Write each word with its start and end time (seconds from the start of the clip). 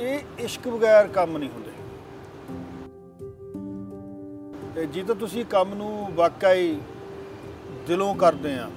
ਇਹ 0.00 0.20
ਇਸ਼ਕ 0.38 0.68
ਬਗੈਰ 0.68 1.08
ਕੰਮ 1.08 1.36
ਨਹੀਂ 1.38 1.50
ਹੁੰਦੇ। 1.50 1.70
ਤੇ 4.74 4.86
ਜੇ 4.86 5.02
ਤਾਂ 5.02 5.14
ਤੁਸੀਂ 5.14 5.44
ਕੰਮ 5.44 5.74
ਨੂੰ 5.74 6.08
ਵਾਕਈ 6.14 6.78
ਦਿਲੋਂ 7.86 8.14
ਕਰਦੇ 8.14 8.54
ਆ 8.54 8.68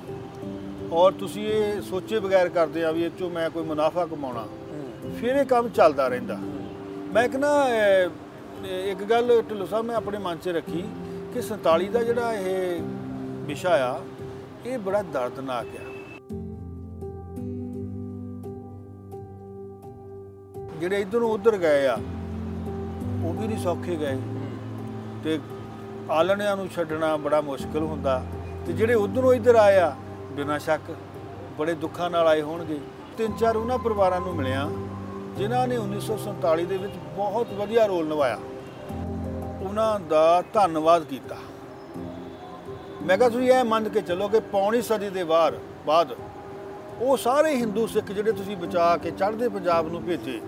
ਔਰ 0.91 1.11
ਤੁਸੀਂ 1.11 1.45
ਇਹ 1.47 1.81
ਸੋਚੇ 1.81 2.19
ਬਗੈਰ 2.19 2.49
ਕਰਦੇ 2.49 2.83
ਆ 2.85 2.91
ਵੀ 2.91 3.03
ਇਹ 3.03 3.09
ਚੋਂ 3.19 3.29
ਮੈਂ 3.29 3.49
ਕੋਈ 3.49 3.63
ਮੁਨਾਫਾ 3.63 4.05
ਕਮਾਉਣਾ 4.05 4.47
ਫਿਰ 5.19 5.35
ਇਹ 5.35 5.45
ਕੰਮ 5.45 5.69
ਚੱਲਦਾ 5.69 6.07
ਰਹਿੰਦਾ। 6.07 6.37
ਮੈਂ 7.13 7.27
ਕਹਿੰਦਾ 7.29 7.69
ਇੱਕ 8.91 9.03
ਗੱਲ 9.03 9.41
ਢਿੱਲੋਂ 9.49 9.67
ਸਾਹਿਬ 9.67 9.85
ਮੈਂ 9.85 9.95
ਆਪਣੇ 9.95 10.17
ਮਨ 10.17 10.37
'ਚ 10.37 10.49
ਰੱਖੀ 10.49 10.83
ਕਿ 11.33 11.41
47 11.43 11.89
ਦਾ 11.91 12.03
ਜਿਹੜਾ 12.03 12.33
ਇਹ 12.33 12.81
ਵਿਸ਼ਾ 13.47 13.71
ਆ 13.85 13.99
ਇਹ 14.65 14.77
ਬੜਾ 14.79 15.01
ਦਰਦਨਾਕ 15.13 15.75
ਆ। 15.77 15.92
ਜਿਹੜੇ 20.83 21.01
ਇਧਰੋਂ 21.01 21.29
ਉਧਰ 21.29 21.57
ਗਏ 21.57 21.85
ਆ, 21.87 21.93
ਉਹ 23.23 23.33
ਵੀ 23.33 23.47
ਨਹੀਂ 23.47 23.57
ਸੌਖੇ 23.57 23.95
ਗਏ। 23.95 24.17
ਤੇ 25.23 25.39
ਆਲਣਿਆਂ 26.11 26.57
ਨੂੰ 26.57 26.67
ਛੱਡਣਾ 26.67 27.17
ਬੜਾ 27.17 27.41
ਮੁਸ਼ਕਲ 27.41 27.83
ਹੁੰਦਾ। 27.83 28.23
ਤੇ 28.67 28.73
ਜਿਹੜੇ 28.73 28.93
ਉਧਰੋਂ 28.93 29.33
ਇੱਧਰ 29.33 29.55
ਆਏ 29.55 29.79
ਆ, 29.79 29.95
ਬਿਨਾਂ 30.31 30.59
ਸ਼ੱਕ 30.59 30.81
ਬੜੇ 31.59 31.73
ਦੁੱਖਾਂ 31.73 32.09
ਨਾਲ 32.09 32.27
ਆਏ 32.27 32.41
ਹੋਣਗੇ। 32.41 32.79
ਤਿੰਨ 33.17 33.35
ਚਾਰ 33.35 33.57
ਉਹਨਾਂ 33.57 33.77
ਪਰਿਵਾਰਾਂ 33.77 34.21
ਨੂੰ 34.21 34.35
ਮਿਲਿਆ, 34.35 34.69
ਜਿਨ੍ਹਾਂ 35.37 35.67
ਨੇ 35.67 35.77
1947 35.77 36.65
ਦੇ 36.65 36.77
ਵਿੱਚ 36.77 36.93
ਬਹੁਤ 37.15 37.53
ਵਧੀਆ 37.53 37.85
ਰੋਲ 37.85 38.07
ਨਿਭਾਇਆ। 38.07 38.37
ਉਹਨਾਂ 39.65 39.99
ਦਾ 39.99 40.43
ਧੰਨਵਾਦ 40.53 41.03
ਕੀਤਾ। 41.03 41.37
ਮੈਂ 43.03 43.17
ਕਿਹਾ, 43.17 43.29
ਤੁਸੀਂ 43.29 43.51
ਇਹ 43.51 43.63
ਮੰਨ 43.63 43.89
ਕੇ 43.89 44.01
ਚੱਲੋ 44.01 44.27
ਕਿ 44.27 44.39
ਪੌਣੀ 44.39 44.81
ਸਦੀ 44.81 45.09
ਦੇ 45.09 45.23
ਬਾਅਦ 45.23 45.59
ਬਾਅਦ 45.85 46.15
ਉਹ 46.99 47.17
ਸਾਰੇ 47.17 47.55
ਹਿੰਦੂ 47.55 47.87
ਸਿੱਖ 47.87 48.11
ਜਿਹੜੇ 48.11 48.31
ਤੁਸੀਂ 48.31 48.57
ਬਚਾ 48.57 48.97
ਕੇ 48.97 49.11
ਚੜ੍ਹਦੇ 49.11 49.49
ਪੰਜਾਬ 49.49 49.87
ਨੂੰ 49.87 50.03
ਭੇਜੇ 50.03 50.41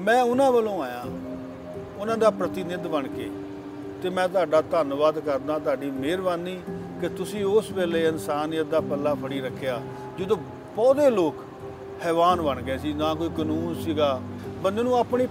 ਮੈਂ 0.00 0.22
ਉਹਨਾਂ 0.22 0.52
ਵੱਲੋਂ 0.52 0.82
ਆਇਆ 0.82 1.04
ਉਹਨਾਂ 1.98 2.16
ਦਾ 2.16 2.30
ਪ੍ਰਤੀਨਿਧ 2.30 2.86
ਬਣ 2.86 3.08
ਕੇ 3.08 3.30
ਤੇ 4.02 4.10
ਮੈਂ 4.10 4.28
ਤੁਹਾਡਾ 4.28 4.60
ਧੰਨਵਾਦ 4.60 5.18
ਕਰਦਾ 5.18 5.58
ਤੁਹਾਡੀ 5.58 5.90
ਮਿਹਰਬਾਨੀ 5.90 6.60
ਕਿ 7.00 7.08
ਤੁਸੀਂ 7.08 7.44
ਉਸ 7.44 7.70
ਵੇਲੇ 7.70 8.06
ਇਨਸਾਨੀਅਤ 8.06 8.66
ਦਾ 8.66 8.80
ਪੱਲਾ 8.80 9.14
ਫੜੀ 9.14 9.40
ਰੱਖਿਆ 9.40 9.80
ਜਦੋਂ 10.18 10.36
ਬਹੁਤੇ 10.76 11.10
ਲੋਕ 11.10 11.34
ਹੈਵਾਨ 12.06 12.42
ਬਣ 12.42 12.62
ਗਏ 12.62 12.78
ਸੀ 12.78 12.92
ਨਾ 12.92 13.14
ਕੋਈ 13.14 13.30
ਕਾਨੂੰਨ 13.36 13.82
ਸੀਗਾ 13.82 14.20
ਬੰਦੇ 14.62 14.82
ਨੂੰ 14.82 14.98
ਆਪਣੀ 14.98 15.26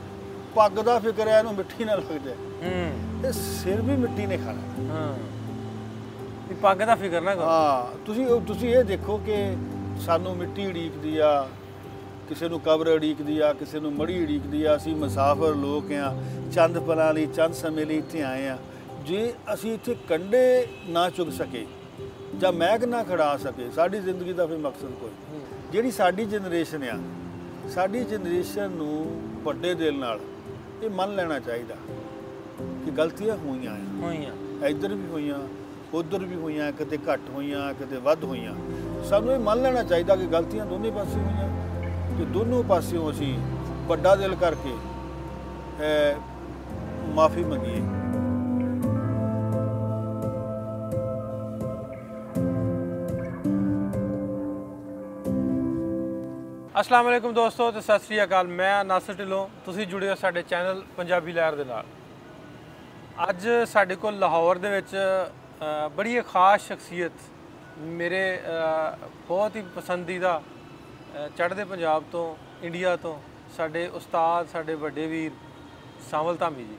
ਪੱਗ 0.56 0.72
ਦਾ 0.72 1.00
ਫਿਕਰ 1.00 1.28
ਹੈ 1.28 1.40
ਇਹਨੂੰ 1.40 1.54
ਮਿੱਟੀ 1.56 1.84
ਨਾਲ 1.84 2.00
ਲੱਗ 2.00 2.20
ਜਾਏ। 2.22 2.36
ਹੂੰ। 2.36 3.22
ਤੇ 3.22 3.32
ਸਿਰ 3.32 3.82
ਵੀ 3.82 3.96
ਮਿੱਟੀ 3.96 4.26
ਨੇ 4.26 4.38
ਖਾਣਾ। 4.38 4.94
ਹਾਂ। 4.94 5.14
ਇਹ 6.52 6.56
ਪੱਗ 6.56 6.78
ਦਾ 6.78 6.96
ਫਿਕਰ 6.96 7.22
ਨਾ 7.22 7.36
ਕਰੋ। 7.36 7.44
ਹਾਂ 7.44 7.98
ਤੁਸੀਂ 8.06 8.42
ਤੁਸੀਂ 8.42 8.70
ਇਹ 8.70 8.84
ਦੇਖੋ 8.84 9.18
ਕਿ 9.18 9.58
ਸਾਨੂੰ 10.00 10.38
ਮਿੱਟੀ 10.38 10.68
ਉਡੀਕਦੀ 10.68 11.18
ਆ 11.18 11.48
ਕਿਸੇ 12.30 12.50
ਨੂੰ 12.50 12.60
ਕਬਰ 12.60 12.88
ਉਡੀਕਦੀ 12.88 13.40
ਆ 13.40 13.52
ਕਿਸੇ 13.54 13.80
ਨੂੰ 13.80 13.92
ਮੜੀ 13.94 14.22
ਉਡੀਕਦੀ 14.24 14.64
ਆ 14.64 14.76
ਅਸੀਂ 14.76 14.96
ਮੁਸਾਫਰ 14.96 15.56
ਲੋਕ 15.56 15.92
ਆ 15.92 16.16
ਚੰਦ 16.52 16.80
ਪਲਾਂ 16.80 17.14
ਲਈ 17.14 17.26
ਚੰਦ 17.26 17.54
ਸਮੇਂ 17.54 17.86
ਲਈ 17.86 17.98
ਇੱਥੇ 17.98 18.22
ਆਏ 18.24 18.48
ਆ। 18.48 18.58
ਜੇ 19.06 19.34
ਅਸੀਂ 19.54 19.74
ਇੱਥੇ 19.74 19.96
ਕੰਡੇ 20.10 20.68
ਨਾ 20.88 21.10
ਚੁਗ 21.10 21.30
ਸਕੇ 21.30 21.66
ਜਾਂ 22.38 22.52
ਮੈਗ 22.54 22.84
ਨਾ 22.84 23.04
ਖੜਾ 23.04 23.36
ਸਕੇ 23.38 23.70
ਸਾਡੀ 23.76 24.00
ਜ਼ਿੰਦਗੀ 24.00 24.34
ਦਾ 24.34 24.46
ਫਿਰ 24.46 24.58
ਮਕਸਦ 24.58 24.92
ਕੋਈ। 25.02 25.40
ਜਿਹੜੀ 25.72 25.92
ਸਾਡੀ 25.92 26.26
ਜਨਰੇਸ਼ਨ 26.26 26.84
ਆ 26.84 26.98
ਸਾਡੀ 27.70 28.04
ਜਨਰੇਸ਼ਨ 28.04 28.72
ਨੂੰ 28.72 29.22
ਵੱਡੇ 29.44 29.74
ਦਿਲ 29.76 29.98
ਨਾਲ 30.00 30.20
ਇਹ 30.84 30.90
ਮੰਨ 30.90 31.16
ਲੈਣਾ 31.16 31.40
ਚਾਹੀਦਾ 31.40 31.76
ਕਿ 32.86 32.92
ਗਲਤੀਆਂ 32.92 33.36
ਹੋਈਆਂ 33.38 33.72
ਆ। 33.72 33.78
ਹੋਈਆਂ। 34.02 34.34
ਇੱਧਰ 34.68 34.94
ਵੀ 34.94 35.08
ਹੋਈਆਂ 35.12 35.40
ਉੱਧਰ 35.94 36.20
ਵੀ 36.20 36.36
ਹੋਈਆਂ 36.36 36.72
ਕਿਤੇ 36.72 36.98
ਘੱਟ 37.10 37.30
ਹੋਈਆਂ 37.30 37.74
ਕਿਤੇ 37.74 37.98
ਵੱਧ 37.98 38.24
ਹੋਈਆਂ। 38.24 38.56
ਸਾਨੂੰ 39.04 39.34
ਇਹ 39.34 39.40
ਮੰਨ 39.40 39.62
ਲੈਣਾ 39.62 39.84
ਚਾਹੀਦਾ 39.84 40.16
ਕਿ 40.16 40.26
ਗਲਤੀਆਂ 40.26 40.66
ਦੋਨੇ 40.66 40.92
ਪਾਸੇ 40.92 41.20
ਹੋਈਆਂ। 41.20 41.49
ਤੇ 42.20 42.26
ਦੋਨੋਂ 42.26 42.64
ਪਾਸਿਓਂ 42.64 43.10
ਅਸੀਂ 43.12 43.34
ਵੱਡਾ 43.88 44.16
ਦਿਲ 44.16 44.36
ਕਰਕੇ 44.36 44.74
ਮਾਫੀ 47.16 47.44
ਮੰਗੀਏ। 47.44 47.82
ਅਸਲਾਮ 56.82 57.06
ਵਾਲੇਕੁਮ 57.06 57.34
ਦੋਸਤੋ 57.34 57.72
ਤੇ 57.72 57.82
ਸਤਿ 57.82 58.00
ਸ੍ਰੀ 58.06 58.24
ਅਕਾਲ 58.24 58.48
ਮੈਂ 58.48 58.84
ਨਾਸਰ 58.86 59.14
ਢਿੱਲੋਂ 59.14 59.48
ਤੁਸੀਂ 59.66 59.88
ਜੁੜੇ 59.88 60.10
ਹੋ 60.10 60.16
ਸਾਡੇ 60.16 60.42
ਚੈਨਲ 60.50 60.84
ਪੰਜਾਬੀ 60.98 61.32
ਲਹਿਰ 61.34 61.56
ਦੇ 61.56 61.64
ਨਾਲ। 61.64 61.84
ਅੱਜ 63.30 63.48
ਸਾਡੇ 63.70 63.96
ਕੋਲ 63.96 64.20
ਲਾਹੌਰ 64.20 64.58
ਦੇ 64.58 64.70
ਵਿੱਚ 64.70 64.96
ਅ, 64.96 65.88
ਬੜੀ 65.98 66.16
ਇੱਕ 66.18 66.28
ਖਾਸ 66.28 66.68
ਸ਼ਖਸੀਅਤ 66.68 67.12
ਮੇਰੇ 67.80 68.24
ਅ, 68.38 68.96
ਬਹੁਤ 69.28 69.56
ਹੀ 69.56 69.62
ਪਸੰਦੀਦਾ 69.76 70.38
ਅ, 70.38 70.42
ਚੜ੍ਹਦੇ 71.38 71.64
ਪੰਜਾਬ 71.66 72.04
ਤੋਂ 72.12 72.36
ਇੰਡੀਆ 72.64 72.96
ਤੋਂ 72.96 73.20
ਸਾਡੇ 73.58 73.88
ਉਸਤਾਦ 73.88 74.48
ਸਾਡੇ 74.48 74.76
ਵੱਡੇ 74.76 75.08
ਵੀਰ 75.08 75.32
ਸਾਵਲ 76.12 76.36
ਧਾਮੀ 76.36 76.64
ਜੀ। 76.64 76.78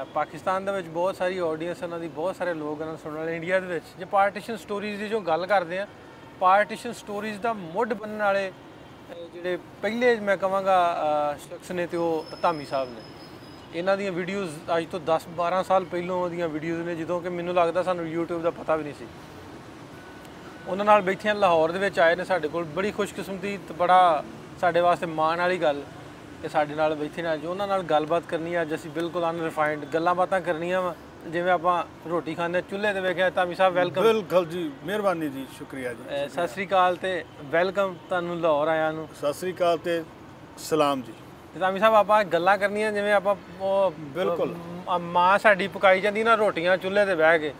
ਅ, 0.00 0.04
ਪਾਕਿਸਤਾਨ 0.04 0.64
ਦੇ 0.64 0.72
ਵਿੱਚ 0.72 0.88
ਬਹੁਤ 0.88 1.16
ਸਾਰੀ 1.16 1.38
ਆਡੀਅנס 1.38 1.82
ਉਹਨਾਂ 1.82 2.00
ਦੀ 2.00 2.08
ਬਹੁਤ 2.08 2.36
ਸਾਰੇ 2.36 2.54
ਲੋਕ 2.54 2.72
ਉਹਨਾਂ 2.72 2.86
ਨੂੰ 2.86 2.98
ਸੁਣਨ 2.98 3.16
ਵਾਲੇ। 3.16 3.36
ਇੰਡੀਆ 3.36 3.60
ਦੇ 3.60 3.66
ਵਿੱਚ 3.66 3.84
ਜੇ 3.98 4.04
ਪਾਰਟੀਸ਼ਨ 4.04 4.56
ਸਟੋਰੀਜ਼ 4.56 5.00
ਦੀ 5.00 5.08
ਜੋ 5.08 5.20
ਗੱਲ 5.20 5.46
ਕਰਦੇ 5.46 5.78
ਆ 5.78 5.86
ਪਾਰਟੀਸ਼ਨ 6.40 6.92
ਸਟੋਰੀਜ਼ 6.92 7.40
ਦਾ 7.40 7.52
ਮੁੱਢ 7.52 7.92
ਬਣਨ 7.94 8.18
ਵਾਲੇ 8.18 8.52
ਅ, 9.12 9.14
ਜਿਹੜੇ 9.34 9.58
ਪਹਿਲੇ 9.82 10.20
ਮੈਂ 10.20 10.36
ਕਹਾਂਗਾ 10.36 10.96
ਅ, 11.34 11.38
ਸ਼ਖਸ 11.38 11.70
ਨੇ 11.70 11.86
ਤੇ 11.86 11.96
ਉਹ 11.96 12.24
ਧਾਮੀ 12.42 12.64
ਸਾਹਿਬ 12.64 12.88
ਨੇ। 12.88 13.00
ਇਹਨਾਂ 13.74 13.96
ਦੀਆਂ 13.96 14.12
ਵੀਡੀਓਜ਼ 14.12 14.50
ਅੱਜ 14.76 14.86
ਤੋਂ 14.90 15.00
10 15.00 15.26
12 15.36 15.62
ਸਾਲ 15.62 15.84
ਪਹਿਲਾਂ 15.84 16.30
ਦੀਆਂ 16.30 16.48
ਵੀਡੀਓਜ਼ 16.48 16.82
ਨੇ 16.82 16.94
ਜਦੋਂ 16.94 17.20
ਕਿ 17.20 17.28
ਮੈਨੂੰ 17.28 17.54
ਲੱਗਦਾ 17.54 17.82
ਸਾਨੂੰ 17.82 18.04
YouTube 18.14 18.42
ਦਾ 18.42 18.50
ਪਤਾ 18.50 18.76
ਵੀ 18.76 18.84
ਨਹੀਂ 18.84 18.94
ਸੀ। 18.94 19.06
ਉਹਨਾਂ 20.68 20.84
ਨਾਲ 20.84 21.02
ਬੈਠਿਆਂ 21.02 21.34
ਲਾਹੌਰ 21.34 21.72
ਦੇ 21.72 21.78
ਵਿੱਚ 21.78 21.98
ਆਏ 22.00 22.14
ਨੇ 22.16 22.24
ਸਾਡੇ 22.24 22.48
ਕੋਲ 22.48 22.64
ਬੜੀ 22.76 22.90
ਖੁਸ਼ਕਿਸਮਤੀ 22.92 23.56
ਤੇ 23.68 23.74
ਬੜਾ 23.74 24.22
ਸਾਡੇ 24.60 24.80
ਵਾਸਤੇ 24.80 25.06
ਮਾਣ 25.06 25.38
ਵਾਲੀ 25.38 25.58
ਗੱਲ 25.58 25.82
ਕਿ 26.42 26.48
ਸਾਡੇ 26.48 26.74
ਨਾਲ 26.74 26.94
ਬੈਠੇ 26.94 27.22
ਨੇ 27.22 27.32
ਅੱਜ। 27.32 27.44
ਉਹਨਾਂ 27.46 27.66
ਨਾਲ 27.68 27.82
ਗੱਲਬਾਤ 27.82 28.22
ਕਰਨੀ 28.28 28.60
ਅੱਜ 28.62 28.74
ਅਸੀਂ 28.74 28.90
ਬਿਲਕੁਲ 28.90 29.28
ਅਨਰਿਫਾਈਨਡ 29.30 29.84
ਗੱਲਾਂ 29.94 30.14
ਬਾਤਾਂ 30.14 30.40
ਕਰਨੀਆਂ 30.40 30.82
ਜਿਵੇਂ 31.26 31.52
ਆਪਾਂ 31.52 31.82
ਰੋਟੀ 32.08 32.34
ਖਾਂਦੇ 32.34 32.60
ਚੁੱਲ੍ਹੇ 32.62 32.92
ਤੇ 32.92 33.00
ਵੇਖਿਆ 33.00 33.28
ਧਾਮੀ 33.30 33.54
ਸਾਹਿਬ 33.54 33.74
ਵੈਲਕਮ 33.74 34.02
ਬਿਲਕੁਲ 34.02 34.46
ਜੀ 34.46 34.70
ਮਿਹਰਬਾਨੀ 34.84 35.28
ਜੀ 35.28 35.46
ਸ਼ੁਕਰੀਆ 35.58 35.92
ਜੀ 35.92 36.28
ਸਤਿ 36.28 36.46
ਸ੍ਰੀ 36.48 36.66
ਅਕਾਲ 36.66 36.96
ਤੇ 36.96 37.22
ਵੈਲਕਮ 37.50 37.94
ਤੁਹਾਨੂੰ 38.08 38.38
ਲਾਹੌਰ 38.40 38.68
ਆਇਆਂ 38.68 38.92
ਨੂੰ। 38.92 39.08
ਸਤਿ 39.20 39.32
ਸ੍ਰੀ 39.32 39.52
ਅਕਾਲ 39.52 39.78
ਤੇ 39.78 40.02
ਸਲਾਮ 40.68 41.02
ਜੀ। 41.02 41.12
ਤੇ 41.54 41.60
ਧਾਮੀ 41.60 41.78
ਸਾਹਿਬ 41.80 41.94
ਆਪਾਂ 41.94 42.22
ਗੱਲਾਂ 42.24 42.56
ਕਰਨੀਆਂ 42.58 42.92
ਜਿਵੇਂ 42.92 43.12
ਆਪਾਂ 43.12 43.34
ਬਿਲਕੁਲ। 44.14 44.54
ਮਾਂ 45.00 45.38
ਸਾਡੀ 45.38 45.66
ਪਕਾਈ 45.68 46.00
ਜਾਂਦੀ 46.00 46.22
ਨਾ 46.24 46.34
ਰੋਟੀਆਂ 46.34 46.76
ਚੁੱਲ੍ਹੇ 46.76 47.04
ਤੇ 47.06 47.14
ਬਹਿ 47.14 47.38
ਕੇ 47.38 47.52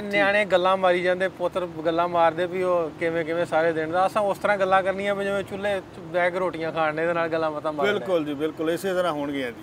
ਨਿਆਣੇ 0.00 0.44
ਗੱਲਾਂ 0.44 0.76
ਮਾਰੀ 0.76 1.02
ਜਾਂਦੇ 1.02 1.28
ਪੁੱਤਰ 1.28 1.66
ਗੱਲਾਂ 1.66 2.08
ਮਾਰਦੇ 2.08 2.46
ਵੀ 2.46 2.62
ਉਹ 2.62 2.90
ਕਿਵੇਂ 2.90 3.24
ਕਿਵੇਂ 3.24 3.46
ਸਾਰੇ 3.46 3.72
ਦਿਨ 3.72 3.90
ਦਾ। 3.90 4.06
ਅਸਾਂ 4.06 4.22
ਉਸ 4.22 4.38
ਤਰ੍ਹਾਂ 4.38 4.58
ਗੱਲਾਂ 4.58 4.82
ਕਰਨੀਆਂ 4.82 5.14
ਵੀ 5.14 5.24
ਜਿਵੇਂ 5.24 5.44
ਚੁੱਲ੍ਹੇ 5.44 5.82
ਕੇ 6.30 6.38
ਰੋਟੀਆਂ 6.38 6.72
ਖਾਣ 6.72 6.94
ਦੇ 6.94 7.12
ਨਾਲ 7.12 7.28
ਗੱਲਾਂ 7.28 7.50
ਮਤਾਂ 7.50 7.72
ਮਾਰਦੇ। 7.72 7.92
ਬਿਲਕੁਲ 7.92 8.24
ਜੀ 8.24 8.34
ਬਿਲਕੁਲ 8.34 8.70
ਇਸੇ 8.70 8.94
ਤਰ੍ਹਾਂ 8.94 9.12
ਹੋਣਗੀਆਂ 9.12 9.52
ਜੀ। 9.52 9.62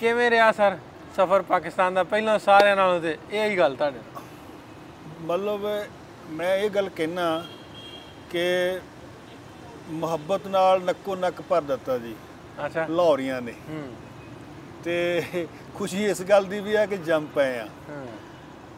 ਕਿਵੇਂ 0.00 0.30
ਰਿਹਾ 0.30 0.52
ਸਰ 0.52 0.78
ਸਫ਼ਰ 1.16 1.42
ਪਾਕਿਸਤਾਨ 1.42 1.94
ਦਾ? 1.94 2.02
ਪਹਿਲਾਂ 2.02 2.38
ਸਾਰਿਆਂ 2.38 2.76
ਨਾਲੋਂ 2.76 3.00
ਤੇ 3.00 3.18
ਇਹ 3.32 3.50
ਹੀ 3.50 3.58
ਗੱਲ 3.58 3.76
ਤੁਹਾਡੇ। 3.76 3.98
ਮਤਲਬ 5.20 5.60
ਮੈਂ 6.30 6.56
ਇਹ 6.56 6.70
ਗੱਲ 6.70 6.88
ਕਹਿਣਾ 6.88 7.44
ਕਿ 8.30 8.44
ਮੁਹੱਬਤ 9.90 10.46
ਨਾਲ 10.46 10.80
ਨੱਕੋ 10.80 11.16
ਨੱਕ 11.16 11.42
ਭਰ 11.42 11.62
ਦਿੱਤਾ 11.62 11.98
ਜੀ। 11.98 12.14
ਅੱਛਾ। 12.66 12.86
ਲਾਹੌਰੀਆਂ 12.86 13.42
ਨੇ। 13.42 13.52
ਹੂੰ। 13.52 13.92
ਤੇ 14.84 15.22
ਖੁਸ਼ੀ 15.74 16.04
ਇਸ 16.06 16.22
ਗੱਲ 16.22 16.44
ਦੀ 16.44 16.60
ਵੀ 16.60 16.74
ਆ 16.74 16.86
ਕਿ 16.86 16.96
ਜੰਮ 16.96 17.26
ਪਏ 17.26 17.58
ਆ। 17.58 17.68
ਹੂੰ। 17.88 18.06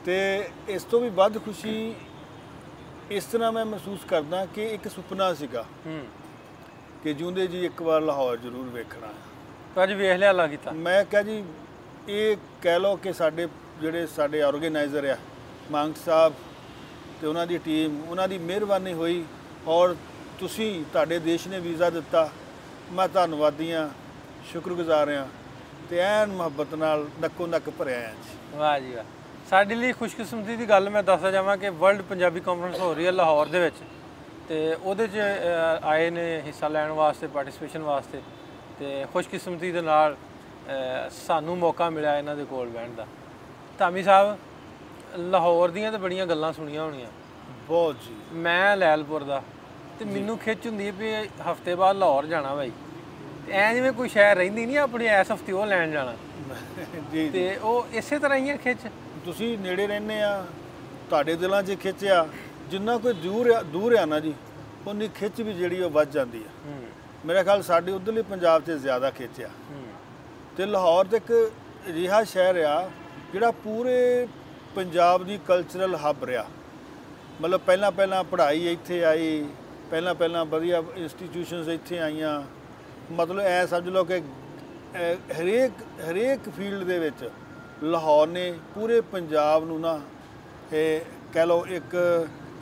ਤੇ 0.05 0.49
ਇਸ 0.69 0.85
ਤੋਂ 0.85 1.01
ਵੀ 1.01 1.09
ਵੱਧ 1.09 1.45
ਖੁਸ਼ੀ 1.45 1.95
ਇਸ 3.11 3.25
ਤਰ੍ਹਾਂ 3.25 3.53
ਮੈਂ 3.53 3.65
ਮਹਿਸੂਸ 3.65 4.01
ਕਰਦਾ 4.09 4.47
ਕਿ 4.47 4.65
ਇੱਕ 4.65 4.89
ਸੁਪਨਾ 4.89 5.35
ਸੀਗਾ। 5.35 5.65
ਹੂੰ। 5.87 6.07
ਕਿ 7.05 7.15
ਜੂੰਦੇ 7.15 7.47
ਜੀ 7.47 7.67
ਇੱਕ 7.67 7.83
ਵਾਰ 7.83 8.01
ਲਾਹੌਰ 8.01 8.37
ਜ਼ਰੂਰ 8.37 8.69
ਵੇਖਣਾ। 8.69 9.07
ਹੈ। 9.07 9.83
ਅੱਜ 9.83 9.93
ਵੇਖ 9.93 10.17
ਲਿਆ 10.17 10.31
ਅੱਲਾ 10.31 10.47
ਕੀਤਾ। 10.47 10.71
ਮੈਂ 10.71 11.05
ਕਿਹਾ 11.05 11.23
ਜੀ 11.23 11.45
ਇਹ 12.09 12.37
ਕਹਿ 12.63 12.81
ਲਓ 12.81 12.97
ਕਿ 12.97 13.13
ਸਾਡੇ 13.13 13.49
ਜਿਹੜੇ 13.81 14.07
ਸਾਡੇ 14.07 14.43
ਆਰਗੇਨਾਈਜ਼ਰ 14.43 15.05
ਆ 15.05 15.17
ਮੰਗ 15.71 15.95
ਸਾਹਿਬ 15.95 16.35
ਤੇ 17.21 17.27
ਉਹਨਾਂ 17.27 17.47
ਦੀ 17.47 17.59
ਟੀਮ 17.59 18.05
ਉਹਨਾਂ 18.09 18.29
ਦੀ 18.29 18.39
ਮਿਹਰਬਾਨੀ 18.39 18.93
ਹੋਈ 18.93 19.25
ਔਰ 19.67 19.97
ਤੁਸੀਂ 20.39 20.85
ਤੁਹਾਡੇ 20.93 21.19
ਦੇਸ਼ 21.19 21.49
ਨੇ 21.49 21.61
ਵੀਜ਼ਾ 21.61 21.91
ਦਿੱਤਾ। 21.91 22.31
ਮੈਂ 22.93 23.09
ਧੰਨਵਾਦੀ 23.09 23.73
ਹਾਂ 23.73 23.91
ਸ਼ੁਕਰਗੁਜ਼ਾਰ 24.53 25.11
ਹਾਂ 25.11 25.27
ਤੇ 25.91 25.99
ਐਨ 25.99 26.33
ਮੁਹੱਬਤ 26.33 26.75
ਨਾਲ 26.75 27.09
ਨੱਕੋ 27.21 27.47
ਨੱਕ 27.47 27.71
ਭਰਿਆ 27.71 28.09
ਹਾਂ 28.09 28.15
ਜੀ। 28.15 28.57
ਵਾਹ 28.57 28.81
ਜੀ 28.81 28.93
ਵਾਹ। 28.93 29.05
ਸਾਡੇ 29.53 29.75
ਲਈ 29.75 29.93
ਖੁਸ਼ਕਿਸਮਤੀ 29.93 30.55
ਦੀ 30.57 30.69
ਗੱਲ 30.69 30.89
ਮੈਂ 30.91 31.03
ਦੱਸਦਾ 31.03 31.31
ਜਾਵਾਂ 31.31 31.57
ਕਿ 31.57 31.69
ਵਰਲਡ 31.71 32.03
ਪੰਜਾਬੀ 32.03 32.41
ਕਾਨਫਰੰਸ 32.41 32.79
ਹੋ 32.81 32.93
ਰਹੀ 32.95 33.07
ਹੈ 33.07 33.11
ਲਾਹੌਰ 33.13 33.47
ਦੇ 33.47 33.59
ਵਿੱਚ 33.61 33.75
ਤੇ 34.49 34.61
ਉਹਦੇ 34.75 35.07
'ਚ 35.07 35.19
ਆਏ 35.85 36.09
ਨੇ 36.11 36.23
ਹਿੱਸਾ 36.47 36.69
ਲੈਣ 36.69 36.91
ਵਾਸਤੇ 36.91 37.27
ਪਾਰਟਿਸਿਪੇਸ਼ਨ 37.27 37.83
ਵਾਸਤੇ 37.83 38.21
ਤੇ 38.79 39.05
ਖੁਸ਼ਕਿਸਮਤੀ 39.13 39.73
ਦੇ 39.73 39.81
ਨਾਲ 39.81 40.17
ਸਾਨੂੰ 41.17 41.59
ਮੌਕਾ 41.59 41.89
ਮਿਲਿਆ 41.91 42.17
ਇਹਨਾਂ 42.19 42.37
ਦੇ 42.37 42.45
ਕੋਲ 42.45 42.69
ਬਹਿਣ 42.69 42.95
ਦਾ। 42.95 43.07
ਧਾਮੀ 43.79 44.03
ਸਾਹਿਬ 44.03 44.37
ਲਾਹੌਰ 45.19 45.71
ਦੀਆਂ 45.71 45.93
ਤਾਂ 45.93 45.99
ਬੜੀਆਂ 45.99 46.27
ਗੱਲਾਂ 46.27 46.53
ਸੁਣੀਆਂ 46.53 46.83
ਹੋਣੀਆਂ। 46.85 47.09
ਬਹੁਤ 47.69 47.97
ਜੀ। 48.07 48.15
ਮੈਂ 48.39 48.77
ਲੈਲਪੁਰ 48.77 49.25
ਦਾ 49.25 49.43
ਤੇ 49.99 50.05
ਮੈਨੂੰ 50.05 50.39
ਖਿੱਚ 50.39 50.67
ਹੁੰਦੀ 50.67 50.87
ਹੈ 50.87 50.93
ਵੀ 50.93 51.15
ਹਫ਼ਤੇ 51.51 51.75
ਬਾਅਦ 51.75 51.97
ਲਾਹੌਰ 51.97 52.27
ਜਾਣਾ 52.27 52.55
ਬਾਈ। 52.55 52.73
ਤੇ 53.47 53.53
ਐ 53.53 53.73
ਜਿਵੇਂ 53.75 53.93
ਕੋਈ 53.93 54.09
ਸ਼ਹਿਰ 54.09 54.37
ਰਹਿੰਦੀ 54.37 54.67
ਨਹੀਂ 54.67 54.79
ਆਪਣੀ 54.79 55.07
ਐਸ 55.11 55.33
ਹਫ਼ਤੇ 55.33 55.53
ਉਹ 55.53 55.67
ਲੈਣ 55.67 55.91
ਜਾਣਾ। 55.91 56.15
ਜੀ। 57.13 57.29
ਤੇ 57.31 57.57
ਉਹ 57.63 57.87
ਇਸੇ 57.95 58.19
ਤਰ੍ਹਾਂ 58.19 58.39
ਹੀ 58.39 58.51
ਹੈ 58.51 58.57
ਖਿੱਚ। 58.57 58.87
ਤੁਸੀਂ 59.25 59.57
ਨੇੜੇ 59.59 59.87
ਰਹਿੰਦੇ 59.87 60.21
ਆ 60.23 60.45
ਤੁਹਾਡੇ 61.11 61.35
ਦਿਲਾਂ 61.37 61.63
'ਚ 61.63 61.77
ਖਿੱਚਿਆ 61.81 62.27
ਜਿੰਨਾ 62.71 62.97
ਕੋਈ 62.99 63.13
ਦੂਰ 63.13 63.51
ਆ 63.51 63.61
ਦੂਰ 63.73 63.95
ਆ 63.97 64.05
ਨਾ 64.05 64.19
ਜੀ 64.21 64.35
ਉਨੀ 64.87 65.09
ਖਿੱਚ 65.15 65.41
ਵੀ 65.43 65.53
ਜਿਹੜੀ 65.53 65.81
ਉਹ 65.83 65.91
ਵੱਧ 65.91 66.11
ਜਾਂਦੀ 66.11 66.39
ਆ। 66.39 66.71
ਮੇਰਾ 67.27 67.43
ਖਿਆਲ 67.43 67.63
ਸਾਡੇ 67.63 67.93
ਉਧਰਲੇ 67.93 68.23
ਪੰਜਾਬ 68.23 68.63
'ਚ 68.63 68.71
ਜ਼ਿਆਦਾ 68.79 69.11
ਖਿੱਚਿਆ 69.11 69.49
ਹੂੰ। 69.71 69.83
ਤੇ 70.57 70.67
ਲਾਹੌਰ 70.67 71.07
ਤੇ 71.07 71.17
ਇੱਕ 71.17 71.33
ਅਜਿਹਾ 71.91 72.23
ਸ਼ਹਿਰ 72.25 72.57
ਆ 72.65 72.89
ਜਿਹੜਾ 73.33 73.51
ਪੂਰੇ 73.65 74.27
ਪੰਜਾਬ 74.75 75.25
ਦੀ 75.25 75.39
ਕਲਚਰਲ 75.49 75.95
ਹੱਬ 75.97 76.25
ਰਿਹਾ। 76.25 76.45
ਮਤਲਬ 77.41 77.61
ਪਹਿਲਾਂ 77.67 77.91
ਪਹਿਲਾਂ 77.93 78.23
ਪੜ੍ਹਾਈ 78.25 78.67
ਇੱਥੇ 78.73 79.03
ਆਈ 79.05 79.45
ਪਹਿਲਾਂ 79.91 80.15
ਪਹਿਲਾਂ 80.15 80.45
ਵਧੀਆ 80.47 80.83
ਇੰਸਟੀਟਿਊਸ਼ਨਸ 80.97 81.69
ਇੱਥੇ 81.69 81.99
ਆਈਆਂ। 81.99 82.43
ਮਤਲਬ 83.13 83.39
ਐ 83.41 83.65
ਸਮਝ 83.67 83.89
ਲਓ 83.89 84.05
ਕਿ 84.05 84.21
ਹਰੇਕ 85.39 85.83
ਹਰੇਕ 86.11 86.49
ਫੀਲਡ 86.57 86.85
ਦੇ 86.85 86.99
ਵਿੱਚ 86.99 87.29
ਲਾਹੌਰ 87.83 88.29
ਨੇ 88.29 88.53
ਪੂਰੇ 88.75 89.01
ਪੰਜਾਬ 89.13 89.65
ਨੂੰ 89.65 89.81
ਨਾ 89.81 90.01
ਇਹ 90.73 91.01
ਕਹਿ 91.33 91.47
ਲਓ 91.47 91.65
ਇੱਕ 91.67 91.97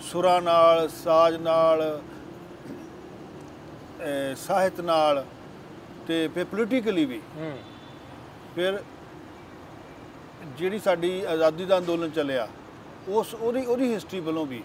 ਸੁਰਾਂ 0.02 0.40
ਨਾਲ 0.42 0.88
ਸਾਜ਼ 0.88 1.36
ਨਾਲ 1.42 2.00
ਸਾਹਿਤ 4.38 4.80
ਨਾਲ 4.80 5.24
ਤੇ 6.06 6.26
ਫਿਰ 6.34 6.44
ਪੋਲੀਟੀਕਲੀ 6.44 7.04
ਵੀ। 7.04 7.20
ਫਿਰ 8.54 8.78
ਜਿਹੜੀ 10.58 10.78
ਸਾਡੀ 10.78 11.10
ਆਜ਼ਾਦੀ 11.24 11.64
ਦਾ 11.64 11.78
ਅੰਦੋਲਨ 11.78 12.10
ਚੱਲਿਆ 12.10 12.46
ਉਸ 13.08 13.34
ਉਹਦੀ 13.34 13.64
ਉਹਦੀ 13.66 13.92
ਹਿਸਟਰੀ 13.94 14.20
ਵੱਲੋਂ 14.20 14.46
ਵੀ। 14.46 14.62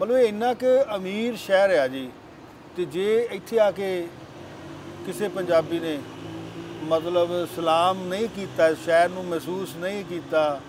ਮਤਲਬ 0.00 0.16
ਇਹ 0.16 0.28
ਇੰਨਾ 0.28 0.52
ਕਿ 0.54 0.78
ਅਮੀਰ 0.96 1.36
ਸ਼ਹਿਰ 1.36 1.78
ਆ 1.78 1.86
ਜੀ 1.88 2.08
ਤੇ 2.76 2.84
ਜੇ 2.84 3.28
ਇੱਥੇ 3.32 3.58
ਆ 3.60 3.70
ਕੇ 3.70 3.90
ਕਿਸੇ 5.06 5.28
ਪੰਜਾਬੀ 5.28 5.78
ਨੇ 5.80 5.98
ਮਤਲਬ 6.88 7.30
ਸਲਾਮ 7.56 8.02
ਨਹੀਂ 8.08 8.28
ਕੀਤਾ 8.28 8.72
ਸ਼ਹਿਰ 8.74 9.08
ਨੂੰ 9.08 9.24
ਮਹਿਸੂਸ 9.24 9.74
ਨਹੀਂ 9.76 10.04
ਕੀਤਾ 10.04 10.60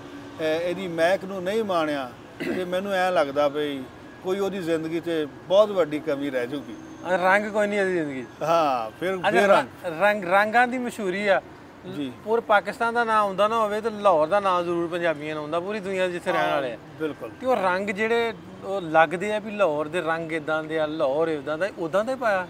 ਇਹਦੀ 0.42 0.88
ਮਹਿਕ 0.88 1.24
ਨੂੰ 1.26 1.42
ਨਹੀਂ 1.44 1.64
ਮਾਣਿਆ 1.64 2.10
ਤੇ 2.46 2.66
ਮੈਨੂੰ 2.66 2.92
ਐ 2.94 3.10
ਲੱਗਦਾ 3.12 3.48
ਬਈ 3.50 3.82
ਕੋਈ 4.24 4.40
ਉਹਦੀ 4.40 4.60
ਜ਼ਿੰਦਗੀ 4.62 5.00
'ਤੇ 5.00 5.26
ਬਹੁਤ 5.48 5.70
ਵੱਡੀ 5.72 6.00
ਕਮੀ 6.00 6.30
ਰਹਿ 6.30 6.48
ਜੂਗੀ। 6.48 6.76
ਰੰਗ 7.14 7.46
ਕੋਈ 7.52 7.68
ਨਹੀਂ 7.68 7.80
ਇਹਦੀ 7.80 7.94
ਜ਼ਿੰਦਗੀ 7.94 8.22
'ਚ। 8.24 8.44
ਹਾਂ 8.44 8.90
ਫਿਰ 9.00 9.18
ਫਿਰ 9.32 9.92
ਰੰਗ 10.00 10.24
ਰੰਗਾਂ 10.26 10.68
ਦੀ 10.68 10.78
ਮਸ਼ਹੂਰੀ 10.78 11.28
ਆ। 11.28 11.42
ਜੀ। 11.88 12.12
ਪੂਰੇ 12.24 12.42
ਪਾਕਿਸਤਾਨ 12.48 12.94
ਦਾ 12.94 13.04
ਨਾਮ 13.04 13.26
ਆਉਂਦਾ 13.26 13.48
ਨਾ 13.48 13.58
ਹੋਵੇ 13.60 13.80
ਤੇ 13.82 13.90
ਲਾਹੌਰ 13.90 14.28
ਦਾ 14.28 14.40
ਨਾਮ 14.40 14.64
ਜ਼ਰੂਰ 14.64 14.88
ਪੰਜਾਬੀਆਂ 14.88 15.36
ਨੂੰ 15.36 15.44
ਆਉਂਦਾ 15.44 15.60
ਪੂਰੀ 15.60 15.80
ਦੁਨੀਆ 15.80 16.08
ਜਿੱਥੇ 16.08 16.32
ਰਹਿਣ 16.32 16.52
ਵਾਲੇ 16.52 16.72
ਆ। 16.74 16.78
ਬਿਲਕੁਲ। 17.00 17.30
ਤੇ 17.42 17.46
ਉਹ 17.48 17.56
ਰੰਗ 17.56 17.90
ਜਿਹੜੇ 17.92 18.34
ਉਹ 18.64 18.82
ਲੱਗਦੇ 18.82 19.34
ਆ 19.36 19.40
ਵੀ 19.40 19.52
ਲਾਹੌਰ 19.52 19.88
ਦੇ 19.88 20.02
ਰੰਗ 20.02 20.32
ਇਦਾਂ 20.34 20.64
ਦੇ 20.64 20.80
ਆ 20.80 20.86
ਲਾਹੌਰ 20.86 21.28
ਇਦਾਂ 21.28 21.58
ਦਾ 21.58 21.70
ਉਦਾਂ 21.80 22.04
ਦਾ 22.04 22.12
ਹੀ 22.14 22.18
ਪਾਇਆ? 22.18 22.48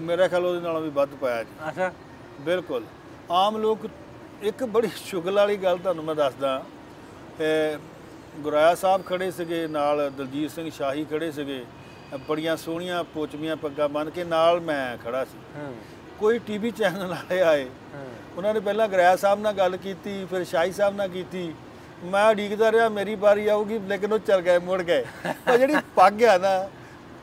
ਮੇਰਾ 0.00 0.28
ਖਿਆਲ 0.28 0.46
ਉਹਦੇ 0.46 0.60
ਨਾਲੋਂ 0.60 0.80
ਵੀ 0.80 0.88
ਵੱਧ 0.90 1.14
ਪਾਇਆ 1.20 1.42
ਜੀ। 1.42 1.50
ਅੱਛਾ। 1.68 1.92
ਬਿਲਕੁਲ। 2.40 2.84
ਆਮ 3.32 3.56
ਲੋਕ 3.56 3.86
ਇੱਕ 4.42 4.62
ਬੜੀ 4.72 4.88
ਸ਼ੁਗਲ 4.96 5.34
ਵਾਲੀ 5.34 5.56
ਗੱਲ 5.56 5.78
ਤੁਹਾਨੂੰ 5.78 6.04
ਮੈਂ 6.04 6.14
ਦੱਸਦਾ। 6.14 6.62
ਗੁਰਾਇਆ 8.40 8.74
ਸਾਹਿਬ 8.74 9.02
ਖੜੇ 9.06 9.30
ਸੀਗੇ 9.30 9.66
ਨਾਲ 9.66 10.10
ਦਲਜੀਤ 10.16 10.50
ਸਿੰਘ 10.50 10.70
ਸ਼ਾਹੀ 10.70 11.04
ਖੜੇ 11.10 11.30
ਸੀਗੇ। 11.32 11.62
ਬੜੀਆਂ 12.28 12.56
ਸੋਹਣੀਆਂ 12.56 13.02
ਪੋਚਮੀਆਂ 13.14 13.56
ਪੱਗਾਂ 13.56 13.88
ਬੰਨ 13.88 14.10
ਕੇ 14.10 14.24
ਨਾਲ 14.24 14.60
ਮੈਂ 14.60 14.96
ਖੜਾ 15.04 15.24
ਸੀ। 15.24 15.38
ਕੋਈ 16.18 16.38
ਟੀਵੀ 16.46 16.70
ਚੈਨਲ 16.70 17.06
ਵਾਲੇ 17.08 17.40
ਆਏ। 17.42 17.66
ਉਹਨਾਂ 18.36 18.52
ਨੇ 18.54 18.60
ਪਹਿਲਾਂ 18.60 18.88
ਗੁਰਾਇਆ 18.88 19.16
ਸਾਹਿਬ 19.16 19.40
ਨਾਲ 19.40 19.54
ਗੱਲ 19.54 19.76
ਕੀਤੀ 19.76 20.24
ਫਿਰ 20.30 20.44
ਸ਼ਾਹੀ 20.44 20.72
ਸਾਹਿਬ 20.72 20.96
ਨਾਲ 20.96 21.08
ਕੀਤੀ। 21.08 21.52
ਮੈਂ 22.04 22.28
ਉਡੀਕਦਾ 22.30 22.72
ਰਿਹਾ 22.72 22.88
ਮੇਰੀ 22.88 23.14
ਵਾਰੀ 23.24 23.46
ਆਊਗੀ 23.48 23.78
ਲੇਕਿਨ 23.88 24.12
ਉਹ 24.12 24.18
ਚਲ 24.18 24.40
ਗਏ 24.40 24.58
ਮੁੜ 24.58 24.80
ਗਏ। 24.82 25.04
ਪਰ 25.46 25.56
ਜਿਹੜੀ 25.58 25.76
ਪੱਗ 25.96 26.22
ਆ 26.24 26.36
ਨਾ 26.38 26.52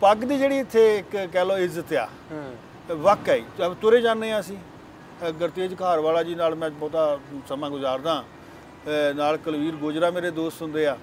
ਪੱਗ 0.01 0.17
ਦੀ 0.23 0.38
ਜਿਹੜੀ 0.38 0.59
ਇੱਥੇ 0.59 0.97
ਇੱਕ 0.97 1.15
ਕਹਿ 1.15 1.45
ਲਓ 1.45 1.57
ਇੱਜ਼ਤ 1.59 1.94
ਆ 1.95 2.07
ਵਾਕਈ 2.91 3.44
ਤੁਰੇ 3.81 4.01
ਜਾਂਦੇ 4.01 4.31
ਆ 4.31 4.39
ਅਸੀਂ। 4.39 4.57
ਗੁਰਤੇਜ 5.24 5.75
ਘਾਰਵਾਲਾ 5.81 6.24
ਜੀ 6.24 6.36
ਨਾਲ 6.36 6.56
ਮੈਂ 6.56 6.69
ਬਹੁਤਾ 6.69 7.18
ਸਮਾਂ 7.50 7.69
ਗੁਜ਼ਾਰਦਾ। 7.69 8.24
ਨਾਲ 9.16 9.38
ਕੁਲਵੀਰ 9.38 9.75
ਗੋਜਰਾ 9.75 10.10
ਮੇਰੇ 10.12 10.30
ਦੋਸਤ 10.31 10.62
ਹੁੰਦੇ 10.62 10.86
ਆ। 10.88 10.98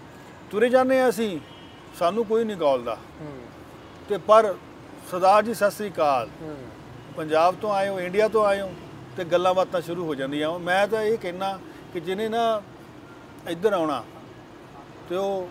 ਤੁਰੇ 0.50 0.68
ਜਾਂਦੇ 0.68 1.00
ਆ 1.00 1.08
ਅਸੀਂ 1.08 1.38
ਸਾਨੂੰ 1.98 2.24
ਕੋਈ 2.26 2.44
ਨਹੀਂ 2.44 2.56
ਗਾਲਦਾ। 2.56 2.96
ਤੇ 4.08 4.16
ਪਰ 4.28 4.54
ਸਰਦਾਰ 5.10 5.42
ਜੀ 5.42 5.54
ਸਤਿ 5.54 5.70
ਸ੍ਰੀ 5.70 5.88
ਅਕਾਲ। 5.90 6.28
ਪੰਜਾਬ 7.16 7.54
ਤੋਂ 7.60 7.72
ਆਏ 7.74 7.88
ਹੋ 7.88 8.00
ਇੰਡੀਆ 8.00 8.28
ਤੋਂ 8.28 8.44
ਆਏ 8.46 8.60
ਹੋ 8.60 8.70
ਤੇ 9.16 9.24
ਗੱਲਾਂ 9.24 9.54
ਬਾਤਾਂ 9.54 9.80
ਸ਼ੁਰੂ 9.80 10.04
ਹੋ 10.06 10.14
ਜਾਂਦੀਆਂ। 10.14 10.58
ਮੈਂ 10.58 10.86
ਤਾਂ 10.88 11.02
ਇਹ 11.02 11.18
ਕਹਿਣਾ 11.18 11.58
ਕਿ 11.92 12.00
ਜਿਹਨੇ 12.00 12.28
ਨਾ 12.28 12.60
ਇੱਧਰ 13.50 13.72
ਆਉਣਾ 13.72 14.02
ਤੇ 15.08 15.16
ਉਹ 15.16 15.48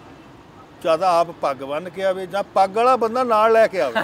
ਜ਼ਿਆਦਾ 0.82 1.10
ਆਪ 1.20 1.32
ਪੱਗ 1.42 1.64
ਬੰਨ 1.64 1.90
ਕੇ 1.90 2.04
ਆਵੇ 2.06 2.26
ਜਾਂ 2.28 2.44
ਪੱਗ 2.54 2.76
ਵਾਲਾ 2.78 2.96
ਬੰਦਾ 2.98 3.24
ਨਾਲ 3.24 3.52
ਲੈ 3.54 3.68
ਕੇ 3.68 3.82
ਆਵੇ। 3.82 4.04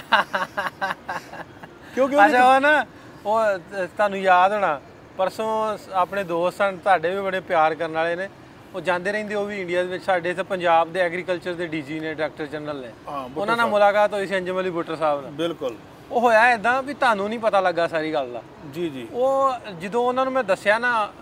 ਕਿਉਂਕਿ 1.94 2.16
ਉਹ 2.16 2.60
ਨਾ 2.60 2.84
ਉਹ 3.26 3.58
ਤੁਹਾਨੂੰ 3.86 4.18
ਯਾਦ 4.18 4.52
ਹੋਣਾ 4.52 4.80
ਪਰਸੋਂ 5.18 5.78
ਆਪਣੇ 5.92 6.24
ਦੋਸਤ 6.24 6.58
ਸਨ 6.58 6.78
ਤੁਹਾਡੇ 6.84 7.14
ਵੀ 7.14 7.20
ਬੜੇ 7.22 7.40
ਪਿਆਰ 7.40 7.74
ਕਰਨ 7.74 7.92
ਵਾਲੇ 7.92 8.16
ਨੇ। 8.16 8.28
ਉਹ 8.74 8.80
ਜਾਂਦੇ 8.80 9.12
ਰਹਿੰਦੇ 9.12 9.34
ਉਹ 9.34 9.46
ਵੀ 9.46 9.60
ਇੰਡੀਆ 9.60 9.82
ਦੇ 9.82 9.88
ਵਿੱਚ 9.88 10.04
ਸਾਡੇ 10.04 10.30
ਇੱਥੇ 10.30 10.42
ਪੰਜਾਬ 10.42 10.92
ਦੇ 10.92 11.00
ਐਗਰੀਕਲਚਰ 11.00 11.54
ਦੇ 11.54 11.66
ਡੀਜੀ 11.66 12.00
ਨੇ 12.00 12.14
ਡਾਕਟਰ 12.14 12.46
ਜਨਰਲ 12.46 12.76
ਨੇ। 12.76 12.90
ਉਹਨਾਂ 13.36 13.56
ਨਾਲ 13.56 13.66
ਮੁਲਾਕਾਤ 13.66 14.14
ਹੋਈ 14.14 14.26
ਸੀ 14.26 14.38
ਅੰਜਮ 14.38 14.60
ਅਲੀ 14.60 14.70
ਬੁੱਟਰ 14.70 14.96
ਸਾਹਿਬ 14.96 15.22
ਨਾਲ। 15.22 15.30
ਬਿਲਕੁਲ। 15.30 15.76
ਉਹ 16.10 16.20
ਹੋਇਆ 16.20 16.52
ਇਦਾਂ 16.52 16.82
ਵੀ 16.82 16.94
ਤੁਹਾਨੂੰ 16.94 17.28
ਨਹੀਂ 17.28 17.38
ਪਤਾ 17.38 17.60
ਲੱਗਾ 17.60 17.86
ਸਾਰੀ 17.88 18.12
ਗੱਲ 18.12 18.32
ਦਾ। 18.32 18.42
ਜੀ 18.74 18.88
ਜੀ। 18.90 19.08
ਉਹ 19.12 19.52
ਜਦੋਂ 19.80 20.02
ਉਹਨਾਂ 20.02 20.24
ਨੂੰ 20.24 20.32
ਮੈਂ 20.32 20.44
ਦੱਸਿਆ 20.44 20.78
ਨਾ 20.78 21.12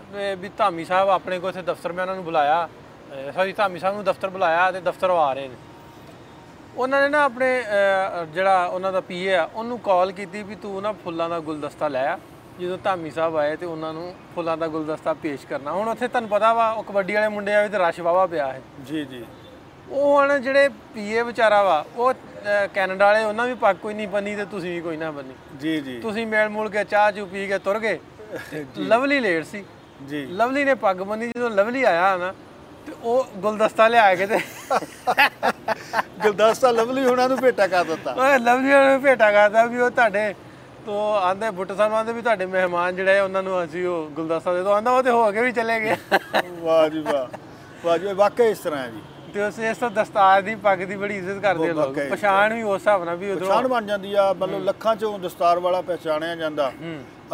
ਵੀ- 0.41 0.51
ਧਾਮੀ 0.57 0.85
ਸਾਹਿਬ 0.85 1.09
ਆਪਣੇ 1.09 1.39
ਕੋਲ 1.39 1.49
ਇੱਥੇ 1.49 1.61
ਦਫ਼ਤਰ 1.61 1.91
ਮੈਂ 1.91 2.03
ਉਹਨਾਂ 2.03 2.15
ਨੂੰ 2.15 2.23
ਬੁਲਾਇਆ। 2.23 2.69
ਸੌਰੀ 3.35 3.53
ਧਾਮੀ 3.53 3.79
ਸਾਹਿਬ 3.79 3.95
ਨੂੰ 3.95 4.03
ਦਫ਼ਤਰ 4.03 4.29
ਬੁਲਾਇਆ 4.29 4.71
ਤੇ 4.71 4.81
ਦਫ਼ਤਰ 4.81 5.09
ਆ 5.09 5.33
ਰਹੇ 5.33 5.47
ਨੇ। 5.47 5.55
ਉਹਨਾਂ 6.77 7.01
ਨੇ 7.01 7.07
ਨਾ 7.09 7.23
ਆਪਣੇ 7.23 7.47
ਜਿਹੜਾ 8.33 8.65
ਉਹਨਾਂ 8.65 8.91
ਦਾ 8.91 8.99
ਪੀਏ 9.01 9.33
ਆ 9.35 9.47
ਉਹਨੂੰ 9.53 9.77
ਕਾਲ 9.79 10.11
ਕੀਤੀ 10.11 10.43
ਵੀ 10.43 10.55
ਤੂੰ 10.55 10.81
ਨਾ 10.81 10.91
ਫੁੱਲਾਂ 11.03 11.29
ਦਾ 11.29 11.39
ਗੁਲਦਸਤਾ 11.39 11.87
ਲੈ 11.87 12.05
ਆ। 12.07 12.17
ਜਦੋਂ 12.59 12.77
ਧਾਮੀ 12.83 13.11
ਸਾਹਿਬ 13.11 13.35
ਆਏ 13.37 13.55
ਤੇ 13.55 13.65
ਉਹਨਾਂ 13.65 13.93
ਨੂੰ 13.93 14.13
ਫੁੱਲਾਂ 14.35 14.55
ਦਾ 14.57 14.67
ਗੁਲਦਸਤਾ 14.67 15.13
ਪੇਸ਼ 15.21 15.45
ਕਰਨਾ। 15.47 15.71
ਹੁਣ 15.71 15.87
ਉੱਥੇ 15.89 16.07
ਤੁਹਾਨੂੰ 16.07 16.29
ਪਤਾ 16.29 16.53
ਵਾ 16.53 16.69
ਉਹ 16.71 16.83
ਕਬੱਡੀ 16.83 17.13
ਵਾਲੇ 17.13 17.27
ਮੁੰਡੇ 17.27 17.53
ਆਵੇ 17.55 17.69
ਤੇ 17.69 17.77
ਰਸ਼ 17.77 17.99
ਵਾਵਾ 17.99 18.25
ਪਿਆ 18.27 18.47
ਹੈ। 18.47 18.61
ਜੀ 18.85 19.03
ਜੀ। 19.05 19.23
ਉਹ 19.89 20.17
ਹੁਣ 20.17 20.37
ਜਿਹੜੇ 20.39 20.69
ਪੀਏ 20.93 21.21
ਵਿਚਾਰਾ 21.23 21.61
ਵਾ 21.63 21.85
ਉਹ 21.95 22.13
ਕੈਨੇਡਾ 22.73 23.05
ਵਾਲੇ 23.05 23.23
ਉਹਨਾਂ 23.23 23.47
ਵੀ 23.47 23.53
ਪੱਗ 23.61 23.75
ਕੋਈ 23.75 23.93
ਨਹੀਂ 23.93 24.07
ਬੰਨੀ 24.07 24.35
ਤੇ 24.35 24.45
ਤੁਸੀਂ 24.45 24.71
ਵੀ 24.75 24.81
ਕੋਈ 24.81 24.97
ਨਾ 24.97 25.11
ਬੰਨੀ। 25.11 25.33
ਜੀ 25.61 25.79
ਜੀ। 25.81 25.99
ਤੁਸੀਂ 26.01 26.25
ਮੇਲ 26.27 26.49
ਮੂਲ 26.49 26.69
ਕੇ 26.69 26.83
ਚਾਹ 26.83 27.11
ਚੂ 27.11 27.25
ਪੀ 27.25 27.47
ਕੇ 27.47 27.57
ਤੁਰ 27.59 27.79
ਗਏ। 27.79 27.99
ਲਵਲੀ 28.77 29.19
ਲੇਟ 29.19 29.45
ਸੀ। 29.45 29.63
ਜੀ। 30.09 30.25
ਲਵਲੀ 30.25 30.63
ਨੇ 30.65 30.75
ਪੱਗ 30.75 30.97
ਬੰਨੀ 31.01 31.27
ਜਦੋਂ 31.27 31.49
ਲਵਲੀ 31.49 31.83
ਆਇਆ 31.83 32.15
ਨਾ 32.17 32.33
ਤੇ 32.85 32.93
ਉਹ 33.03 33.27
ਗੁਲਦਸਤਾ 33.37 33.87
ਲਿਆ 33.87 34.13
ਕੇ 34.15 34.25
ਤੇ 34.27 34.39
ਗੁਲਦਸਤਾ 36.23 36.71
ਲਵਲੀ 36.71 37.05
ਹੋਣਾ 37.05 37.27
ਨੂੰ 37.27 37.37
ਭੇਟਾ 37.37 37.67
ਕਰ 37.67 37.83
ਦਿੱਤਾ। 37.83 38.11
ਉਹ 38.13 38.37
ਲਵਲੀ 38.39 38.71
ਨੂੰ 38.71 39.01
ਭੇਟਾ 39.01 39.31
ਕਰਦਾ 39.31 39.65
ਵੀ 39.65 39.79
ਉਹ 39.81 39.89
ਤੁਹਾਡੇ 39.91 40.33
ਤੋਂ 40.85 40.99
ਆਂਦੇ 41.17 41.49
ਬੁੱਟ 41.51 41.71
ਸਾਹਿਬ 41.71 41.93
ਆਂਦੇ 41.93 42.13
ਵੀ 42.13 42.21
ਤੁਹਾਡੇ 42.21 42.45
ਮਹਿਮਾਨ 42.45 42.95
ਜਿਹੜੇ 42.95 43.17
ਆ 43.19 43.23
ਉਹਨਾਂ 43.23 43.43
ਨੂੰ 43.43 43.63
ਅਸੀਂ 43.63 43.85
ਉਹ 43.87 44.09
ਗੁਲਦਸਤਾ 44.11 44.53
ਦੇ 44.53 44.63
ਦੋ। 44.63 44.71
ਆਂਦਾ 44.73 44.91
ਉਹ 44.91 45.03
ਤੇ 45.03 45.09
ਹੋ 45.09 45.31
ਕੇ 45.31 45.41
ਵੀ 45.41 45.51
ਚਲੇ 45.51 45.79
ਗਏ। 45.79 45.95
ਵਾਹ 46.61 46.87
ਜੀ 46.89 47.01
ਵਾਹ 47.01 47.27
ਵਾਹ 47.85 47.97
ਜੀ 47.97 48.13
ਵਾਕਈ 48.13 48.49
ਇਸ 48.51 48.59
ਤਰ੍ਹਾਂ 48.59 48.83
ਹੈ 48.83 48.89
ਜੀ। 48.89 49.01
ਤੇ 49.33 49.41
ਉਸ 49.43 49.59
ਇਸ 49.59 49.77
ਤੋਂ 49.77 49.89
ਦਸਤਾਰ 49.91 50.41
ਦੀ 50.41 50.55
ਪੱਗ 50.63 50.79
ਦੀ 50.79 50.95
ਬੜੀ 50.95 51.17
ਇੱਜ਼ਤ 51.17 51.41
ਕਰਦੇ 51.41 51.69
ਆ 51.69 51.73
ਲੋਕ। 51.73 51.99
ਪਛਾਣ 52.11 52.53
ਵੀ 52.53 52.61
ਉਸ 52.63 52.79
ਹਿਸਾਬ 52.79 53.03
ਨਾਲ 53.03 53.15
ਵੀ 53.17 53.31
ਉਧਰੋਂ 53.31 53.47
ਪਛਾਣ 53.47 53.67
ਬਣ 53.67 53.85
ਜਾਂਦੀ 53.85 54.13
ਆ 54.13 54.31
ਮਤਲਬ 54.33 54.63
ਲੱਖਾਂ 54.63 54.95
ਚੋਂ 54.95 55.17
ਦਸਤਾਰ 55.19 55.59
ਵਾਲਾ 55.59 55.81
ਪਹਿਚਾਣਿਆ 55.81 56.35
ਜਾਂਦਾ। 56.35 56.71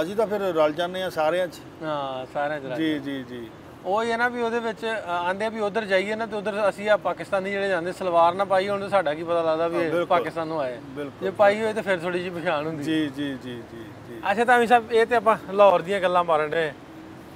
ਅਸੀਂ 0.01 0.15
ਤਾਂ 0.15 0.27
ਫਿਰ 0.27 0.41
ਰਲ 0.55 0.73
ਜਾਂਦੇ 0.73 1.01
ਆ 1.03 1.09
ਸਾਰਿਆਂ 1.09 1.47
'ਚ। 1.47 1.59
ਹਾਂ 1.83 2.25
ਸਾਰਿਆਂ 2.33 2.59
ਚ 2.59 2.77
ਜੀ 2.77 2.97
ਜੀ 2.99 3.23
ਜੀ। 3.23 3.47
ਉਹ 3.87 4.01
ਹੀ 4.03 4.11
ਹੈ 4.11 4.15
ਨਾ 4.17 4.27
ਵੀ 4.29 4.41
ਉਹਦੇ 4.41 4.59
ਵਿੱਚ 4.59 4.83
ਆਂਦੇ 5.09 5.47
ਵੀ 5.49 5.59
ਉਧਰ 5.59 5.85
ਜਾਈਏ 5.85 6.15
ਨਾ 6.15 6.25
ਤੇ 6.25 6.35
ਉਧਰ 6.35 6.57
ਅਸੀਂ 6.69 6.89
ਆ 6.89 6.95
ਪਾਕਿਸਤਾਨੀ 6.97 7.51
ਜਿਹੜੇ 7.51 7.67
ਜਾਂਦੇ 7.69 7.91
ਸਲਵਾਰ 7.93 8.33
ਨਾ 8.35 8.45
ਪਾਈ 8.45 8.67
ਹੁਣ 8.69 8.87
ਸਾਡਾ 8.89 9.13
ਕੀ 9.13 9.23
ਪਤਾ 9.23 9.41
ਲੱਗਦਾ 9.43 9.67
ਵੀ 9.67 9.77
ਇਹ। 9.79 10.05
ਪਾਕਿਸਤਾਨ 10.05 10.51
ਆਏ। 10.51 10.77
ਜੇ 11.21 11.29
ਪਾਈ 11.37 11.61
ਹੋਏ 11.61 11.73
ਤੇ 11.73 11.81
ਫਿਰ 11.81 11.99
ਥੋੜੀ 11.99 12.19
ਜਿਹੀ 12.19 12.39
ਪਛਾਣ 12.39 12.65
ਹੁੰਦੀ। 12.67 12.83
ਜੀ 12.83 12.99
ਜੀ 13.17 13.27
ਜੀ 13.43 13.55
ਜੀ 13.73 13.83
ਜੀ। 14.09 14.19
ਅੱਛਾ 14.31 14.45
ਤਾਂ 14.45 14.57
ਵੀ 14.59 14.67
ਸਾਹਿਬ 14.67 14.91
ਇਹ 14.91 15.05
ਤੇ 15.05 15.15
ਆਪਾਂ 15.15 15.37
ਲਾਹੌਰ 15.53 15.81
ਦੀਆਂ 15.81 15.99
ਗੱਲਾਂ 16.01 16.23
ਮਾਰਨ 16.23 16.51
ਰਹੇ 16.53 16.71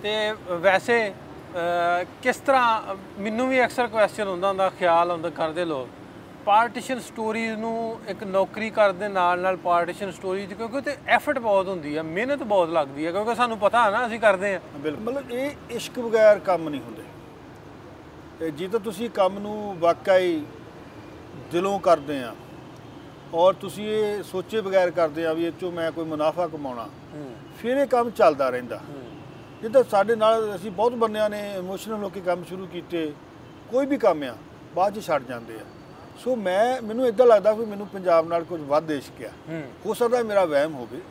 ਤੇ 0.03 0.33
ਵੈਸੇ 0.61 0.99
ਕਿਸ 2.21 2.37
ਤਰ੍ਹਾਂ 2.37 2.95
ਮੈਨੂੰ 3.19 3.47
ਵੀ 3.49 3.63
ਅਕਸਰ 3.65 3.87
ਕੁਐਸਚਨ 3.87 4.27
ਹੁੰਦਾ 4.27 4.47
ਹੁੰਦਾ 4.47 4.69
ਖਿਆਲ 4.79 5.11
ਹੁੰਦਾ 5.11 5.29
ਕਰਦੇ 5.29 5.65
ਲੋਕ। 5.65 5.87
ਪਾਰਟੀਸ਼ਨ 6.45 6.99
ਸਟੋਰੀਜ਼ 6.99 7.53
ਨੂੰ 7.59 7.99
ਇੱਕ 8.09 8.23
ਨੌਕਰੀ 8.23 8.69
ਕਰਨ 8.69 8.97
ਦੇ 8.97 9.07
ਨਾਲ 9.07 9.39
ਨਾਲ 9.39 9.57
ਪਾਰਟੀਸ਼ਨ 9.57 10.11
ਸਟੋਰੀਜ਼ 10.11 10.53
ਕਿਉਂਕਿ 10.53 10.81
ਤੇ 10.81 10.95
ਐਫਰਟ 11.07 11.39
ਬਹੁਤ 11.39 11.67
ਹੁੰਦੀ 11.67 11.95
ਹੈ 11.97 12.03
ਮਿਹਨਤ 12.03 12.43
ਬਹੁਤ 12.43 12.69
ਲੱਗਦੀ 12.69 13.05
ਹੈ 13.05 13.11
ਕਿਉਂਕਿ 13.11 13.35
ਸਾਨੂੰ 13.35 13.57
ਪਤਾ 13.57 13.83
ਹੈ 13.83 13.91
ਨਾ 13.91 14.05
ਅਸੀਂ 14.07 14.19
ਕਰਦੇ 14.19 14.57
ਬਿਲਕੁਲ। 14.75 15.03
ਮਤਲਬ 15.03 15.31
ਇਹ 15.31 15.75
ਇਸ਼ਕ 15.75 15.99
ਬਗੈਰ 15.99 16.39
ਕੰਮ 16.39 16.69
ਨਹੀਂ 16.69 16.81
ਹੁੰਦੇ। 16.81 17.03
ਤੇ 18.39 18.51
ਜੇ 18.51 18.67
ਤਾਂ 18.67 18.79
ਤੁਸੀਂ 18.79 19.09
ਕੰਮ 19.09 19.39
ਨੂੰ 19.39 19.75
ਵਾਕਈ 19.79 20.41
ਦਿਲੋਂ 21.51 21.79
ਕਰਦੇ 21.79 22.21
ਆ 22.23 22.33
ਔਰ 23.33 23.53
ਤੁਸੀਂ 23.53 23.87
ਇਹ 23.87 24.23
ਸੋਚੇ 24.23 24.61
ਬਗੈਰ 24.61 24.91
ਕਰਦੇ 24.91 25.25
ਆ 25.25 25.33
ਵੀ 25.33 25.45
ਇਹ 25.45 25.51
ਚੋਂ 25.61 25.71
ਮੈਂ 25.71 25.91
ਕੋਈ 25.91 26.05
ਮੁਨਾਫਾ 26.05 26.47
ਕਮਾਉਣਾ 26.47 26.87
ਫਿਰ 27.59 27.77
ਇਹ 27.77 27.87
ਕੰਮ 27.87 28.09
ਚੱਲਦਾ 28.09 28.49
ਰਹਿੰਦਾ। 28.49 28.79
ਜਿੱਦਾਂ 29.61 29.83
ਸਾਡੇ 29.91 30.15
ਨਾਲ 30.15 30.55
ਅਸੀਂ 30.55 30.71
ਬਹੁਤ 30.71 30.93
ਬੰਦਿਆਂ 30.95 31.29
ਨੇ 31.29 31.39
ਇਮੋਸ਼ਨਲ 31.57 32.03
ਹੋ 32.03 32.09
ਕੇ 32.09 32.21
ਕੰਮ 32.21 32.43
ਸ਼ੁਰੂ 32.43 32.65
ਕੀਤੇ 32.67 33.11
ਕੋਈ 33.71 33.85
ਵੀ 33.85 33.97
ਕੰਮ 33.97 34.23
ਆ 34.23 34.35
ਬਾਅਦ 34.75 34.99
ਚ 34.99 35.05
ਛੱਡ 35.05 35.23
ਜਾਂਦੇ 35.27 35.55
ਆ। 35.55 35.65
ਸੋ 36.23 36.35
ਮੈਂ 36.35 36.81
ਮੈਨੂੰ 36.81 37.07
ਇਦਾਂ 37.07 37.25
ਲੱਗਦਾ 37.25 37.53
ਵੀ 37.53 37.65
ਮੈਨੂੰ 37.65 37.87
ਪੰਜਾਬ 37.87 38.27
ਨਾਲ 38.27 38.43
ਕੁਝ 38.43 38.61
ਵੱਧ 38.61 38.91
ਇਸ਼ਕ 38.91 39.23
ਆ 39.23 39.29
ਹੂੰ। 39.49 39.95
ਸਕਦਾ 39.95 40.23
ਮੇਰਾ 40.23 40.45
ਵਹਿਮ 40.45 40.73
ਹੋਵੇ। 40.75 41.01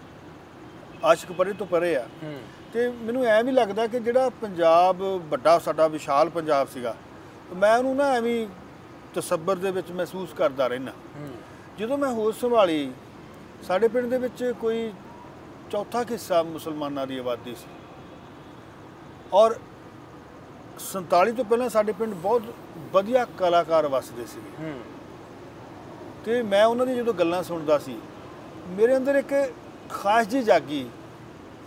ਆਸ਼ਕ 1.05 1.33
ਪਰੇ 1.33 1.53
ਤੋਂ 1.53 1.67
ਪਰੇ 1.67 1.97
ਆ। 1.97 2.07
ਤੇ 2.73 2.89
ਮੈਨੂੰ 2.89 3.25
ਐ 3.25 3.43
ਵੀ 3.43 3.53
ਲੱਗਦਾ 3.53 3.87
ਕਿ 3.87 4.01
ਜਿਹੜਾ 4.01 4.29
ਪੰਜਾਬ 4.29 5.03
ਵੱਡਾ 5.03 5.59
ਸਾਡਾ 5.59 5.89
ਵਿਸ਼ਾਲ 5.89 6.29
ਪੰਜਾਬ 6.29 6.69
ਸੀਗਾ 6.69 6.97
ਮੈਂ 7.57 7.77
ਉਹਨੂੰ 7.79 7.97
ਨਾ 7.97 8.05
ਐਵੇਂ 8.13 8.47
ਤਸੱਬਰ 9.15 9.57
ਦੇ 9.57 9.71
ਵਿੱਚ 9.71 9.91
ਮਹਿਸੂਸ 9.91 10.33
ਕਰਦਾ 10.33 10.67
ਰਹਿਣਾ 10.67 10.93
ਜਦੋਂ 11.79 11.99
ਮੈਂ 11.99 12.09
ਹੋਸ਼ 12.09 12.41
ਸੰਭਾਲੀ 12.41 12.93
ਸਾਡੇ 13.63 13.89
ਪਿੰਡ 13.89 14.07
ਦੇ 14.11 14.19
ਵਿੱਚ 14.19 14.55
ਕੋਈ 14.61 14.93
ਚੌਥਾ 15.71 16.03
ਹਿੱਸਾ 16.03 16.43
ਮੁਸਲਮਾਨਾਂ 16.43 17.07
ਦੀ 17.07 17.19
ਆਬਾਦੀ 17.19 17.55
ਸੀ। 17.55 17.67
ਔਰ 19.33 19.57
47 20.93 21.33
ਤੋਂ 21.33 21.45
ਪਹਿਲਾਂ 21.45 21.69
ਸਾਡੇ 21.69 21.93
ਪਿੰਡ 21.93 22.15
ਬਹੁਤ 22.15 22.43
ਵਧੀਆ 22.93 23.27
ਕਲਾਕਾਰ 23.39 23.87
ਵਸਦੇ 23.87 24.27
ਸੀਗੇ। 24.27 24.73
ਤੇ 26.25 26.43
ਮੈਂ 26.43 26.65
ਉਹਨਾਂ 26.65 26.87
ਦੀ 26.87 26.95
ਜਦੋਂ 26.95 27.15
ਗੱਲਾਂ 27.15 27.43
ਸੁਣਦਾ 27.43 27.79
ਸੀ 27.79 27.97
ਮੇਰੇ 28.69 28.97
ਅੰਦਰ 28.97 29.15
ਇੱਕ 29.15 29.35
ਖਾਸ 29.91 30.27
ਜੀ 30.29 30.43
ਜਾਗੀ 30.43 30.85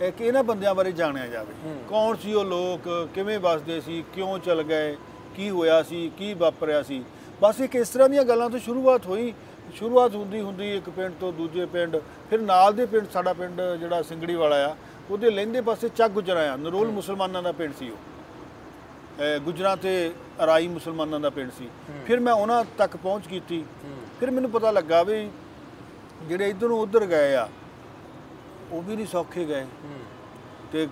ਹੈ 0.02 0.10
ਕਿ 0.10 0.24
ਇਹਨਾਂ 0.24 0.42
ਬੰਦਿਆਂ 0.44 0.74
ਬਾਰੇ 0.74 0.92
ਜਾਣਿਆ 0.92 1.26
ਜਾਵੇ। 1.26 1.54
ਕੌਣ 1.88 2.16
ਸੀ 2.16 2.34
ਉਹ 2.34 2.44
ਲੋਕ 2.44 2.88
ਕਿਵੇਂ 3.14 3.38
ਵੱਸਦੇ 3.38 3.80
ਸੀ 3.80 4.02
ਕਿਉਂ 4.14 4.38
ਚਲ 4.38 4.62
ਗਏ 4.62 4.96
ਕੀ 5.36 5.50
ਹੋਇਆ 5.50 5.82
ਸੀ 5.82 6.10
ਕੀ 6.18 6.32
ਵਾਪਰਿਆ 6.34 6.82
ਸੀ। 6.82 7.02
ਬਸ 7.42 7.60
ਇੱਕ 7.60 7.74
ਇਸ 7.76 7.88
ਤਰ੍ਹਾਂ 7.88 8.08
ਦੀਆਂ 8.08 8.24
ਗੱਲਾਂ 8.24 8.48
ਤੋਂ 8.50 8.58
ਸ਼ੁਰੂਆਤ 8.58 9.06
ਹੋਈ। 9.06 9.32
ਸ਼ੁਰੂਆਤ 9.74 10.14
ਹੁੰਦੀ 10.14 10.40
ਹੁੰਦੀ 10.40 10.74
ਇੱਕ 10.76 10.90
ਪਿੰਡ 10.90 11.14
ਤੋਂ 11.20 11.32
ਦੂਜੇ 11.32 11.66
ਪਿੰਡ 11.66 11.96
ਫਿਰ 12.30 12.40
ਨਾਲ 12.40 12.72
ਦੇ 12.74 12.86
ਪਿੰਡ 12.86 13.06
ਸਾਡਾ 13.12 13.32
ਪਿੰਡ 13.32 13.60
ਜਿਹੜਾ 13.80 14.02
ਸਿੰਗੜੀ 14.02 14.34
ਵਾਲਾ 14.34 14.56
ਆ 14.66 14.74
ਉਹਦੇ 15.10 15.30
ਲਹਿੰਦੇ 15.30 15.60
ਪਾਸੇ 15.60 15.88
ਚੱਕ 15.88 16.12
ਗੁਜਰਾ 16.12 16.40
ਆ 16.52 16.56
ਨਰੋਲ 16.56 16.90
ਮੁਸਲਮਾਨਾਂ 16.90 17.42
ਦਾ 17.42 17.52
ਪਿੰਡ 17.52 17.74
ਸੀ 17.78 17.90
ਉਹ। 17.90 19.40
ਗੁਜਰਾਂ 19.40 19.76
ਤੇ 19.76 20.12
ਅਰਾਈ 20.44 20.68
ਮੁਸਲਮਾਨਾਂ 20.68 21.20
ਦਾ 21.20 21.30
ਪਿੰਡ 21.30 21.50
ਸੀ। 21.58 21.68
ਫਿਰ 22.06 22.20
ਮੈਂ 22.20 22.32
ਉਹਨਾਂ 22.32 22.64
ਤੱਕ 22.78 22.96
ਪਹੁੰਚ 22.96 23.26
ਕੀਤੀ। 23.26 23.64
ਫਿਰ 24.24 24.30
ਮੈਨੂੰ 24.30 24.50
ਪਤਾ 24.50 24.70
ਲੱਗਾ 24.70 25.02
ਵੀ 25.02 25.16
ਜਿਹੜੇ 26.28 26.48
ਇਧਰੋਂ 26.50 26.78
ਉਧਰ 26.80 27.04
ਗਏ 27.06 27.34
ਆ 27.34 27.48
ਉਹ 28.72 28.82
ਵੀ 28.82 28.94
ਨਹੀਂ 28.96 29.06
ਸੌਖੇ 29.06 29.44
ਗਏ। 29.46 29.64
ਤੇ 30.72 30.86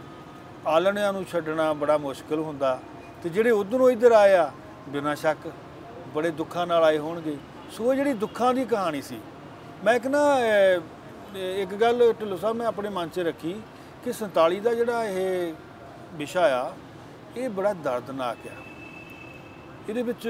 ਆਲਣਿਆਂ 0.68 1.12
ਨੂੰ 1.12 1.24
ਛੱਡਣਾ 1.24 1.72
ਬੜਾ 1.72 1.96
ਮੁਸ਼ਕਲ 1.98 2.38
ਹੁੰਦਾ। 2.38 2.78
ਤੇ 3.22 3.28
ਜਿਹੜੇ 3.28 3.50
ਉਧਰੋਂ 3.50 3.90
ਇੱਧਰ 3.90 4.12
ਆਏ 4.12 4.34
ਆ 4.36 4.50
ਬਿਨਾਂ 4.88 5.14
ਸ਼ੱਕ 5.16 5.50
ਬੜੇ 6.14 6.30
ਦੁੱਖਾਂ 6.30 6.66
ਨਾਲ 6.66 6.84
ਆਏ 6.84 6.98
ਹੋਣਗੇ। 6.98 7.36
ਸੋ 7.72 7.94
ਜਿਹੜੀ 7.94 8.12
ਦੁੱਖਾਂ 8.14 8.52
ਦੀ 8.54 8.64
ਕਹਾਣੀ 8.64 9.00
ਸੀ 9.02 9.20
ਮੈਂ 9.84 9.94
ਇੱਕ 9.94 10.06
ਨਾ 10.06 10.24
ਇੱਕ 11.62 11.74
ਗੱਲ 11.74 12.12
ਢਿੱਲੋਂ 12.20 12.38
ਸਾਹਿਬ 12.38 12.56
ਮੈਂ 12.56 12.66
ਆਪਣੇ 12.66 12.88
ਮਨ 12.88 13.08
'ਚ 13.08 13.20
ਰੱਖੀ 13.30 13.54
ਕਿ 14.04 14.12
47 14.18 14.60
ਦਾ 14.60 14.74
ਜਿਹੜਾ 14.74 15.04
ਇਹ 15.04 15.54
ਵਿਸ਼ਾ 16.14 16.44
ਆ 16.58 16.72
ਇਹ 17.36 17.48
ਬੜਾ 17.48 17.72
ਦਰਦਨਾਕ 17.72 18.46
ਆ। 18.48 18.54
ਇਹਦੇ 19.88 20.02
ਵਿੱਚ 20.02 20.28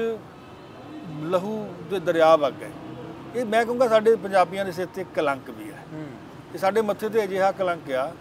ਲਹੂ 1.35 1.53
ਦੇ 1.89 1.99
ਦਰਿਆ 1.99 2.35
ਵਗ 2.35 2.53
ਗਏ। 2.61 2.71
ਇਹ 3.35 3.45
ਮੈਂ 3.45 3.63
ਕਹੂੰਗਾ 3.65 3.87
ਸਾਡੇ 3.87 4.15
ਪੰਜਾਬੀਆਂ 4.15 4.65
ਦੇ 4.65 4.71
ਸਿਰ 4.71 4.87
ਤੇ 4.95 5.05
ਕਲੰਕ 5.15 5.49
ਵੀ 5.49 5.71
ਹੈ। 5.71 5.83
ਇਹ 6.53 6.57
ਸਾਡੇ 6.59 6.81
ਮੱਥੇ 6.81 7.09
ਤੇ 7.09 7.23
ਅਜਿਹਾ 7.23 7.51
ਕਲੰਕ 7.51 7.91
ਆ 7.91 8.11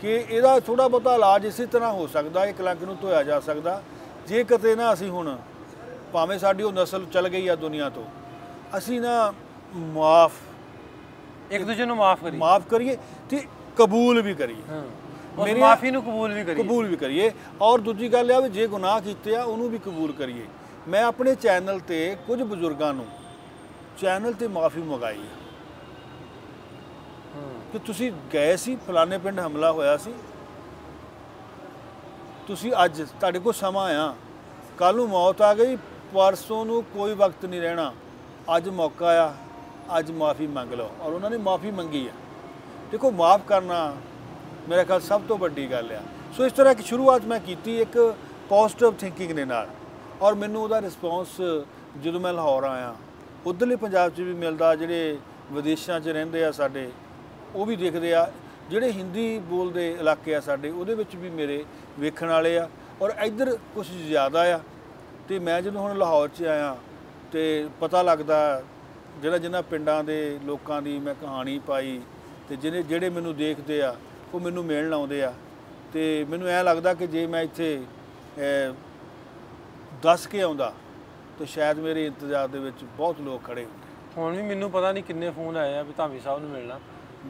ਕਿ 0.00 0.14
ਇਹਦਾ 0.30 0.58
ਥੋੜਾ 0.60 0.86
ਬਹੁਤਾ 0.88 1.14
ਇਲਾਜ 1.14 1.44
ਇਸੇ 1.46 1.66
ਤਰ੍ਹਾਂ 1.66 1.92
ਹੋ 1.92 2.06
ਸਕਦਾ 2.06 2.44
ਇਹ 2.46 2.54
ਕਲੰਕ 2.54 2.82
ਨੂੰ 2.82 2.96
ਧੋਇਆ 3.02 3.22
ਜਾ 3.22 3.38
ਸਕਦਾ। 3.40 3.82
ਜੇ 4.28 4.44
ਕਿਤੇ 4.44 4.74
ਨਾ 4.76 4.92
ਅਸੀਂ 4.92 5.10
ਹੁਣ 5.10 5.36
ਭਾਵੇਂ 6.12 6.38
ਸਾਡੀ 6.38 6.62
ਉਹ 6.62 6.72
ਨਸਲ 6.72 7.04
ਚਲ 7.12 7.28
ਗਈ 7.28 7.46
ਆ 7.48 7.54
ਦੁਨੀਆ 7.56 7.88
ਤੋਂ 7.88 8.04
ਅਸੀਂ 8.78 9.00
ਨਾ 9.00 9.32
ਮਾਫ 9.94 10.32
ਇੱਕ 11.50 11.64
ਦੂਜੇ 11.64 11.84
ਨੂੰ 11.84 11.96
ਮਾਫ 11.96 12.22
ਕਰੀ 12.24 12.36
ਮਾਫ 12.36 12.66
ਕਰੀਏ 12.68 12.96
ਤੇ 13.30 13.40
ਕਬੂਲ 13.76 14.20
ਵੀ 14.22 14.34
ਕਰੀਏ। 14.34 14.62
ਹਾਂ। 14.70 14.82
ਉਸ 15.38 15.50
ਮਾਫੀ 15.58 15.90
ਨੂੰ 15.90 16.02
ਕਬੂਲ 16.02 16.32
ਵੀ 16.34 16.44
ਕਰੀ 16.44 16.62
ਕਬੂਲ 16.62 16.86
ਵੀ 16.86 16.96
ਕਰੀਏ। 16.96 17.30
ਔਰ 17.62 17.80
ਦੂਜੀ 17.80 18.12
ਗੱਲ 18.12 18.30
ਇਹ 18.30 18.36
ਆ 18.36 18.40
ਵੀ 18.40 18.48
ਜੇ 18.48 18.66
ਗੁਨਾਹ 18.66 19.00
ਕੀਤੇ 19.00 19.36
ਆ 19.36 19.42
ਉਹਨੂੰ 19.42 19.68
ਵੀ 19.70 19.78
ਕਬੂਲ 19.78 20.12
ਕਰੀਏ। 20.12 20.46
ਮੈਂ 20.88 21.02
ਆਪਣੇ 21.04 21.34
ਚੈਨਲ 21.34 21.78
ਤੇ 21.80 22.16
ਕੁਝ 22.26 22.42
ਬਜ਼ੁਰਗਾਂ 22.42 22.92
ਨੂੰ 22.94 23.06
ਚੈਨਲ 23.98 24.32
ਤੇ 24.32 24.48
ਮਾਫੀ 24.48 24.82
ਮੰਗਾਈ 24.82 25.18
ਹੂੰ। 27.36 27.60
ਕਿ 27.72 27.78
ਤੁਸੀਂ 27.78 28.12
ਗਏ 28.32 28.56
ਸੀ 28.56 28.76
ਫਲਾਣੇ 28.76 29.18
ਪਿੰਡ 29.18 29.40
ਹਮਲਾ 29.40 29.72
ਹੋਇਆ 29.72 29.96
ਸੀ। 29.96 30.14
ਤੁਸੀਂ 32.46 32.72
ਅੱਜ 32.84 33.02
ਤੁਹਾਡੇ 33.02 33.38
ਕੋਲ 33.38 33.52
ਸਮਾਂ 33.52 33.94
ਆ। 33.94 34.14
ਕੱਲ 34.78 34.96
ਨੂੰ 34.96 35.08
ਮੌਤ 35.08 35.42
ਆ 35.42 35.54
ਗਈ 35.54 35.76
ਪਰਸੋਂ 36.14 36.66
ਨੂੰ 36.66 36.84
ਕੋਈ 36.84 37.14
ਵਕਤ 37.14 37.44
ਨਹੀਂ 37.44 37.60
ਰਹਿਣਾ। 37.60 37.92
ਅੱਜ 38.56 38.68
ਮੌਕਾ 38.68 39.24
ਆ 39.24 39.34
ਅੱਜ 39.98 40.10
ਮਾਫੀ 40.10 40.46
ਮੰਗ 40.46 40.72
ਲਓ। 40.72 40.90
ਔਰ 41.00 41.12
ਉਹਨਾਂ 41.12 41.30
ਨੇ 41.30 41.36
ਮਾਫੀ 41.36 41.70
ਮੰਗੀ 41.70 42.08
ਆ। 42.08 42.12
ਦੇਖੋ 42.90 43.10
ਮਾਫ 43.10 43.40
ਕਰਨਾ 43.46 43.96
ਮੇਰੇ 44.68 44.84
ਖਿਆਲ 44.84 45.00
ਸਭ 45.00 45.20
ਤੋਂ 45.28 45.38
ਵੱਡੀ 45.38 45.70
ਗੱਲ 45.70 45.92
ਆ। 45.92 46.02
ਸੋ 46.36 46.46
ਇਸ 46.46 46.52
ਤਰ੍ਹਾਂ 46.52 46.72
ਇੱਕ 46.72 46.80
ਸ਼ੁਰੂਆਤ 46.80 47.24
ਮੈਂ 47.24 47.40
ਕੀਤੀ 47.40 47.80
ਇੱਕ 47.80 48.14
ਪੋਜ਼ਿਟਿਵ 48.48 48.92
ਥਿੰਕਿੰਗ 48.92 49.32
ਦੇ 49.32 49.44
ਨਾਲ। 49.44 49.68
ਔਰ 50.22 50.34
ਮੈਨੂੰ 50.34 50.62
ਉਹਦਾ 50.62 50.80
ਰਿਸਪੌਂਸ 50.80 51.40
ਜਦੋਂ 52.02 52.20
ਮੈਂ 52.20 52.32
ਲਾਹੌਰ 52.32 52.64
ਆਇਆ 52.64 52.94
ਉਧਰਲੇ 53.46 53.76
ਪੰਜਾਬ 53.76 54.12
'ਚ 54.14 54.20
ਵੀ 54.20 54.32
ਮਿਲਦਾ 54.34 54.74
ਜਿਹੜੇ 54.76 55.16
ਵਿਦੇਸ਼ਾਂ 55.52 56.00
'ਚ 56.00 56.08
ਰਹਿੰਦੇ 56.08 56.44
ਆ 56.44 56.50
ਸਾਡੇ 56.52 56.90
ਉਹ 57.54 57.66
ਵੀ 57.66 57.76
ਦੇਖਦੇ 57.76 58.12
ਆ। 58.14 58.30
ਜਿਹੜੇ 58.70 58.90
ਹਿੰਦੀ 58.92 59.38
ਬੋਲਦੇ 59.38 59.90
ਇਲਾਕੇ 59.90 60.34
ਆ 60.34 60.40
ਸਾਡੇ 60.40 60.70
ਉਹਦੇ 60.70 60.94
ਵਿੱਚ 60.94 61.16
ਵੀ 61.16 61.30
ਮੇਰੇ 61.30 61.64
ਵੇਖਣ 62.00 62.28
ਵਾਲੇ 62.28 62.56
ਆ। 62.58 62.68
ਔਰ 63.02 63.12
ਇੱਧਰ 63.24 63.56
ਕੁਝ 63.74 63.86
ਜ਼ਿਆਦਾ 63.90 64.42
ਆ 64.54 64.60
ਤੇ 65.28 65.38
ਮੈਂ 65.38 65.60
ਜਦੋਂ 65.62 65.80
ਹੁਣ 65.82 65.98
ਲਾਹੌਰ 65.98 66.28
'ਚ 66.28 66.42
ਆਇਆ 66.42 66.76
ਤੇ 67.32 67.42
ਪਤਾ 67.80 68.02
ਲੱਗਦਾ 68.02 68.62
ਜਿਹੜਾ 69.22 69.38
ਜਿਹਨਾਂ 69.38 69.62
ਪਿੰਡਾਂ 69.62 70.02
ਦੇ 70.04 70.38
ਲੋਕਾਂ 70.44 70.80
ਦੀ 70.82 70.98
ਮੈਂ 70.98 71.14
ਕਹਾਣੀ 71.14 71.58
ਪਾਈ 71.58 72.00
ਤੇ 72.48 72.56
ਜਿਹੜੇ 72.56 72.82
ਜਿਹੜੇ 72.82 73.10
ਮੈਨੂੰ 73.10 73.36
ਦੇਖਦੇ 73.36 73.80
ਆ 73.82 73.94
ਉਹ 74.34 74.40
ਮੈਨੂੰ 74.40 74.64
ਮਿਲਣ 74.64 74.92
ਆਉਂਦੇ 74.94 75.22
ਆ। 75.22 75.32
ਤੇ 75.92 76.24
ਮੈਨੂੰ 76.30 76.48
ਐ 76.48 76.62
ਲੱਗਦਾ 76.62 76.94
ਕਿ 76.94 77.06
ਜੇ 77.06 77.26
ਮੈਂ 77.26 77.42
ਇੱਥੇ 77.42 77.76
ਅਹ, 78.38 78.74
ਦੱਸ 80.02 80.26
ਕੇ 80.26 80.40
ਆਉਂਦਾ 80.42 80.72
ਤਾਂ 81.38 81.46
ਸ਼ਾਇਦ 81.46 81.78
ਮੇਰੇ 81.78 82.06
ਇੰਤਜ਼ਾਰ 82.06 82.48
ਦੇ 82.48 82.58
ਵਿੱਚ 82.58 82.84
ਬਹੁਤ 82.84 83.20
ਲੋਕ 83.20 83.44
ਖੜੇ 83.44 83.64
ਹੁੰਦੇ। 83.64 83.90
ਹੁਣ 84.16 84.36
ਵੀ 84.36 84.42
ਮੈਨੂੰ 84.42 84.70
ਪਤਾ 84.70 84.92
ਨਹੀਂ 84.92 85.04
ਕਿੰਨੇ 85.04 85.30
ਫੋਨ 85.30 85.56
ਆਏ 85.56 85.76
ਆ 85.78 85.82
ਵੀ 85.82 85.92
ਧਾਮੀ 85.96 86.20
ਸਾਹਿਬ 86.20 86.40
ਨੂੰ 86.40 86.50
ਮਿਲਣਾ। 86.50 86.78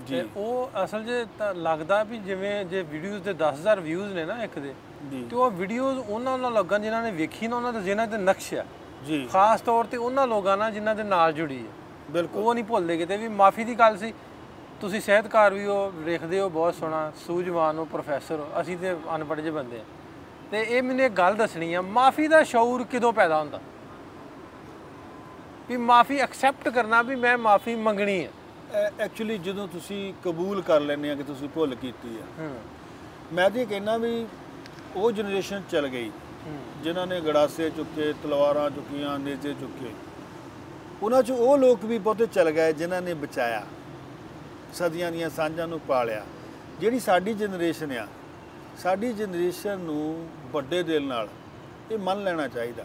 ਜੀ। 0.06 0.20
ਤੇ 0.20 0.28
ਉਹ 0.36 0.70
ਅਸਲ 0.84 1.26
ਤਾਂ 1.38 1.54
ਲੱਗਦਾ 1.54 2.02
ਵੀ 2.02 2.18
ਜਿਵੇਂ 2.18 2.64
ਜੇ 2.64 2.82
ਵੀਡੀਓਜ਼ 2.82 3.22
ਦੇ 3.22 3.32
10000 3.32 3.80
ਵਿਊਜ਼ 3.80 4.12
ਨੇ 4.12 4.24
ਨਾ 4.24 4.42
ਇੱਕ 4.44 4.58
ਦੇ 4.58 4.74
ਜੀ। 5.10 5.26
ਤੇ 5.30 5.36
ਉਹ 5.36 5.50
ਵੀਡੀਓਜ਼ 5.50 5.98
ਉਹਨਾਂ 5.98 6.38
ਨਾਲ 6.38 6.52
ਲੱਗਣ 6.52 6.78
ਜਿਨ੍ਹਾਂ 6.78 7.02
ਨੇ 7.02 7.10
ਵੇਖੀ 7.10 7.48
ਨਾ 7.48 7.56
ਉਹਨਾਂ 7.56 7.72
ਦੇ 7.72 7.80
ਜਿਹਨਾਂ 7.80 8.06
ਤੇ 8.06 8.16
ਨਕਸ਼ 8.16 8.54
ਆ। 8.54 8.64
ਜੀ। 9.06 9.28
ਖਾਸ 9.32 9.60
ਤੌਰ 9.60 9.84
ਤੇ 9.84 9.96
ਉਹਨਾਂ 9.96 10.26
ਲੋਕਾਂ 10.26 10.56
ਨਾਲ 10.56 10.72
ਜਿਨ੍ਹਾਂ 10.72 10.94
ਦੇ 10.94 11.02
ਨਾਲ 11.02 11.32
ਜੁੜੀ 11.32 11.58
ਹੈ 11.58 11.72
ਬਿਲਕੁਲ। 12.10 12.42
ਉਹ 12.42 12.54
ਨਹੀਂ 12.54 12.64
ਭੁੱਲਦੇ 12.64 12.96
ਕਿਤੇ 12.96 13.16
ਵੀ 13.16 13.28
ਮਾਫੀ 13.28 13.64
ਦੀ 13.64 13.74
ਗੱਲ 13.74 13.96
ਸੀ। 13.96 14.12
ਤੁਸੀਂ 14.80 15.00
ਸਿਹਤਕਾਰ 15.00 15.54
ਵੀ 15.54 15.66
ਹੋ 15.66 15.92
ਲਿਖਦੇ 16.04 16.40
ਹੋ 16.40 16.48
ਬਹੁਤ 16.48 16.74
ਸੋਹਣਾ 16.74 17.12
ਸੂਝਵਾਨ 17.26 17.78
ਹੋ 17.78 17.84
ਪ੍ਰੋਫੈਸਰ 17.84 18.34
ਹੋ। 18.34 18.48
ਅਸੀਂ 18.60 18.76
ਤੇ 18.76 18.92
ਅਨਪੜ੍ਹ 18.92 19.40
ਜਿਹੇ 19.40 19.52
ਬੰਦੇ 19.52 19.78
ਆ। 19.78 19.84
ਤੇ 20.50 20.62
ਇਹ 20.62 20.82
ਮੈਨੂੰ 20.82 21.04
ਇੱਕ 21.04 21.14
ਗੱਲ 21.14 21.34
ਦੱਸਣੀ 21.34 21.74
ਆ 21.74 21.80
ਮਾਫੀ 21.80 22.28
ਦਾ 22.28 22.42
ਸ਼ੌਰ 22.42 22.84
ਕਦੋਂ 22.84 23.12
ਪੈਦਾ 23.12 23.40
ਹੁੰਦਾ? 23.40 23.60
ਵੀ 25.72 25.76
ਮਾਫੀ 25.78 26.16
ਐਕਸੈਪਟ 26.18 26.68
ਕਰਨਾ 26.68 27.00
ਵੀ 27.02 27.14
ਮੈਂ 27.16 27.36
ਮਾਫੀ 27.38 27.74
ਮੰਗਣੀ 27.74 28.24
ਹੈ। 28.24 28.90
ਐਕਚੁਅਲੀ 29.00 29.36
ਜਦੋਂ 29.38 29.66
ਤੁਸੀਂ 29.68 30.12
ਕਬੂਲ 30.24 30.60
ਕਰ 30.62 30.80
ਲੈਂਦੇ 30.80 31.10
ਆ 31.10 31.14
ਕਿ 31.14 31.22
ਤੁਸੀਂ 31.22 31.48
ਭੁੱਲ 31.48 31.74
ਕੀਤੀ 31.74 32.16
ਆ 32.16 32.48
ਮੈਂ 33.32 33.48
ਤੇ 33.50 33.64
ਕਹਿੰਦਾ 33.66 33.96
ਵੀ 33.98 34.26
ਉਹ 34.96 35.10
ਜਨਰੇਸ਼ਨ 35.12 35.62
ਚੱਲ 35.70 35.88
ਗਈ 35.88 36.10
ਜਿਨ੍ਹਾਂ 36.82 37.06
ਨੇ 37.06 37.20
ਗੜਾਸੇ 37.20 37.70
ਚੁੱਕੇ 37.70 38.12
ਤਲਵਾਰਾਂ 38.22 38.68
ਚੁੱਕੀਆਂ 38.70 39.18
ਨੇਜੇ 39.18 39.54
ਚੁੱਕੇ 39.60 39.90
ਉਹਨਾਂ 41.02 41.22
'ਚ 41.22 41.30
ਉਹ 41.30 41.56
ਲੋਕ 41.58 41.84
ਵੀ 41.84 41.98
ਬਹੁਤੇ 41.98 42.26
ਚੱਲ 42.26 42.50
ਗਏ 42.50 42.72
ਜਿਨ੍ਹਾਂ 42.72 43.02
ਨੇ 43.02 43.14
ਬਚਾਇਆ 43.14 43.64
ਸਦੀਆਂ 44.74 45.12
ਦੀਆਂ 45.12 45.30
ਸਾਂਝਾਂ 45.30 45.68
ਨੂੰ 45.68 45.80
ਪਾਲਿਆ। 45.80 46.24
ਜਿਹੜੀ 46.80 46.98
ਸਾਡੀ 47.00 47.34
ਜਨਰੇਸ਼ਨ 47.34 47.92
ਆ 47.98 48.06
ਸਾਡੀ 48.82 49.12
ਜਨਰੇਸ਼ਨ 49.12 49.78
ਨੂੰ 49.80 50.28
ਵੱਡੇ 50.52 50.82
ਦਿਲ 50.82 51.06
ਨਾਲ 51.06 51.28
ਇਹ 51.90 51.98
ਮੰਨ 51.98 52.22
ਲੈਣਾ 52.24 52.48
ਚਾਹੀਦਾ। 52.48 52.84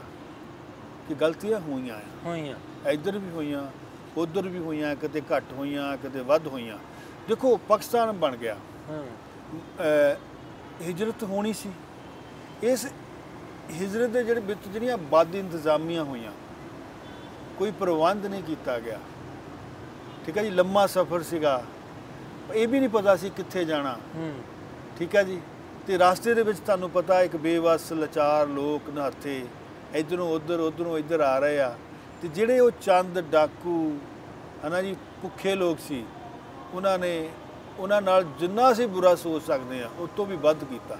ਕਿ 1.08 1.16
ਗਲਤੀਆਂ 1.16 1.60
ਹੋਈਆਂ 1.60 1.96
ਆ। 1.96 2.02
ਹੋਈਆਂ। 2.26 2.56
ਇੱਧਰ 2.90 3.18
ਵੀ 3.18 3.30
ਹੋਈਆਂ 3.30 3.64
ਉੱਧਰ 4.18 4.48
ਵੀ 4.48 4.60
ਹੋਈਆਂ 4.60 4.96
ਕਿਤੇ 4.96 5.22
ਘੱਟ 5.32 5.52
ਹੋਈਆਂ 5.54 5.96
ਕਿਤੇ 5.98 6.22
ਵੱਧ 6.24 6.48
ਹੋਈਆਂ। 6.48 6.78
ਦੇਖੋ 7.28 7.56
ਪਾਕਿਸਤਾਨ 7.70 8.12
ਬਣ 8.18 8.36
ਗਿਆ। 8.36 8.56
ਹਿਜਰਤ 10.82 11.24
ਹੋਣੀ 11.24 11.54
ਸੀ। 11.54 11.70
ਇਸ 12.64 12.86
ਹਿਜਰਤ 13.72 14.10
ਦੇ 14.10 14.24
ਜਿਹੜੇ 14.24 14.42
ਵਿੱਚ 14.42 14.68
ਜਿਹੜੀਆਂ 14.68 14.98
ਵੱਧ 15.12 15.36
ਇੰਤਜ਼ਾਮੀਆਂ 15.36 16.04
ਹੋਈਆਂ 16.04 16.32
ਕੋਈ 17.58 17.72
ਪ੍ਰਬੰਧ 17.72 18.26
ਨਹੀਂ 18.26 18.44
ਕੀਤਾ 18.44 18.80
ਗਿਆ। 18.80 19.00
ਠੀਕ 20.26 20.38
ਹੈ 20.38 20.44
ਜੀ 20.44 20.50
ਲੰਮਾ 20.50 20.86
ਸਫ਼ਰ 20.88 21.24
ਸੀਗਾ। 21.24 21.64
ਇਹ 22.54 22.68
ਵੀ 22.68 22.80
ਨਹੀਂ 22.80 22.90
ਪਤਾ 22.90 23.16
ਸੀ 23.16 23.30
ਕਿੱਥੇ 23.30 23.66
ਜਾਣਾ। 23.66 23.98
ਠੀਕ 24.98 25.16
ਹੈ 25.16 25.24
ਜੀ 25.24 25.40
ਤੇ 25.88 25.98
ਰਸਤੇ 25.98 26.34
ਦੇ 26.34 26.44
ਵਿੱਚ 26.44 26.60
ਤੁਹਾਨੂੰ 26.60 26.90
ਪਤਾ 26.90 27.22
ਇੱਕ 27.22 27.36
ਬੇਵਸ 27.38 27.92
ਲਾਚਾਰ 27.94 28.48
ਲੋਕ 28.48 28.90
ਨਹਾਤੇ 28.90 29.46
ਇਧਰੋਂ 29.96 30.30
ਉਧਰ, 30.30 30.60
ਉਧਰੋਂ 30.60 30.98
ਇੱਧਰ 30.98 31.20
ਆ 31.22 31.38
ਰਹੇ 31.40 31.60
ਆ। 31.60 31.76
ਤੇ 32.22 32.28
ਜਿਹੜੇ 32.28 32.60
ਉਹ 32.60 32.72
ਚੰਦ, 32.82 33.20
ਡਾਕੂ, 33.32 33.98
ਹਨਾ 34.66 34.82
ਜੀ, 34.82 34.96
ਭੁੱਖੇ 35.22 35.56
ਲੋਕ 35.56 35.80
ਸੀ, 35.80 36.04
ਉਹਨਾਂ 36.74 36.98
ਨੇ, 37.00 37.30
ਉਹਨਾਂ 37.80 38.02
ਨਾਲ 38.02 38.24
ਜਿੰਨਾ 38.40 38.72
ਅਸੀਂ 38.72 38.88
ਬੁਰਾ 38.88 39.16
ਸੋਚ 39.16 39.44
ਸਕਦੇ 39.44 39.82
ਆ 39.84 39.90
ਉਸ 40.00 40.10
ਤੋਂ 40.16 40.26
ਵੀ 40.26 40.36
ਵੱਧ 40.38 40.64
ਕੀਤਾ। 40.64 40.98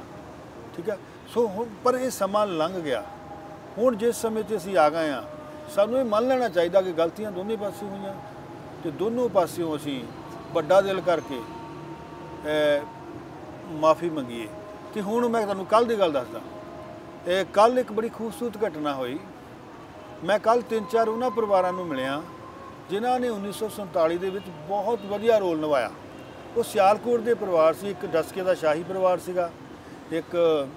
ਠੀਕ 0.76 0.90
ਹੈ 0.90 0.98
ਸੋ 1.34 1.48
ਹੁਣ, 1.48 1.68
ਪਰ 1.84 1.96
ਇਹ 1.96 2.10
ਸਮਾਂ 2.12 2.46
ਲੰਘ 2.48 2.80
ਗਿਆ। 2.80 3.04
ਹੁਣ 3.78 3.96
ਜਿਸ 3.96 4.16
ਸਮੇਂ 4.16 4.44
ਤੇ 4.44 4.58
ਅਸੀਂ 4.58 4.78
ਆ 4.78 4.90
ਗਏ 4.90 5.10
ਆ 5.12 5.24
ਸਾਨੂੰ 5.76 6.00
ਇਹ 6.00 6.06
ਮੰਨ 6.06 6.28
ਲੈਣਾ 6.28 6.48
ਚਾਹੀਦਾ 6.50 6.82
ਕਿ 6.82 6.92
ਗਲਤੀਆਂ 6.92 7.32
ਦੋਨੇ 7.32 7.56
ਪਾਸੇ 7.56 7.86
ਹੋਈਆਂ 7.86 8.14
ਤੇ 8.84 8.92
ਦੋਨੋਂ 8.92 9.28
ਪਾਸਿਓਂ 9.30 9.76
ਅਸੀਂ 9.76 10.02
ਵੱਡਾ 10.54 10.80
ਦਿਲ 10.82 11.02
ਕਰਕੇ 11.02 11.40
ਮਾਫੀ 13.80 14.10
ਮੰਗੀਏ। 14.10 14.48
ਤੇ 14.94 15.02
ਹੁਣ 15.02 15.28
ਮੈਂ 15.28 15.42
ਤੁਹਾਨੂੰ 15.44 15.66
ਕੱਲ 15.66 15.86
ਦੀ 15.86 16.00
ਗੱਲ 16.00 16.12
ਦੱਸਦਾ। 16.12 16.40
ਇਹ 16.40 16.57
ਕੱਲ 17.54 17.80
ਇੱਕ 17.80 17.92
ਬੜੀ 17.92 18.10
ਖੂਬਸੂਰਤ 18.10 18.68
ਘਟਨਾ 18.68 18.94
ਹੋਈ। 18.94 19.20
ਮੈਂ 20.24 20.40
ਕੱਲ 20.40 20.62
ਤਿੰਨ 20.62 20.86
ਚਾਰ 20.86 21.08
ਉਹਨਾਂ 21.08 21.30
ਪਰਿਵਾਰਾਂ 21.30 21.74
ਨੂੰ 21.74 21.88
ਮਿਲਿਆ, 21.88 22.22
ਜਿਨ੍ਹਾਂ 22.90 23.20
ਨੇ 23.20 23.30
1947 23.30 24.18
ਦੇ 24.18 24.30
ਵਿੱਚ 24.30 24.46
ਬਹੁਤ 24.68 25.00
ਵਧੀਆ 25.06 25.38
ਰੋਲ 25.38 25.60
ਨਿਭਾਇਆ। 25.60 25.92
ਉਹ 26.58 26.64
ਸਿਆਲਕੋਟ 26.64 27.20
ਦੇ 27.20 27.34
ਪਰਿਵਾਰ 27.34 27.74
ਸੀ, 27.74 27.90
ਇੱਕ 27.90 28.06
ਡਸਕੇ 28.06 28.44
ਦਾ 28.44 28.54
ਸ਼ਾਹੀ 28.54 28.84
ਪਰਿਵਾਰ 28.84 29.18
ਸੀਗਾ, 29.18 29.52
ਇੱਕ 30.12 30.68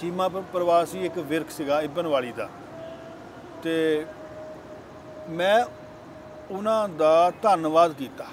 ਚੀਮਾ 0.00 0.28
ਪ- 0.28 0.44
ਪਰਿਵਾਰ 0.52 0.86
ਸੀ, 0.86 1.06
ਇੱਕ 1.06 1.18
ਵਿਰਕ 1.18 1.50
ਸੀਗਾ 1.50 1.82
ਇਬਨ 1.82 2.06
ਵਾਲੀ 2.06 2.32
ਦਾ। 2.32 2.48
ਤੇ 3.62 4.06
ਮੈਂ 5.28 5.64
ਉਹਨਾਂ 6.50 6.88
ਦਾ 6.88 7.32
ਧੰਨਵਾਦ 7.42 7.92
ਕੀਤਾ। 7.92 8.24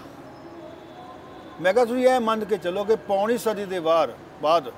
ਮੈਂ 1.62 1.74
ਕਿਹਾ, 1.74 1.86
ਤੁਸੀਂ 1.86 2.08
ਇਹ 2.08 2.20
ਮੰਨ 2.20 2.46
ਕੇ 2.46 2.58
ਚੱਲੋ 2.58 2.84
ਕਿ 2.84 2.96
ਪੌਣੀ 2.96 3.38
ਸਦੀ 3.38 3.66
ਦੇ 3.66 3.80
ਬਾਅਦ 3.80 4.14
ਬਾਅਦ 4.42 4.74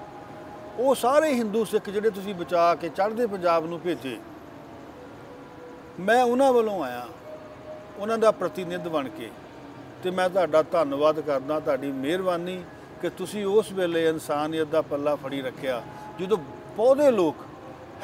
ਉਹ 0.78 0.96
ਸਾਰੇ 0.96 1.34
ਹਿੰਦੂ 1.34 1.64
ਸਿੱਖ 1.66 1.90
ਜਿਹੜੇ 1.90 2.10
ਤੁਸੀਂ 2.10 2.34
ਬਚਾ 2.36 2.74
ਕੇ 2.76 2.90
ਚੜ੍ਹਦੇ 2.90 3.26
ਪੰਜਾਬ 3.28 3.66
ਨੂੰ 3.66 3.80
ਭੇਜੇ 3.80 4.18
ਮੈਂ 6.00 6.24
ਉਹਨਾਂ 6.24 6.52
ਵੱਲੋਂ 6.54 6.84
ਆਇਆ 6.84 7.06
ਉਹਨਾਂ 8.00 8.18
ਦਾ 8.18 8.32
ਪ੍ਰਤੀਨਿਧ 8.32 8.88
ਬਣ 8.88 9.08
ਕੇ 9.10 9.30
ਤੇ 10.04 10.12
ਮੈਂ 10.12 10.30
ਤੁਹਾਡਾ 10.30 10.62
ਧੰਨਵਾਦ 10.62 11.20
ਕਰਦਾ 11.20 11.60
ਤੁਹਾਡੀ 11.60 11.92
ਮਿਹਰਬਾਨੀ 11.92 12.62
ਕਿ 13.02 13.10
ਤੁਸੀਂ 13.10 13.46
ਉਸ 13.46 13.72
ਵੇਲੇ 13.72 14.08
ਇਨਸਾਨੀਅਤ 14.10 14.68
ਦਾ 14.68 14.82
ਪੱਲਾ 14.82 15.16
ਫੜੀ 15.16 15.42
ਰੱਖਿਆ 15.42 15.82
ਜਦੋਂ 16.20 16.38
ਬਹੁਤੇ 16.78 17.10
ਲੋਕ 17.12 17.36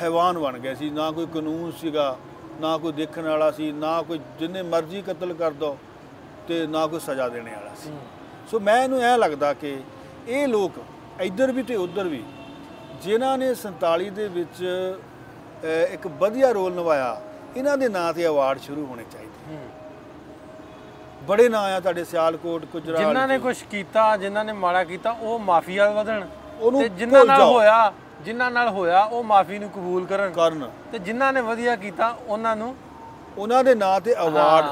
ਹੈਵਾਨ 0.01 0.37
ਬਣ 0.39 0.57
ਗਏ 0.59 0.75
ਸੀ 0.75 0.89
ਨਾ 0.89 1.11
ਕੋਈ 1.11 1.25
ਕਾਨੂੰਨ 1.25 1.71
ਸੀਗਾ 1.71 2.15
ਨਾ 2.61 2.77
ਕੋਈ 2.77 2.91
ਦੇਖਣ 2.91 3.27
ਵਾਲਾ 3.27 3.51
ਸੀ 3.51 3.71
ਨਾ 3.71 4.01
ਕੋਈ 4.01 4.19
ਜਿੰਨੇ 4.39 4.61
ਮਰਜ਼ੀ 4.61 5.01
ਕਤਲ 5.01 5.33
ਕਰ 5.33 5.51
ਦੋ 5.53 5.77
ਤੇ 6.47 6.65
ਨਾ 6.67 6.85
ਕੋਈ 6.87 6.99
ਸਜ਼ਾ 6.99 7.27
ਦੇਣੇ 7.29 7.51
ਵਾਲਾ 7.51 7.73
ਸੀ। 7.83 7.91
ਸੋ 8.51 8.59
ਮੈਂ 8.59 8.83
ਇਹਨੂੰ 8.83 9.01
ਐ 9.01 9.15
ਲੱਗਦਾ 9.17 9.53
ਕਿ 9.53 9.77
ਇਹ 10.27 10.47
ਲੋਕ 10.47 10.71
ਇੱਧਰ 11.21 11.51
ਵੀ 11.51 11.63
ਤੇ 11.63 11.75
ਉੱਧਰ 11.75 12.07
ਵੀ 12.07 12.23
ਜਿਨ੍ਹਾਂ 13.03 13.37
ਨੇ 13.37 13.53
47 13.55 14.09
ਦੇ 14.15 14.27
ਵਿੱਚ 14.27 14.63
ਇੱਕ 15.91 16.07
ਵਧੀਆ 16.19 16.51
ਰੋਲ 16.51 16.73
ਨਿਭਾਇਆ 16.73 17.21
ਇਹਨਾਂ 17.55 17.77
ਦੇ 17.77 17.87
ਨਾਂ 17.89 18.11
ਤੇ 18.13 18.25
ਅਵਾਰਡ 18.27 18.59
ਸ਼ੁਰੂ 18.59 18.85
ਹੋਣੇ 18.85 19.03
ਚਾਹੀਦੇ। 19.11 19.57
ਬੜੇ 21.27 21.47
ਨਾਂ 21.49 21.61
ਆ 21.71 21.79
ਤੁਹਾਡੇ 21.79 22.03
ਸਿਆਲਕੋਟ 22.03 22.65
ਗੁਜਰਾਤ 22.73 22.99
ਜਿਨ੍ਹਾਂ 22.99 23.27
ਨੇ 23.27 23.37
ਕੁਝ 23.39 23.55
ਕੀਤਾ 23.71 24.05
ਜਿਨ੍ਹਾਂ 24.17 24.43
ਨੇ 24.45 24.53
ਮਾੜਾ 24.61 24.83
ਕੀਤਾ 24.83 25.11
ਉਹ 25.11 25.39
ਮਾਫੀ 25.39 25.77
ਵੱਲ 25.79 25.93
ਵਧਣ। 25.93 26.25
ਤੇ 26.79 26.87
ਜਿਨ੍ਹਾਂ 26.89 27.25
ਨਾਲ। 27.25 27.41
ਹੋਇਆ 27.41 27.91
ਜਿਨ੍ਹਾਂ 28.25 28.49
ਨਾਲ 28.51 28.69
ਹੋਇਆ 28.69 29.03
ਉਹ 29.03 29.23
ਮਾਫੀ 29.23 29.59
ਨੂੰ 29.59 29.69
ਕਬੂਲ 29.69 30.05
ਕਰਨ। 30.05 30.31
ਕਰਨ। 30.33 30.69
ਤੇ 30.91 30.99
ਜਿਨ੍ਹਾਂ 30.99 31.31
ਨੇ 31.33 31.41
ਵਧੀਆ 31.41 31.75
ਕੀਤਾ 31.75 32.09
ਉਹਨਾਂ 32.27 32.55
ਨੂੰ 32.55 32.75
ਉਹਨਾਂ 33.37 33.63
ਦੇ 33.63 33.75
ਨਾਂ 33.75 33.99
ਤੇ 34.01 34.15
ਅਵਾਰਡ। 34.23 34.65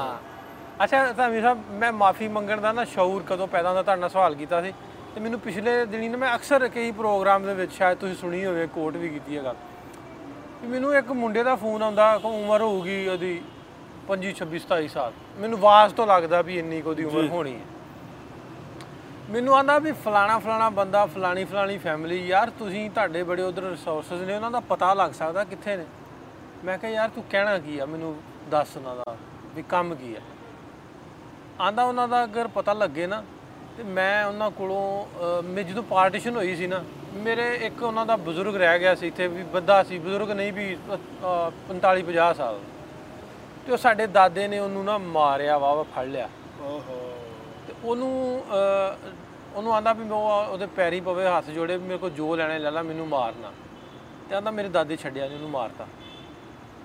ਅੱਛਾ 0.84 1.04
ਧਾਮੀ 1.12 1.40
ਸਾਹਿਬ 1.40 1.58
ਮੈਂ 1.80 1.92
ਮਾਫੀ 1.92 2.28
ਮੰਗਣ 2.28 2.60
ਦਾ 2.60 2.72
ਨਾ 2.72 2.84
ਸ਼ੌਰ 2.86 3.22
ਕਦੋਂ 3.28 3.46
ਪੈਦਾ 3.46 3.68
ਹੁੰਦਾ? 3.68 3.82
ਤੁਹਾਡੇ 3.82 4.08
ਸਵਾਲ 4.08 4.34
ਕੀਤਾ 4.34 4.60
ਸੀ। 4.62 4.72
ਤੇ 5.14 5.20
ਮੈਨੂੰ 5.20 5.38
ਪਿਛਲੇ 5.40 5.84
ਦਿਨੀ 5.86 6.08
ਨਾ 6.08 6.16
ਮੈਂ 6.16 6.34
ਅਕਸਰ 6.34 6.68
ਕਈ 6.68 6.90
ਪ੍ਰੋਗਰਾਮ 6.92 7.44
ਦੇ 7.46 7.54
ਵਿੱਚ 7.54 7.72
ਸ਼ਾਇਦ 7.72 7.98
ਤੁਸੀਂ 7.98 8.14
ਸੁਣੀ 8.14 8.44
ਹੋਵੇ 8.44 8.66
ਕੋਟ 8.66 8.96
ਵੀ 8.96 9.08
ਕੀਤੀ 9.08 9.36
ਹੈ 9.36 9.42
ਗੱਲ 9.44 9.54
ਕਿ 10.60 10.66
ਮੈਨੂੰ 10.66 10.94
ਇੱਕ 10.96 11.10
ਮੁੰਡੇ 11.12 11.42
ਦਾ 11.42 11.54
ਫੋਨ 11.56 11.82
ਆਉਂਦਾ 11.82 12.16
ਕੋ 12.18 12.30
ਉਮਰ 12.34 12.62
ਹੋਊਗੀ 12.62 12.96
ਉਹਦੀ 13.08 13.32
25 14.08 14.30
26 14.36 14.60
27 14.64 14.88
ਸਾਲ। 14.88 15.12
ਮੈਨੂੰ 15.38 15.58
ਆਵਾਜ਼ 15.58 15.94
ਤੋਂ 15.94 16.06
ਲੱਗਦਾ 16.06 16.40
ਵੀ 16.42 16.58
ਇੰਨੀ 16.58 16.80
ਕੁ 16.82 16.94
ਦੀ 16.94 17.04
ਉਮਰ 17.04 17.26
ਹੋਣੀ 17.28 17.54
ਹੈ। 17.54 17.66
ਮੈਨੂੰ 19.30 19.54
ਆਂਦਾ 19.56 19.78
ਵੀ 19.78 19.92
ਫਲਾਣਾ 20.04 20.38
ਫਲਾਣਾ 20.38 20.68
ਬੰਦਾ 20.70 21.04
ਫਲਾਣੀ 21.06 21.44
ਫਲਾਣੀ 21.44 21.76
ਫੈਮਿਲੀ 21.78 22.18
ਯਾਰ 22.28 22.50
ਤੁਸੀਂ 22.50 22.88
ਤੁਹਾਡੇ 22.90 23.22
ਬੜੇ 23.22 23.42
ਉਧਰ 23.42 23.62
ਰਿਸੋਰਸਸ 23.62 24.22
ਨੇ 24.22 24.34
ਉਹਨਾਂ 24.34 24.50
ਦਾ 24.50 24.60
ਪਤਾ 24.68 24.92
ਲੱਗ 24.94 25.12
ਸਕਦਾ 25.12 25.44
ਕਿੱਥੇ 25.44 25.76
ਨੇ। 25.76 25.84
ਮੈਂ 26.64 26.78
ਕਿਹਾ 26.78 26.90
ਯਾਰ 26.92 27.08
ਤੂੰ 27.08 27.24
ਕਹਿਣਾ 27.30 27.58
ਕੀ 27.58 27.78
ਆ? 27.78 27.86
ਮੈਨੂੰ 27.86 28.14
ਦੱਸ 28.50 28.76
ਉਹਨਾਂ 28.76 28.96
ਦਾ 28.96 29.16
ਵੀ 29.54 29.62
ਕੰਮ 29.68 29.94
ਕੀ 29.94 30.14
ਆ? 30.14 30.20
ਆਂਦਾ 31.60 31.84
ਉਹਨਾਂ 31.84 32.08
ਦਾ 32.08 32.24
ਅਗਰ 32.24 32.48
ਪਤਾ 32.48 32.72
ਲੱਗੇ 32.72 33.06
ਨਾ 33.06 33.22
ਤੇ 33.76 33.82
ਮੈਂ 33.82 34.24
ਉਹਨਾਂ 34.24 34.50
ਕੋਲੋਂ 34.50 35.42
ਮੈਂ 35.42 35.62
ਜਦੋਂ 35.64 35.82
ਪਾਰਟੀਸ਼ਨ 35.82 36.36
ਹੋਈ 36.36 36.54
ਸੀ 36.56 36.66
ਨਾ 36.66 36.82
ਮੇਰੇ 37.14 37.54
ਇੱਕ 37.66 37.82
ਉਹਨਾਂ 37.82 38.04
ਦਾ 38.06 38.16
ਬਜ਼ੁਰਗ 38.16 38.56
ਰਹਿ 38.56 38.78
ਗਿਆ 38.78 38.94
ਸੀ 38.94 39.06
ਇੱਥੇ 39.06 39.26
ਵੀ 39.28 39.42
ਬੰਦਾ 39.52 39.82
ਸੀ 39.82 39.98
ਬਜ਼ੁਰਗ 39.98 40.30
ਨਹੀਂ 40.30 40.52
ਵੀ 40.52 40.66
45 41.68 42.02
50 42.08 42.32
ਸਾਲ। 42.36 42.58
ਤੇ 43.66 43.72
ਉਹ 43.72 43.76
ਸਾਡੇ 43.76 44.06
ਦਾਦੇ 44.08 44.46
ਨੇ 44.48 44.58
ਉਹਨੂੰ 44.58 44.84
ਨਾ 44.84 44.98
ਮਾਰਿਆ 44.98 45.58
ਵਾਵਾ 45.58 45.82
ਫੜ 45.94 46.04
ਲਿਆ। 46.06 46.28
ਓਹੋ। 46.60 46.98
ਤੇ 47.66 47.74
ਉਹਨੂੰ 47.84 48.12
ਉਹਨੂੰ 49.54 49.74
ਆਂਦਾ 49.74 49.92
ਵੀ 49.92 50.04
ਮੈਂ 50.04 50.16
ਉਹ 50.16 50.52
ਉਹਦੇ 50.52 50.66
ਪੈਰੀ 50.76 51.00
ਪਵੇ 51.00 51.26
ਹੱਥ 51.26 51.50
ਜੋੜੇ 51.50 51.76
ਮੇਰੇ 51.78 51.98
ਕੋਲ 51.98 52.10
ਜੋ 52.10 52.34
ਲੈਣਾ 52.36 52.56
ਲੈ 52.58 52.70
ਲੈ 52.70 52.82
ਮੈਨੂੰ 52.82 53.06
ਮਾਰਨਾ। 53.08 53.52
ਤੇ 54.28 54.34
ਆਂਦਾ 54.36 54.50
ਮੇਰੇ 54.50 54.68
ਦਾਦੇ 54.68 54.96
ਛੱਡਿਆ 54.96 55.26
ਨਹੀਂ 55.26 55.36
ਉਹਨੂੰ 55.36 55.50
ਮਾਰਤਾ। 55.50 55.86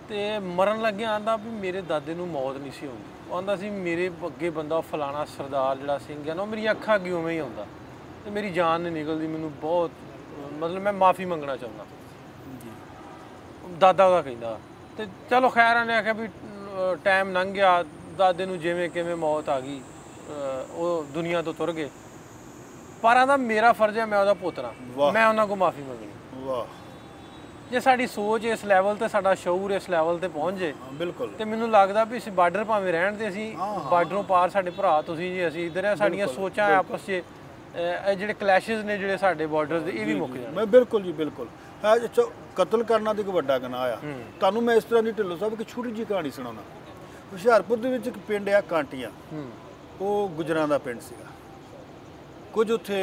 ਤੇ 0.10 0.40
ਮਰਨ 0.40 0.82
ਲੱਗਿਆ 0.82 1.14
ਆਂਦਾ 1.14 1.36
ਵੀ 1.36 1.50
ਮੇਰੇ 1.60 1.82
ਦਾਦੇ 1.82 2.14
ਨੂੰ 2.14 2.28
ਮੌਤ 2.28 2.58
ਨਹੀਂ 2.58 2.72
ਸੀ 2.72 2.88
ਆਉਂਦੀ। 2.88 3.15
ਆਂਦਾ 3.34 3.56
ਸੀ 3.56 3.70
ਮੇਰੇ 3.70 4.08
ਅੱਗੇ 4.26 4.50
ਬੰਦਾ 4.50 4.80
ਫਲਾਣਾ 4.82 5.24
ਸਰਦਾਰ 5.26 5.78
ਜਿਹੜਾ 5.78 5.98
ਸਿੰਘ 5.98 6.28
ਹੈ 6.30 6.34
ਨਾ 6.34 6.42
ਉਹ 6.42 6.48
ਮੇਰੀਆਂ 6.48 6.72
ਅੱਖਾਂ 6.72 6.96
ਅੱਗੇ 6.96 7.12
ਉਵੇਂ 7.12 7.34
ਹੀ 7.34 7.40
ਆਉਂਦਾ 7.40 7.66
ਤੇ 8.26 8.32
ਮੇਰੀ 8.32 8.50
ਜਾਨ 8.50 8.82
ਨਹੀਂ 8.82 8.94
ਨਿਕਲਦੀ 8.94 9.28
ਮੈਨੂੰ 9.28 9.52
ਬਹੁਤ 9.62 9.92
ਮਤਲਬ 10.54 10.82
ਮੈਂ 10.82 10.94
ਮਾਫੀ 10.94 11.26
ਮੰਗਣਾ 11.26 11.56
ਚਾਹੁੰਦਾ। 11.58 11.86
ਦਾਦਾ 13.80 14.06
ਉਹਦਾ 14.06 14.22
ਕਹਿੰਦਾ 14.22 14.58
ਤੇ 14.98 15.08
ਚਲੋ 15.30 15.50
ਖੈਰ 15.50 15.78
ਉਹਨੇ 15.78 15.96
ਆਖਿਆ 15.96 16.14
ਵੀ 16.14 16.28
ਟਾਈਮ 17.04 17.32
ਲੰਘ 17.34 17.54
ਗਿਆ 17.54 17.84
ਦਾਦੇ 18.18 18.46
ਨੂੰ 18.46 18.60
ਜਿਵੇਂ 18.60 18.90
ਕਿਵੇਂ 18.90 19.16
ਮੌਤ 19.16 19.50
ਆ 19.50 19.60
ਗਈ 19.60 19.82
ਉਹ 20.72 21.04
ਦੁਨੀਆ 21.14 21.42
ਤੋਂ 21.42 21.54
ਤੁਰ 21.54 21.72
ਗਏ। 21.74 21.90
ਪਰ 23.02 23.18
ਆਂਦਾ 23.18 23.38
ਮੇਰਾ 23.38 23.72
ਫਰਜ਼ 23.74 23.98
ਹੈ 24.00 24.06
ਮੈਂ 24.06 24.20
ਉਹਦਾ 24.20 24.34
ਪੁੱਤਰਾ। 24.34 24.74
ਮੈਂ 25.14 25.28
ਉਹਨਾਂ 25.28 25.48
ਕੋਲ 25.48 25.58
ਮਾਫੀ 25.58 25.84
ਮੰਗਣੀ। 25.84 26.44
ਵਾਹ। 26.46 26.66
ਜੇ 27.76 27.80
ਸਾਡੀ 27.82 28.06
ਸੋਚ 28.08 28.44
ਇਸ 28.46 28.64
ਲੈਵਲ 28.66 28.96
ਤੇ 28.98 29.08
ਸਾਡਾ 29.08 29.34
ਸ਼ਊਰ 29.36 29.72
ਇਸ 29.72 29.90
ਲੈਵਲ 29.90 30.18
ਤੇ 30.20 30.28
ਪਹੁੰਚ 30.28 30.58
ਜੇ 30.58 30.72
ਬਿਲਕੁਲ। 31.00 31.32
ਤੇ 31.38 31.46
ਮੈਨੂੰ 31.46 31.70
ਲੱਗਦਾ 31.72 32.04
ਵੀ 32.04 32.18
ਅਸੀਂ 32.18 32.32
ਬਾਰਡਰ 32.32 32.64
ਭਾਵੇਂ 32.64 32.92
ਰਹਿਣ 32.94 33.16
ਤੇ 33.16 33.28
ਅਸੀਂ 33.30 33.48
ਬਾਰਡਰੋਂ 33.92 34.22
ਪਾਰ 34.24 34.50
ਸਾਡੇ 34.50 34.72
ਭਰਾ 34.78 35.02
ਤੁਸੀਂ 35.02 35.32
ਜੀ 35.34 35.48
ਅਸੀਂ 35.48 35.66
ਇੱਧਰ 35.66 35.86
ਆ 35.86 35.96
ਸਾਡੀਆਂ 35.96 36.28
ਸੋਚਾਂ 36.28 36.70
ਆਪਸ 36.76 37.06
'ਚ 37.06 37.10
ਇਹ 37.10 38.16
ਜਿਹੜੇ 38.16 38.34
ਕਲੈਸ਼ਸ 38.34 38.84
ਨੇ 38.86 38.98
ਜਿਹੜੇ 38.98 39.18
ਸਾਡੇ 39.18 39.46
ਬਾਰਡਰ 39.46 39.80
ਦੇ 39.80 39.92
ਇਹ 39.92 40.06
ਵੀ 40.06 40.14
ਮੁੱਕ 40.16 40.38
ਜਾਣ। 40.38 40.54
ਮੈਂ 40.54 40.66
ਬਿਲਕੁਲ 40.66 41.04
ਜੀ 41.04 41.12
ਬਿਲਕੁਲ। 41.12 41.48
ਕਤਲ 42.56 42.84
ਕਰਨਾ 42.84 43.14
ਤੇ 43.14 43.22
ਇੱਕ 43.22 43.30
ਵੱਡਾ 43.30 43.58
ਗੁਨਾਹ 43.60 43.82
ਆ। 43.84 43.98
ਤੁਹਾਨੂੰ 44.40 44.64
ਮੈਂ 44.64 44.76
ਇਸ 44.76 44.84
ਤਰ੍ਹਾਂ 44.84 45.04
ਦੀ 45.04 45.12
ਢਿੱਲੋਂ 45.18 45.38
ਸਾਹਿਬ 45.38 45.60
ਇੱਕ 45.60 45.70
ਛੋਟੀ 45.70 45.92
ਜਿਹੀ 45.92 46.06
ਕਹਾਣੀ 46.06 46.32
ਸੁਣਾਉਣਾ 46.32 46.62
ਹੁਸ਼ਿਆਰਪੁਰ 47.34 47.78
ਦੇ 47.78 47.90
ਵਿੱਚ 47.90 48.08
ਇੱਕ 48.08 48.18
ਪਿੰਡ 48.28 48.50
ਆ 48.50 48.62
ਕਾਂਟੀਆਂ। 48.70 49.10
ਉਹ 50.02 50.30
ਗੁਜਰਾਂ 50.38 50.68
ਦਾ 50.68 50.78
ਪਿੰਡ 50.78 51.02
ਸੀਗਾ। 51.02 51.28
ਕੁਝ 52.54 52.72
ਉੱਥੇ 52.72 53.02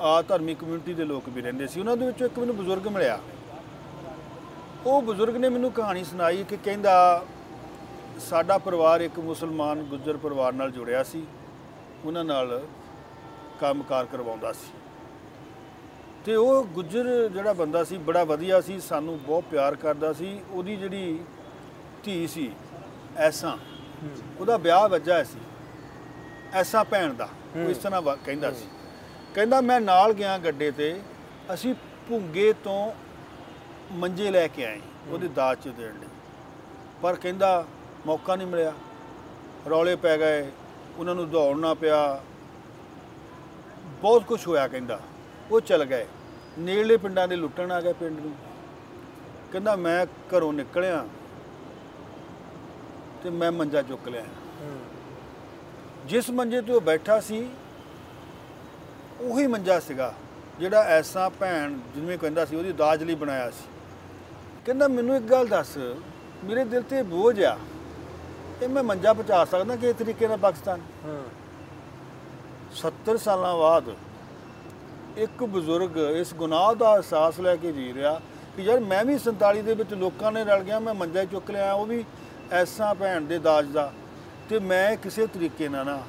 ਆ 0.00 0.20
ਧਾਰਮਿਕ 0.22 0.58
ਕਮਿਊਨਿਟੀ 0.58 0.94
ਦੇ 0.94 1.04
ਲੋਕ 1.04 1.28
ਵੀ 1.28 1.42
ਰਹਿੰਦੇ 1.42 1.66
ਸੀ। 1.66 1.80
ਉਹਨਾਂ 1.80 1.96
ਦੇ 1.96 2.06
ਵਿੱਚੋਂ 2.06 2.26
ਇੱਕ 2.26 2.38
ਮੈਨੂੰ 2.38 2.56
ਬਜ਼ੁਰਗ 2.56 2.86
ਮਿਲਿਆ। 2.88 3.18
ਉਹ 4.86 5.02
ਬਜ਼ੁਰਗ 5.02 5.36
ਨੇ 5.36 5.48
ਮੈਨੂੰ 5.48 5.72
ਕਹਾਣੀ 5.72 6.04
ਸੁਣਾਈ 6.04 6.44
ਕਿ 6.44 6.56
ਕਹਿੰਦਾ, 6.56 7.26
ਸਾਡਾ 8.18 8.58
ਪਰਿਵਾਰ 8.58 9.00
ਇੱਕ 9.00 9.18
ਮੁਸਲਮਾਨ 9.18 9.82
ਗੁੱਜਰ 9.82 10.16
ਪਰਿਵਾਰ 10.16 10.52
ਨਾਲ 10.52 10.70
ਜੁੜਿਆ 10.70 11.02
ਸੀ। 11.02 11.26
ਉਹਨਾਂ 12.04 12.24
ਨਾਲ 12.24 12.66
ਕੰਮਕਾਰ 13.60 14.06
ਕਰਵਾਉਂਦਾ 14.06 14.52
ਸੀ। 14.52 14.78
ਤੇ 16.24 16.36
ਉਹ 16.36 16.64
ਗੁੱਜਰ 16.64 17.28
ਜਿਹੜਾ 17.28 17.52
ਬੰਦਾ 17.52 17.84
ਸੀ, 17.84 17.98
ਬੜਾ 17.98 18.24
ਵਧੀਆ 18.24 18.60
ਸੀ, 18.60 18.80
ਸਾਨੂੰ 18.80 19.22
ਬਹੁਤ 19.22 19.44
ਪਿਆਰ 19.50 19.74
ਕਰਦਾ 19.74 20.12
ਸੀ। 20.12 20.40
ਉਹਦੀ 20.50 20.76
ਜਿਹੜੀ 20.76 21.20
ਧੀ 22.04 22.26
ਸੀ, 22.26 22.52
ਐਸਾ, 23.16 23.58
ਉਹਦਾ 24.40 24.56
ਵਿਆਹ 24.56 24.88
ਵੱਜਾ 24.88 25.22
ਸੀ। 25.22 25.38
ਐਸਾ 26.54 26.84
ਭੈਣ 26.84 27.14
ਦਾ, 27.14 27.28
ਉਹ 27.64 27.70
ਇਸ 27.70 27.76
ਤਰ੍ਹਾਂ 27.76 28.02
ਵਾ- 28.02 28.18
ਕਹਿੰਦਾ 28.24 28.50
ਸੀ। 28.52 28.64
ਕਹਿੰਦਾ, 29.34 29.60
ਮੈਂ 29.60 29.80
ਨਾਲ 29.80 30.12
ਗਿਆ 30.12 30.38
ਗੱਡੇ 30.38 30.70
ਤੇ, 30.70 31.00
ਅਸੀਂ 31.54 31.74
ਭੁੰਗੇ 32.08 32.52
ਤੋਂ 32.52 32.92
ਮੰਜੇ 33.92 34.30
ਲੈ 34.30 34.48
ਕੇ 34.48 34.64
ਆਏ 34.64 34.80
ਉਹਦੇ 35.08 35.28
ਦਾਜ 35.28 35.58
ਚ 35.58 35.68
ਦੇਣ 35.68 35.94
ਲਈ। 35.94 36.08
ਪਰ 37.02 37.16
ਕਹਿੰਦਾ 37.16 37.64
ਮੌਕਾ 38.06 38.36
ਨਹੀਂ 38.36 38.46
ਮਿਲਿਆ। 38.46 38.72
ਰੌਲੇ 39.70 39.96
ਪੈ 39.96 40.18
ਗਏ 40.18 40.50
ਉਹਨਾਂ 40.98 41.14
ਨੂੰ 41.14 41.30
ਦੌੜਨਾ 41.30 41.74
ਪਿਆ। 41.74 42.22
ਬਹੁਤ 44.02 44.24
ਕੁਝ 44.24 44.46
ਹੋਇਆ 44.46 44.68
ਕਹਿੰਦਾ। 44.68 45.00
ਉਹ 45.50 45.60
ਚਲ 45.60 45.84
ਗਏ। 45.84 46.06
ਨੇੜਲੇ 46.58 46.96
ਪਿੰਡਾਂ 46.96 47.28
ਦੇ 47.28 47.36
ਲੁੱਟਣ 47.36 47.72
ਆ 47.72 47.80
ਗਏ 47.80 47.92
ਪਿੰਡ 47.92 48.20
ਨੂੰ। 48.20 48.34
ਕਹਿੰਦਾ 49.52 49.76
ਮੈਂ 49.76 50.06
ਘਰੋਂ 50.06 50.52
ਨਿਕਲਿਆ 50.52 51.06
ਤੇ 53.22 53.30
ਮੈਂ 53.30 53.52
ਮੰਜਾ 53.52 53.82
ਚੁੱਕ 53.82 54.08
ਲਿਆ। 54.08 54.24
ਜਿਸ 56.06 56.30
ਮੰਜੇ 56.30 56.60
ਤੇ 56.60 56.72
ਉਹ 56.72 56.80
ਬੈਠਾ 56.80 57.20
ਸੀ 57.20 57.48
ਉਹੀ 59.20 59.46
ਮੰਜਾ 59.46 59.80
ਸੀਗਾ 59.80 60.14
ਜਿਹੜਾ 60.58 60.82
ਐਸਾ 60.82 61.28
ਭੈਣ 61.28 61.78
ਜਿਵੇਂ 61.94 62.18
ਕਹਿੰਦਾ 62.18 62.44
ਸੀ 62.44 62.56
ਉਹਦੀ 62.56 62.72
ਦਾਜ 62.72 63.02
ਲਈ 63.02 63.14
ਬਣਾਇਆ 63.14 63.50
ਸੀ। 63.50 63.77
ਕਹਿੰਦਾ 64.68 64.88
ਮੈਨੂੰ 64.88 65.16
ਇੱਕ 65.16 65.24
ਗੱਲ 65.24 65.46
ਦੱਸ। 65.46 65.78
ਮੇਰੇ 66.44 66.64
ਦਿਲ 66.64 66.82
ਤੇ 66.82 67.02
ਬੋਝ 67.02 67.42
ਆ। 67.42 67.58
ਇਹ 68.62 68.68
ਮੈਂ 68.68 68.82
ਮੰਜਾ 68.82 69.12
ਪਹੁੰਚਾ 69.12 69.44
ਸਕਦਾ 69.44 69.76
ਕਿਸ 69.76 69.96
ਤਰੀਕੇ 69.96 70.28
ਨਾਲ 70.28 70.36
ਪਾਕਿਸਤਾਨ? 70.36 70.80
ਹਾਂ। 71.04 71.22
70 72.76 73.16
ਸਾਲਾਂ 73.16 73.56
ਬਾਅਦ 73.56 73.88
ਇੱਕ 75.16 75.44
ਬਜ਼ੁਰਗ 75.44 75.96
ਇਸ 75.96 76.34
ਗੁਨਾਹ 76.34 76.74
ਦਾ 76.74 76.94
ਅਹਿਸਾਸ 76.94 77.40
ਲੈ 77.40 77.56
ਕੇ 77.56 77.72
ਜੀ 77.72 77.94
ਰਿਹਾ 77.94 78.20
ਕਿ 78.56 78.62
ਯਾਰ 78.62 78.80
ਮੈਂ 78.80 79.04
ਵੀ 79.04 79.18
47 79.18 79.62
ਦੇ 79.62 79.74
ਵਿੱਚ 79.74 79.94
ਲੋਕਾਂ 79.94 80.32
ਨੇ 80.32 80.44
ਰਲ 80.44 80.62
ਗਿਆ 80.62 80.78
ਮੈਂ 80.78 80.94
ਮੰਜਾ 80.94 81.24
ਚੁੱਕ 81.24 81.50
ਲਿਆ 81.50 81.72
ਉਹ 81.72 81.86
ਵੀ 81.86 82.04
ਐਸਾ 82.52 82.94
ਭੈਣ 82.94 83.20
ਦੇ 83.20 83.38
ਦਾਜ 83.38 83.66
ਦਾ 83.66 83.92
ਤੇ 84.48 84.58
ਮੈਂ 84.58 84.96
ਕਿਸੇ 84.96 85.26
ਤਰੀਕੇ 85.26 85.68
ਨਾਲ 85.68 85.86
ਨਾ 85.86 86.02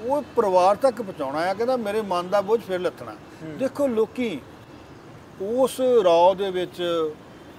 ਉਹ 0.00 0.22
ਪਰਿਵਾਰ 0.36 0.76
ਤੱਕ 0.76 1.02
ਪਹੁੰਚਾਉਣਾ 1.02 1.38
ਆ। 1.38 1.54
ਕਹਿੰਦਾ 1.54 1.76
ਮੇਰੇ 1.76 2.02
ਮਨ 2.02 2.28
ਦਾ 2.28 2.40
ਬੋਝ 2.40 2.60
ਫਿਰ 2.60 2.80
ਲੱਥਣਾ। 2.80 3.14
ਦੇਖੋ 3.58 3.86
ਲੋਕੀ 3.86 4.40
ਉਸ 5.42 5.80
ਰੌ 5.80 6.34
ਦੇ 6.34 6.50
ਵਿੱਚ, 6.50 7.10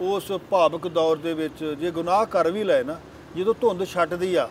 ਉਸ 0.01 0.31
ਭਾਵਕ 0.31 0.87
ਦੌਰ 0.87 1.17
ਦੇ 1.17 1.33
ਵਿੱਚ 1.33 1.65
ਜੇ 1.65 1.91
ਗੁਨਾਹ 1.91 2.25
ਕਰ 2.25 2.51
ਵੀ 2.51 2.63
ਲਏ 2.63 2.83
ਨਾ, 2.83 2.95
ਜਦੋਂ 3.37 3.53
ਧੁੰਦ 3.61 3.83
ਛੱਡਦੀ 3.83 4.35
ਆ, 4.35 4.49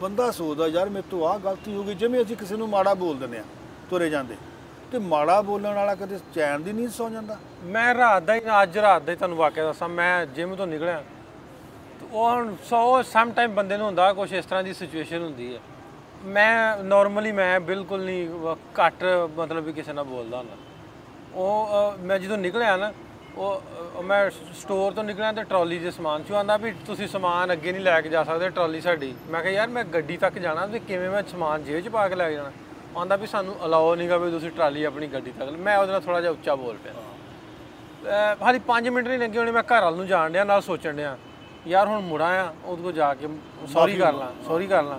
ਬੰਦਾ 0.00 0.30
ਸੋਚਦਾ, 0.30 0.66
ਯਾਰ 0.66 0.88
ਮੇਰੇ 0.88 1.04
ਤੋਂ 1.10 1.28
ਆਹ 1.28 1.38
ਗਲਤੀ 1.38 1.74
ਹੋ 1.74 1.82
ਗਈ, 1.82 1.94
ਜਿਵੇਂ 1.94 2.24
ਅਸੀਂ 2.24 2.36
ਕਿਸੇ 2.36 2.56
ਨੂੰ 2.56 2.68
ਮਾੜਾ 2.68 2.94
ਬੋਲ 2.94 3.18
ਦਿੰਦੇ 3.18 3.38
ਆ, 3.38 3.44
ਤੁਰੇ 3.90 4.10
ਜਾਂਦੇ। 4.10 4.36
ਤੇ 4.92 4.98
ਮਾੜਾ 4.98 5.42
ਬੋਲਣ 5.42 5.74
ਵਾਲਾ 5.74 5.94
ਕਦੇ 5.94 6.18
ਚੈਨ 6.34 6.62
ਦੀ 6.62 6.72
ਨੀਂਦ 6.72 6.90
ਸੌ 6.90 7.10
ਜਾਂਦਾ? 7.10 7.38
ਮੈਂ 7.62 7.94
ਰਾਤ 7.94 8.22
ਦਾ 8.22 8.34
ਹੀ 8.34 8.40
ਅੱਜ 8.62 8.78
ਰਾਤ 8.78 9.02
ਦਾ 9.02 9.12
ਹੀ 9.12 9.16
ਤੁਹਾਨੂੰ 9.16 9.38
ਵਾਕਿਆ 9.38 9.64
ਦੱਸਾਂ, 9.64 9.88
ਮੈਂ 9.88 10.26
ਜਿਮ 10.26 10.54
ਤੋਂ 10.54 10.66
ਨਿਕਲਿਆ। 10.66 11.04
ਤੇ 12.00 12.06
ਉਹ 12.12 12.30
ਹੁਣ 12.30 12.54
ਸੌ 12.64 13.02
ਸਮ 13.02 13.32
ਟਾਈਮ 13.32 13.54
ਬੰਦੇ 13.54 13.76
ਨੂੰ 13.76 13.86
ਹੁੰਦਾ 13.86 14.12
ਕੁਝ 14.12 14.32
ਇਸ 14.32 14.44
ਤਰ੍ਹਾਂ 14.44 14.64
ਦੀ 14.64 14.74
ਸਿਚੁਏਸ਼ਨ 14.74 15.22
ਹੁੰਦੀ 15.22 15.54
ਹੈ 15.54 15.60
ਮੈਂ 16.24 16.76
ਨਾਰਮਲੀ 16.76 17.32
ਮੈਂ 17.32 17.60
ਬਿਲਕੁਲ 17.60 18.04
ਨਹੀਂ 18.04 18.28
ਵ- 18.28 18.54
ਘੱਟ 18.54 19.04
ਮਤਲਬ 19.36 19.64
ਵੀ 19.64 19.72
ਕਿਸੇ 19.72 19.92
ਨਾਲ 19.92 20.04
ਬੋਲਦਾ 20.04 20.38
ਹੁੰਦਾ। 20.38 20.52
ਉਹ 21.34 21.96
ਮੈਂ 22.00 22.18
ਜਦੋਂ 22.18 22.38
ਨਿਕਲਿਆ 22.38 22.76
ਨਾ 22.76 22.92
ਉਹ 23.36 24.02
ਮੈਂ 24.02 24.28
ਸਟੋਰ 24.30 24.92
ਤੋਂ 24.92 25.04
ਨਿਕਲਿਆ 25.04 25.32
ਤੇ 25.32 25.42
ਟਰਾਲੀ 25.42 25.78
ਦੇ 25.78 25.90
ਸਮਾਨ 25.90 26.22
ਚੋਂ 26.28 26.36
ਆਂਦਾ 26.36 26.56
ਵੀ 26.56 26.72
ਤੁਸੀਂ 26.86 27.06
ਸਮਾਨ 27.08 27.52
ਅੱਗੇ 27.52 27.72
ਨਹੀਂ 27.72 27.82
ਲੈ 27.82 28.00
ਕੇ 28.00 28.08
ਜਾ 28.08 28.22
ਸਕਦੇ 28.24 28.48
ਟਰਾਲੀ 28.50 28.80
ਸਾਡੀ। 28.80 29.14
ਮੈਂ 29.30 29.42
ਕਿਹਾ 29.42 29.52
ਯਾਰ 29.52 29.68
ਮੈਂ 29.68 29.84
ਗੱਡੀ 29.94 30.16
ਤੱਕ 30.16 30.38
ਜਾਣਾ 30.38 30.66
ਤੇ 30.66 30.78
ਕਿਵੇਂ 30.78 31.10
ਮੈਂ 31.10 31.22
ਸਮਾਨ 31.30 31.64
ਜੇਬ 31.64 31.84
'ਚ 31.84 31.88
ਪਾ 31.88 32.08
ਕੇ 32.08 32.14
ਲੈ 32.14 32.28
ਕੇ 32.28 32.34
ਜਾਣਾ? 32.34 32.50
ਆਂਦਾ 32.96 33.16
ਵੀ 33.16 33.26
ਸਾਨੂੰ 33.26 33.54
ਅਲਾਓ 33.66 33.94
ਨਹੀਂਗਾ 33.94 34.16
ਵੀ 34.16 34.30
ਤੁਸੀਂ 34.30 34.50
ਟਰਾਲੀ 34.50 34.84
ਆਪਣੀ 34.84 35.06
ਗੱਡੀ 35.06 35.32
ਤੱਕ 35.38 35.50
ਮੈਂ 35.50 35.76
ਉਹਦੇ 35.78 35.92
ਨਾਲ 35.92 36.00
ਥੋੜਾ 36.00 36.20
ਜਿਹਾ 36.20 36.32
ਉੱਚਾ 36.32 36.54
ਬੋਲ 36.54 36.76
ਪਿਆ। 36.84 36.92
ਹਾਲੇ 38.42 38.60
5 38.66 38.90
ਮਿੰਟ 38.90 39.08
ਨਹੀਂ 39.08 39.18
ਲੱਗੇ 39.18 39.38
ਹੋਣੇ 39.38 39.50
ਮੈਂ 39.52 39.62
ਘਰ 39.62 39.84
ਵੱਲ 39.84 39.96
ਨੂੰ 39.96 40.06
ਜਾਣ 40.06 40.32
ਡਿਆ 40.32 40.44
ਨਾਲ 40.44 40.60
ਸੋਚਣ 40.62 40.96
ਡਿਆ 40.96 41.16
ਯਾਰ 41.66 41.86
ਹੁਣ 41.86 42.00
ਮੁੜਾ 42.02 42.26
ਆ 42.40 42.52
ਉਹਦੇ 42.64 42.82
ਕੋਲ 42.82 42.92
ਜਾ 42.92 43.12
ਕੇ 43.14 43.28
ਸੌਰੀ 43.72 43.96
ਕਰ 43.96 44.12
ਲਾਂ 44.12 44.30
ਸੌਰੀ 44.46 44.66
ਕਰ 44.66 44.82
ਲਾਂ। 44.82 44.98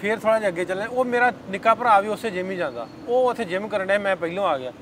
ਫਿਰ 0.00 0.18
ਥੋੜਾ 0.18 0.38
ਜਿਹਾ 0.38 0.48
ਅੱਗੇ 0.50 0.64
ਚੱਲੇ 0.64 0.86
ਉਹ 0.86 1.04
ਮੇਰਾ 1.04 1.32
ਨਿੱਕਾ 1.50 1.74
ਭਰਾ 1.74 2.00
ਵੀ 2.00 2.08
ਉਸੇ 2.08 2.30
ਜਿਮ 2.30 2.50
ਹੀ 2.50 2.56
ਜਾਂਦਾ। 2.56 2.86
ਉਹ 3.08 3.28
ਉੱਥੇ 3.30 3.44
ਜਿਮ 3.44 3.68
ਕਰਨ 3.68 3.86
ਡਿਆ 3.86 3.98
ਮੈਂ 3.98 4.16
ਪਹਿਲੋਂ 4.16 4.46
ਆ 4.46 4.56
ਗਿਆ। 4.58 4.72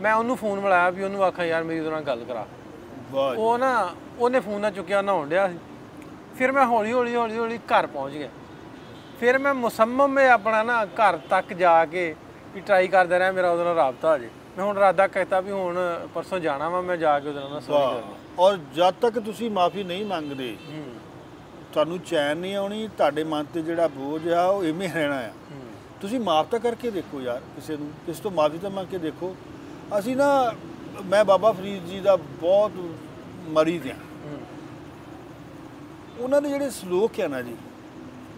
ਮੈਂ 0.00 0.14
ਉਹਨੂੰ 0.14 0.36
ਫੋਨ 0.36 0.60
ਮਿਲਾਇਆ 0.60 0.90
ਵੀ 0.90 1.02
ਉਹਨੂੰ 1.04 1.22
ਆਖਾਂ 1.24 1.44
ਯਾਰ 1.46 1.62
ਮੇਰੀ 1.64 1.78
ਉਹਦੇ 1.80 1.90
ਨਾਲ 1.90 2.02
ਗੱਲ 2.02 2.24
ਕਰਾ। 2.24 2.46
ਉਹ 3.12 3.58
ਨਾ 3.58 3.94
ਉਹਨੇ 4.18 4.40
ਫੋਨ 4.40 4.60
ਨਾ 4.60 4.70
ਚੁੱਕਿਆ 4.70 5.00
ਨਹਾਉਣ 5.02 5.28
ਡਿਆ 5.28 5.46
ਸੀ। 5.48 5.58
ਫਿਰ 6.38 6.52
ਮੈਂ 6.52 6.64
ਹੌਲੀ 6.66 6.92
ਹੌਲੀ 6.92 7.14
ਹੌਲੀ 7.14 7.38
ਹੌਲੀ 7.38 7.58
ਘਰ 7.72 7.86
ਪਹੁੰਚ 7.86 8.14
ਗਿਆ। 8.14 8.28
ਫਿਰ 9.20 9.38
ਮੈਂ 9.38 9.54
ਮੁਸੰਮਮ 9.54 10.12
ਮੈਂ 10.12 10.28
ਆਪਣਾ 10.30 10.62
ਨਾ 10.62 10.84
ਘਰ 10.98 11.16
ਤੱਕ 11.30 11.52
ਜਾ 11.54 11.84
ਕੇ 11.86 12.14
ਵੀ 12.54 12.60
ਟਰਾਈ 12.60 12.88
ਕਰਦਾ 12.88 13.18
ਰਿਹਾ 13.18 13.32
ਮੇਰਾ 13.32 13.50
ਉਹਦੇ 13.50 13.64
ਨਾਲ 13.64 13.74
ਰਾਬਤਾ 13.76 14.12
ਹੋ 14.12 14.18
ਜੇ 14.18 14.28
ਮੈਂ 14.56 14.64
ਹੁਣ 14.64 14.78
ਰਾਦਾ 14.78 15.06
ਕਹਿਤਾ 15.06 15.40
ਵੀ 15.40 15.50
ਹੁਣ 15.50 15.78
ਪਰਸੋਂ 16.14 16.38
ਜਾਣਾ 16.40 16.68
ਵਾ 16.68 16.80
ਮੈਂ 16.80 16.96
ਜਾ 16.96 17.18
ਕੇ 17.20 17.28
ਉਹਦੇ 17.28 17.40
ਨਾਲ 17.40 17.60
ਸੌਰੀ 17.60 17.94
ਕਰਨੀ। 17.94 18.14
ਔਰ 18.38 18.58
ਜਦ 18.74 18.94
ਤੱਕ 19.00 19.18
ਤੁਸੀਂ 19.18 19.50
ਮਾਫੀ 19.50 19.82
ਨਹੀਂ 19.84 20.04
ਮੰਗਦੇ 20.06 20.56
ਤੁਹਾਨੂੰ 21.72 21.98
ਚੈਨ 22.00 22.38
ਨਹੀਂ 22.38 22.54
ਆਉਣੀ 22.56 22.88
ਤੁਹਾਡੇ 22.98 23.24
ਮਨ 23.24 23.44
ਤੇ 23.54 23.62
ਜਿਹੜਾ 23.62 23.86
ਬੋਝ 23.88 24.28
ਆ 24.28 24.46
ਉਹ 24.46 24.64
ਇਵੇਂ 24.64 24.88
ਰਹਿਣਾ 24.94 25.18
ਆ। 25.18 25.30
ਤੁਸੀਂ 26.00 26.20
ਮਾਫ 26.20 26.46
ਤਾਂ 26.50 26.58
ਕਰਕੇ 26.60 26.90
ਦੇਖੋ 26.90 27.20
ਯਾਰ 27.20 27.40
ਕਿਸੇ 27.56 27.76
ਨੂੰ 27.76 27.90
ਕਿਸੇ 28.06 28.22
ਤੋਂ 28.22 28.30
ਮਾਫੀ 28.30 28.58
ਤਾਂ 28.58 28.70
ਮੰਗ 28.70 28.86
ਕੇ 28.86 28.98
ਦੇਖੋ। 28.98 29.34
ਅਸੀਂ 29.98 30.16
ਨਾ 30.16 30.28
ਮੈਂ 31.04 31.24
ਬਾਬਾ 31.24 31.52
ਫਰੀਦ 31.52 31.86
ਜੀ 31.86 32.00
ਦਾ 32.00 32.16
ਬਹੁਤ 32.16 32.72
ਮਰੀਦ 33.48 33.86
ਹਾਂ। 33.86 33.94
ਉਹਨਾਂ 36.18 36.40
ਦੇ 36.42 36.48
ਜਿਹੜੇ 36.48 36.70
ਸ਼ਲੋਕ 36.70 37.20
ਆ 37.20 37.26
ਨਾ 37.28 37.40
ਜੀ 37.42 37.56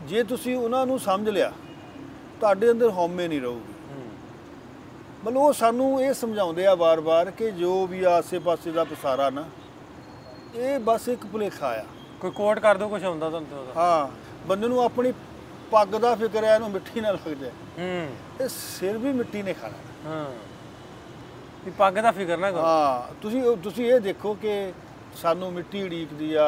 ਜੇ 0.06 0.22
ਤੁਸੀਂ 0.22 0.56
ਉਹਨਾਂ 0.56 0.86
ਨੂੰ 0.86 0.98
ਸਮਝ 0.98 1.28
ਲਿਆ 1.28 1.52
ਤੁਹਾਡੇ 2.40 2.70
ਅੰਦਰ 2.70 2.90
ਹਉਮੈ 2.90 3.28
ਨਹੀਂ 3.28 3.40
ਰਹੂਗੀ। 3.40 3.70
ਮਤਲਬ 5.24 5.36
ਉਹ 5.36 5.52
ਸਾਨੂੰ 5.52 6.00
ਇਹ 6.02 6.12
ਸਮਝਾਉਂਦੇ 6.14 6.66
ਆ 6.66 6.74
ਵਾਰ-ਵਾਰ 6.74 7.30
ਕਿ 7.30 7.50
ਜੋ 7.50 7.86
ਵੀ 7.86 8.02
ਆਸੇ-ਪਾਸੇ 8.04 8.70
ਦਾ 8.72 8.84
ਪਸਾਰਾ 8.84 9.28
ਨਾ 9.30 9.44
ਇਹ 10.54 10.78
ਬਸ 10.78 11.08
ਇੱਕ 11.08 11.26
ਭੁਲੇਖਾ 11.26 11.68
ਆ। 11.72 11.84
ਕੋਈ 12.20 12.30
ਕੋਟ 12.30 12.58
ਕਰ 12.58 12.76
ਦੋ 12.76 12.88
ਕੁਝ 12.88 13.04
ਆਉਂਦਾ 13.04 13.28
ਤੁਹਾਨੂੰ 13.30 13.58
ਉਹਦਾ। 13.58 13.72
ਹਾਂ 13.76 14.08
ਬੰਦੇ 14.46 14.68
ਨੂੰ 14.68 14.82
ਆਪਣੀ 14.82 15.12
ਪੱਗ 15.70 15.88
ਦਾ 15.88 16.14
ਫਿਕਰ 16.14 16.44
ਹੈ 16.44 16.54
ਇਹਨੂੰ 16.54 16.70
ਮਿੱਟੀ 16.70 17.00
ਨਾ 17.00 17.10
ਲੱਗ 17.10 17.28
ਜਾਏ 17.28 17.50
ਹੂੰ। 17.78 18.08
ਇਹ 18.40 18.48
ਸਿਰ 18.48 18.98
ਵੀ 18.98 19.12
ਮਿੱਟੀ 19.12 19.42
ਨੇ 19.42 19.52
ਖਾਣਾ। 19.52 20.10
ਹਾਂ। 20.10 20.24
ਵੀ 21.64 21.70
ਪੱਗ 21.78 21.94
ਦਾ 21.94 22.10
ਫਿਕਰ 22.12 22.36
ਨਾ 22.38 22.50
ਕਰੋ। 22.50 22.62
ਹਾਂ 22.62 23.14
ਤੁਸੀਂ 23.22 23.42
ਤੁਸੀਂ 23.62 23.84
ਇਹ 23.92 24.00
ਦੇਖੋ 24.00 24.34
ਕਿ 24.42 24.72
ਸਾਨੂੰ 25.22 25.52
ਮਿੱਟੀ 25.52 25.82
ਉਡੀਕਦੀ 25.82 26.32
ਆ 26.34 26.46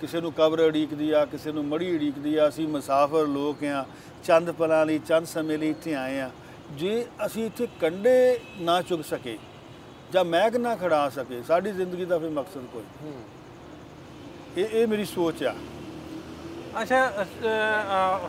ਕਿਸੇ 0.00 0.20
ਨੂੰ 0.20 0.32
ਕਬਰ 0.32 0.60
ਉਡੀਕਦੀ 0.60 1.10
ਆ 1.10 1.24
ਕਿਸੇ 1.24 1.52
ਨੂੰ 1.52 1.64
ਮੜੀ 1.64 1.94
ਉਡੀਕਦੀ 1.94 2.34
ਆ 2.36 2.48
ਅਸੀਂ 2.48 2.66
ਮੁਸਾਫਰ 2.68 3.26
ਲੋਕ 3.28 3.64
ਆ 3.64 3.84
ਚੰਦ 4.24 4.50
ਪਲਾਂ 4.52 4.84
ਲਈ 4.86 4.98
ਚੰਦ 4.98 5.26
ਸਮੇਂ 5.26 5.58
ਲਈ 5.58 5.68
ਇੱਥੇ 5.70 5.94
ਆਏ 5.94 6.18
ਆ। 6.20 6.30
ਜੇ 6.76 7.04
ਅਸੀਂ 7.26 7.44
ਇੱਥੇ 7.46 7.66
ਕੰਡੇ 7.80 8.14
ਨਾ 8.60 8.80
ਚੁਗ 8.82 9.00
ਸਕੇ 9.08 9.36
ਜਾਂ 10.12 10.24
ਮਹਿਕ 10.24 10.56
ਨਾ 10.56 10.74
ਖੜਾ 10.76 11.08
ਸਕੇ 11.10 11.42
ਸਾਡੀ 11.48 11.70
ਜ਼ਿੰਦਗੀ 11.72 12.04
ਦਾ 12.04 12.18
ਫਿਰ 12.18 12.30
ਮਕਸਦ 12.30 12.64
ਕੋਈ 12.72 12.82
ਇਹ 14.56 14.68
ਇਹ 14.72 14.86
ਮੇਰੀ 14.88 15.04
ਸੋਚ 15.04 15.42
ਆ। 15.44 15.54
ਅੱਛਾ 16.82 17.24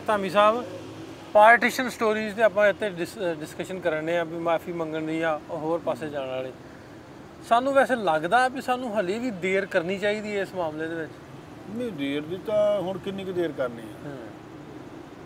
ਧਾਮੀ 0.06 0.30
ਸਾਹਿਬ 0.30 0.64
ਪਾਰਟੀਸ਼ਨ 1.34 1.88
ਸਟੋਰੀਜ਼ 1.88 2.34
ਤੇ 2.36 2.42
ਆਪਾਂ 2.42 2.68
ਇੱਥੇ 2.68 2.88
ਡਿਸਕਸ਼ਨ 3.40 3.78
ਕਰਨੇ 3.80 4.16
ਆ 4.18 4.22
ਵੀ 4.24 4.38
ਮਾਫੀ 4.46 4.72
ਮੰਗਣ 4.72 5.06
ਦੀ 5.06 5.20
ਆ 5.22 5.38
ਹੋਰ 5.50 5.80
ਪਾਸੇ 5.84 6.08
ਜਾਣ 6.10 6.28
ਵਾਲੇ। 6.28 6.52
ਸਾਨੂੰ 7.48 7.72
ਵੈਸੇ 7.74 7.96
ਲੱਗਦਾ 7.96 8.46
ਵੀ 8.48 8.60
ਸਾਨੂੰ 8.60 8.98
ਹਲੇ 8.98 9.18
ਵੀ 9.18 9.30
ਦੇਰ 9.42 9.66
ਕਰਨੀ 9.66 9.98
ਚਾਹੀਦੀ 9.98 10.36
ਹੈ 10.36 10.42
ਇਸ 10.42 10.54
ਮਾਮਲੇ 10.54 10.88
ਦੇ 10.88 10.94
ਵਿੱਚ। 10.94 11.12
ਨਹੀਂ 11.70 11.90
ਦੇਰ 11.92 12.22
ਦੀ 12.22 12.38
ਤਾਂ 12.46 12.80
ਹੁਣ 12.82 12.98
ਕਿੰਨੀ 12.98 13.24
ਕੁ 13.24 13.32
ਦੇਰ 13.32 13.52
ਕਰਨੀ 13.58 13.82
ਹੂੰ? 14.04 14.16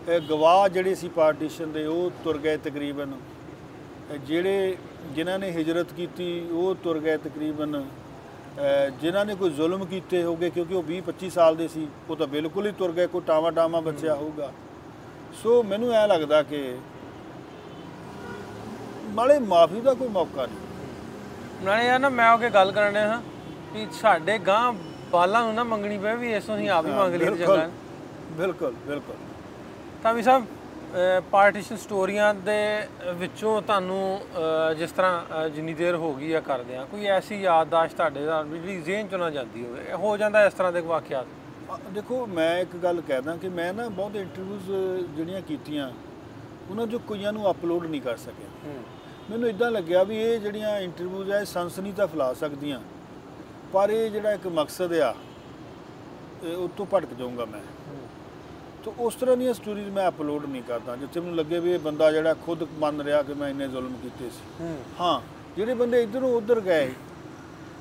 ਇਹ 0.07 0.19
ਗਵਾਹ 0.29 0.67
ਜਿਹੜੇ 0.69 0.95
ਸੀ 0.95 1.09
ਪਾਰਟੀਸ਼ਨ 1.15 1.71
ਦੇ 1.71 1.85
ਉਹ 1.85 2.11
ਤੁਰ 2.23 2.37
ਗਏ 2.37 2.57
ਤਕਰੀਬਨ। 2.57 3.13
ਜਿਹੜੇ 4.25 4.75
ਜਿਨ੍ਹਾਂ 5.15 5.37
ਨੇ 5.39 5.51
ਹਿਜਰਤ 5.51 5.93
ਕੀਤੀ 5.93 6.27
ਉਹ 6.51 6.75
ਤੁਰ 6.83 6.99
ਗਏ 6.99 7.17
ਤਕਰੀਬਨ। 7.17 7.83
ਜਿਨ੍ਹਾਂ 9.01 9.25
ਨੇ 9.25 9.35
ਕੋਈ 9.35 9.49
ਜ਼ੁਲਮ 9.53 9.85
ਕੀਤੇ 9.85 10.23
ਹੋਗੇ 10.23 10.49
ਕਿਉਂਕਿ 10.49 10.75
ਉਹ 10.75 10.83
20 10.83 11.01
25 11.07 11.29
ਸਾਲ 11.29 11.55
ਦੇ 11.55 11.67
ਸੀ 11.67 11.87
ਉਹ 12.09 12.15
ਤਾਂ 12.15 12.27
ਬਿਲਕੁਲ 12.27 12.67
ਹੀ 12.67 12.71
ਤੁਰ 12.77 12.91
ਗਏ 12.91 13.07
ਕੋਈ 13.07 13.21
ਟਾਵਾ 13.27 13.51
ਟਾਵਾ 13.51 13.79
ਬਚਿਆ 13.81 14.15
ਹੋਊਗਾ। 14.15 14.51
ਸੋ 15.41 15.61
ਮੈਨੂੰ 15.63 15.91
ਐ 15.93 16.05
ਲੱਗਦਾ 16.07 16.41
ਕਿ 16.43 16.61
ਮਾਲੇ 19.15 19.37
ਮਾਫੀ 19.39 19.81
ਦਾ 19.81 19.93
ਕੋਈ 19.93 20.07
ਮੌਕਾ 20.07 20.45
ਨਹੀਂ। 20.45 21.65
ਨਾਲੇ 21.65 21.85
ਯਾਰ 21.85 21.99
ਨਾ 21.99 22.09
ਮੈਂ 22.09 22.31
ਉਹ 22.31 22.37
ਕੇ 22.39 22.49
ਗੱਲ 22.49 22.71
ਕਰਨੇ 22.71 22.99
ਹਾਂ 23.01 23.21
ਵੀ 23.73 23.87
ਸਾਡੇ 24.01 24.37
ਗਾਂ 24.47 24.73
ਬਾਲਾਂ 25.11 25.43
ਨੂੰ 25.43 25.53
ਨਾ 25.53 25.63
ਮੰਗਣੀ 25.63 25.97
ਪਵੇ 25.97 26.15
ਵੀ 26.15 26.33
ਇਸ 26.33 26.43
ਤੋਂ 26.43 26.55
ਅਸੀਂ 26.55 26.69
ਆਪ 26.69 26.85
ਹੀ 26.85 26.91
ਮੰਗ 26.91 27.13
ਲਈ 27.15 27.25
ਤੇ 27.25 27.35
ਚੰਗਾ। 27.37 27.57
ਹੈ। 27.57 27.69
ਬਿਲਕੁਲ 28.37 28.73
ਬਿਲਕੁਲ। 28.87 29.15
ਤਾਂ 30.03 30.13
ਵੀ 30.13 30.21
ਸਾਹਿਬ 30.23 30.45
ਪਾਰਟੀਸ਼ਨ 31.31 31.77
ਸਟੋਰੀਆਂ 31.77 32.33
ਦੇ 32.33 32.57
ਵਿੱਚੋਂ 33.15 33.61
ਤੁਹਾਨੂੰ 33.61 34.19
ਜਿਸ 34.77 34.91
ਤਰ੍ਹਾਂ 34.91 35.47
ਜਿੰਨੀ 35.49 35.73
ਦੇਰ 35.73 35.95
ਹੋ 35.95 36.13
ਗਈ 36.13 36.31
ਆ 36.33 36.39
ਕਰਦੇ 36.41 36.77
ਆ 36.77 36.83
ਕੋਈ 36.91 37.05
ਐਸੀ 37.15 37.41
ਯਾਦਦਾਸ਼ਤ 37.41 37.95
ਤੁਹਾਡੇ 37.97 38.25
ਨਾਲ 38.25 38.47
ਜਿਹੜੀ 38.47 38.81
ਜ਼ਿਹਨ 38.81 39.07
ਚੋਂ 39.07 39.19
ਨਾ 39.19 39.29
ਜਾਂਦੀ 39.29 39.65
ਹੋਵੇ 39.65 39.93
ਹੋ 39.93 40.15
ਜਾਂਦਾ 40.17 40.45
ਇਸ 40.45 40.53
ਤਰ੍ਹਾਂ 40.53 40.71
ਦੇ 40.73 40.81
ਵਾਕਿਆਤ। 40.81 41.25
ਦੇਖੋ 41.93 42.25
ਮੈਂ 42.27 42.57
ਇੱਕ 42.59 42.75
ਗੱਲ 42.83 43.01
ਕਹਿਦਾ 43.01 43.35
ਕਿ 43.35 43.49
ਮੈਂ 43.49 43.73
ਨਾ 43.73 43.87
ਬਹੁਤ 43.89 44.15
ਇੰਟਰਵਿਊਜ਼ 44.15 44.71
ਜਿਹੜੀਆਂ 45.15 45.41
ਕੀਤੀਆਂ 45.41 45.91
ਉਹਨਾਂ 46.69 46.85
ਚੋਂ 46.87 46.99
ਕਈਆਂ 47.07 47.31
ਨੂੰ 47.33 47.49
ਅਪਲੋਡ 47.51 47.85
ਨਹੀਂ 47.85 48.01
ਕਰ 48.01 48.17
ਸਕਿਆ। 48.17 48.73
ਮੈਨੂੰ 49.29 49.49
ਇਦਾਂ 49.49 49.69
ਲੱਗਿਆ 49.71 50.03
ਵੀ 50.03 50.17
ਇਹ 50.17 50.39
ਜਿਹੜੀਆਂ 50.39 50.77
ਇੰਟਰਵਿਊਜ਼ 50.79 51.29
ਇਹ 51.31 51.45
ਸਨਸਨੀ 51.45 51.91
ਤਾਂ 51.91 52.07
ਫੈਲਾ 52.07 52.33
ਸਕਦੀਆਂ। 52.33 52.79
ਪਰ 53.73 53.89
ਇਹ 53.89 54.09
ਜਿਹੜਾ 54.11 54.33
ਇੱਕ 54.33 54.47
ਮਕਸਦ 54.47 54.93
ਆ 54.93 55.13
ਉਹ 56.45 56.67
ਤੋਂ 56.77 56.85
ਭਟਕ 56.93 57.13
ਜਾਊਂਗਾ 57.13 57.45
ਮੈਂ। 57.45 57.61
ਤਾਂ 58.83 58.93
ਉਸ 58.99 59.15
ਤਰ੍ਹਾਂ 59.15 59.37
ਦੀਆਂ 59.37 59.53
ਸਟੋਰੀਜ਼ 59.53 59.89
ਮੈਂ 59.89 60.07
ਅਪਲੋਡ 60.07 60.45
ਨਹੀਂ 60.45 60.63
ਕਰਦਾ 60.63 60.95
ਜਿੱਥੇ 60.95 61.19
ਮੈਨੂੰ 61.19 61.35
ਲੱਗੇ 61.35 61.59
ਵੀ 61.59 61.71
ਇਹ 61.73 61.79
ਬੰਦਾ 61.79 62.11
ਜਿਹੜਾ 62.11 62.33
ਖੁਦ 62.45 62.67
ਮੰਨ 62.79 63.01
ਰਿਹਾ 63.01 63.21
ਕਿ 63.23 63.33
ਮੈਂ 63.33 63.49
ਇੰਨੇ 63.49 63.67
ਜ਼ੁਲਮ 63.67 63.93
ਕੀਤੇ 64.03 64.29
ਸੀ। 64.29 64.73
ਹਾਂ 64.99 65.19
ਜਿਹੜੇ 65.57 65.73
ਬੰਦੇ 65.73 66.01
ਇਧਰੋਂ 66.03 66.31
ਉਧਰ 66.33 66.59
ਗਏ 66.61 66.91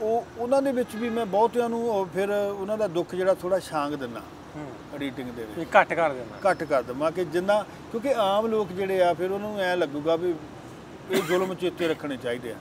ਉਹ 0.01 0.25
ਉਹਨਾਂ 0.39 0.61
ਦੇ 0.63 0.73
ਵਿੱਚ 0.73 0.95
ਵੀ 0.97 1.09
ਮੈਂ 1.09 1.25
ਬਹੁਤਿਆਂ 1.27 1.69
ਨੂੰ 1.69 2.07
ਫਿਰ 2.15 2.31
ਉਹਨਾਂ 2.31 2.77
ਦਾ 2.79 2.87
ਦੁੱਖ 2.89 3.15
ਜਿਹੜਾ 3.15 3.35
ਥੋੜਾ 3.35 3.59
ਛਾਂਗ 3.61 3.93
ਦਿੰਨਾ 3.95 4.21
ਐਡੀਟਿੰਗ 4.95 5.31
ਦੇ 5.31 5.45
ਵਿੱਚ। 5.47 5.69
ਘੱਟ 5.77 5.93
ਕਰ 5.95 6.13
ਦੇਣਾ 6.13 6.39
ਘੱਟ 6.45 6.63
ਕਰ 6.65 6.83
ਦਵਾਂ 6.83 7.11
ਕਿ 7.13 7.25
ਜਿੰਨਾ 7.27 7.63
ਕਿਉਂਕਿ 7.93 8.15
ਆਮ 8.19 8.47
ਲੋਕ 8.47 8.73
ਜਿਹੜੇ 8.73 9.03
ਆ 9.05 9.13
ਫਿਰ 9.15 9.31
ਉਹਨਾਂ 9.31 9.59
ਐ 9.61 9.75
ਲੱਗੂਗਾ 9.77 10.17
ਵੀ 10.17 10.35
ਇਹ 11.11 11.23
ਜ਼ੁਲਮ 11.23 11.55
ਚੇਤੇ 11.55 11.89
ਰੱਖਣੇ 11.89 12.17
ਚਾਹੀਦੇ 12.17 12.53
ਆ। 12.53 12.57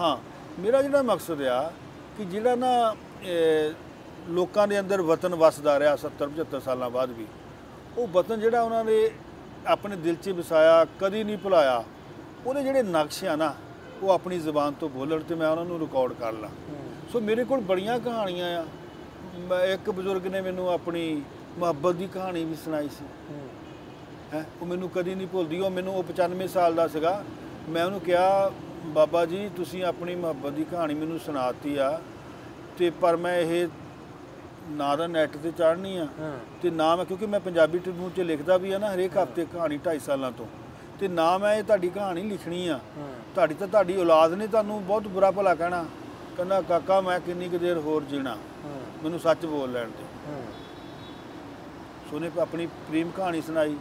ਹਾਂ 0.00 0.16
ਮੇਰਾ 0.58 0.82
ਜਿਹੜਾ 0.82 1.02
ਮਕਸਦ 1.02 1.42
ਆ 1.44 1.62
ਕਿ 2.18 2.24
ਜਿਹੜਾ 2.24 2.54
ਨਾ 2.56 2.94
ਲੋਕਾਂ 4.30 4.66
ਦੇ 4.68 4.78
ਅੰਦਰ 4.80 5.02
ਵਤਨ 5.02 5.34
ਵਸਦਾ 5.36 5.78
ਰਿਹਾ 5.78 5.96
70 5.98 6.28
75 6.34 6.60
ਸਾਲਾਂ 6.64 6.90
ਬਾਅਦ 6.90 7.10
ਵੀ 7.12 7.26
ਉਹ 7.98 8.06
ਵਤਨ 8.08 8.40
ਜਿਹੜਾ 8.40 8.62
ਉਹਨਾਂ 8.62 8.84
ਨੇ 8.84 8.98
ਆਪਣੇ 9.68 9.96
ਦਿਲ 9.98 10.14
'ਚ 10.16 10.30
ਵਸਾਇਆ 10.36 10.84
ਕਦੀ 11.00 11.22
ਨਹੀਂ 11.24 11.38
ਭੁਲਾਇਆ 11.38 11.82
ਉਹਦੇ 12.46 12.62
ਜਿਹੜੇ 12.62 12.82
ਨਕਸ਼ 12.84 13.24
ਆ 13.24 13.36
ਨਾ 13.36 13.54
ਉਹ 14.02 14.10
ਆਪਣੀ 14.10 14.38
ਜ਼ੁਬਾਨ 14.38 14.72
ਤੋਂ 14.72 14.88
ਬੋਲਣ 14.88 15.22
ਤੇ 15.22 15.34
ਮੈਂ 15.34 15.48
ਉਹਨਾਂ 15.48 15.64
ਨੂੰ 15.64 15.78
ਰਿਕਾਰਡ 15.80 16.12
ਕਰ 16.12 16.32
ਲਾਂ। 16.32 16.50
ਸੋ 17.12 17.20
ਮੇਰੇ 17.20 17.44
ਕੋਲ 17.44 17.60
ਬੜੀਆਂ 17.60 17.98
ਕਹਾਣੀਆਂ 17.98 18.46
ਆ। 18.58 18.64
ਇੱਕ 19.64 19.90
ਬਜ਼ੁਰਗ 19.90 20.26
ਨੇ 20.26 20.40
ਮੈਨੂੰ 20.40 20.68
ਆਪਣੀ 20.70 21.22
ਮੁਹੱਬਤ 21.58 21.94
ਦੀ 21.94 22.06
ਕਹਾਣੀ 22.06 22.44
ਵੀ 22.44 22.54
ਸੁਣਾਈ 22.54 22.88
ਸੀ। 22.88 23.04
ਹੂੰ 23.30 24.42
ਉਹ 24.62 24.66
ਮੈਨੂੰ 24.66 24.88
ਕਦੀ 24.90 25.14
ਨਹੀਂ 25.14 25.26
ਭੁੱਲਦੀ। 25.26 25.60
ਉਹ 25.60 25.70
ਮੈਨੂੰ 25.70 25.94
ਉਹ 25.96 26.02
95 26.02 26.46
ਸਾਲ 26.48 26.74
ਦਾ 26.74 26.86
ਸੀਗਾ। 26.88 27.22
ਮੈਂ 27.68 27.84
ਉਹਨੂੰ 27.84 28.00
ਕਿਹਾ 28.00 28.50
ਬਾਬਾ 28.86 29.24
ਜੀ 29.26 29.48
ਤੁਸੀਂ 29.56 29.84
ਆਪਣੀ 29.84 30.14
ਮੁਹੱਬਤ 30.14 30.52
ਦੀ 30.52 30.64
ਕਹਾਣੀ 30.70 30.94
ਮੈਨੂੰ 30.94 31.18
ਸੁਣਾਤੀ 31.18 31.76
ਆ। 31.76 32.00
ਤੇ 32.78 32.90
ਪਰ 33.00 33.16
ਮੈਂ 33.16 33.36
ਇਹ 33.38 33.68
ਨਾ 34.70 34.94
ਤਾਂ 34.96 35.08
ਨੈਟ 35.08 35.36
ਤੇ 35.36 35.50
ਚੜ੍ਹਨੀ 35.50 35.96
ਆ 35.96 36.06
ਤੇ 36.62 36.70
ਨਾ 36.70 36.94
ਮੈਂ 36.96 37.04
ਕਿਉਂਕਿ 37.04 37.26
ਮੈਂ 37.26 37.40
ਪੰਜਾਬੀ 37.40 37.78
ਟ੍ਰਿਬਿਊਨ 37.78 38.10
'ਚ 38.16 38.20
ਲਿਖਦਾ 38.20 38.56
ਵੀ 38.56 38.72
ਆ 38.72 38.78
ਨਾ 38.78 38.94
ਹਰੇਕ 38.94 39.16
ਹਫ਼ਤੇ 39.18 39.44
ਕਹਾਣੀ 39.52 39.78
2.5 39.78 39.98
ਸਾਲਾਂ 39.98 40.32
ਤੋਂ। 40.32 40.46
ਤੇ 41.00 41.08
ਨਾ 41.08 41.36
ਮੈਂ 41.38 41.54
ਇਹ 41.54 41.62
ਤੁਹਾਡੀ 41.64 41.88
ਕਹਾਣੀ 41.88 42.22
ਲਿਖਣੀ 42.22 42.66
ਆ। 42.68 42.78
ਤੁਹਾਡੀ 43.34 43.54
ਤਾਂ 43.54 43.68
ਤੁਹਾਡੀ 43.68 43.96
ਔਲਾਦ 43.96 44.34
ਨੇ 44.34 44.46
ਤੁਹਾਨੂੰ 44.46 44.82
ਬਹੁਤ 44.84 45.08
ਬੁਰਾ 45.08 45.30
ਭਲਾ 45.30 45.54
ਕਹਿਣਾ। 45.54 45.84
ਕਹਿੰਦਾ 46.36 46.60
ਕਾਕਾ 46.62 47.00
ਮੈਂ 47.00 47.18
ਕਿੰਨੀ 47.20 47.48
ਕੁ 47.48 47.58
ਦੇਰ 47.58 47.78
ਹੋਰ 47.78 48.02
ਜੀਣਾ? 48.02 48.36
ਮੈਨੂੰ 49.02 49.18
ਸੱਚ 49.20 49.46
ਬੋਲ 49.46 49.72
ਲੈਣ 49.72 49.88
ਦੇ। 49.88 50.04
ਸੋ 52.10 52.16
ਉਹਨੇ 52.16 52.30
ਆਪਣੀ 52.40 52.66
ਪ੍ਰੇਮ 52.88 53.10
ਕਹਾਣੀ 53.10 53.40
ਸੁਣਾਈ। 53.42 53.76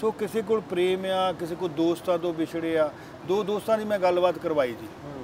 ਸੋ 0.00 0.10
ਕਿਸੇ 0.10 0.42
ਕੋਲ 0.42 0.60
ਪ੍ਰੇਮ 0.60 1.04
ਆ 1.06 1.32
ਕਿਸੇ 1.32 1.54
ਕੋਲ 1.54 1.68
ਦੋਸਤਾਂ 1.70 2.18
ਤੋਂ 2.18 2.32
ਵਿਛੜੇ 2.34 2.76
ਆ। 2.78 2.90
ਦੋ 3.28 3.42
ਦੋਸਤਾਂ 3.44 3.78
ਦੀ 3.78 3.84
ਮੈਂ 3.84 3.98
ਗੱਲਬਾਤ 3.98 4.38
ਕਰਵਾਈ 4.38 4.74
ਹਾਂ। 4.74 5.22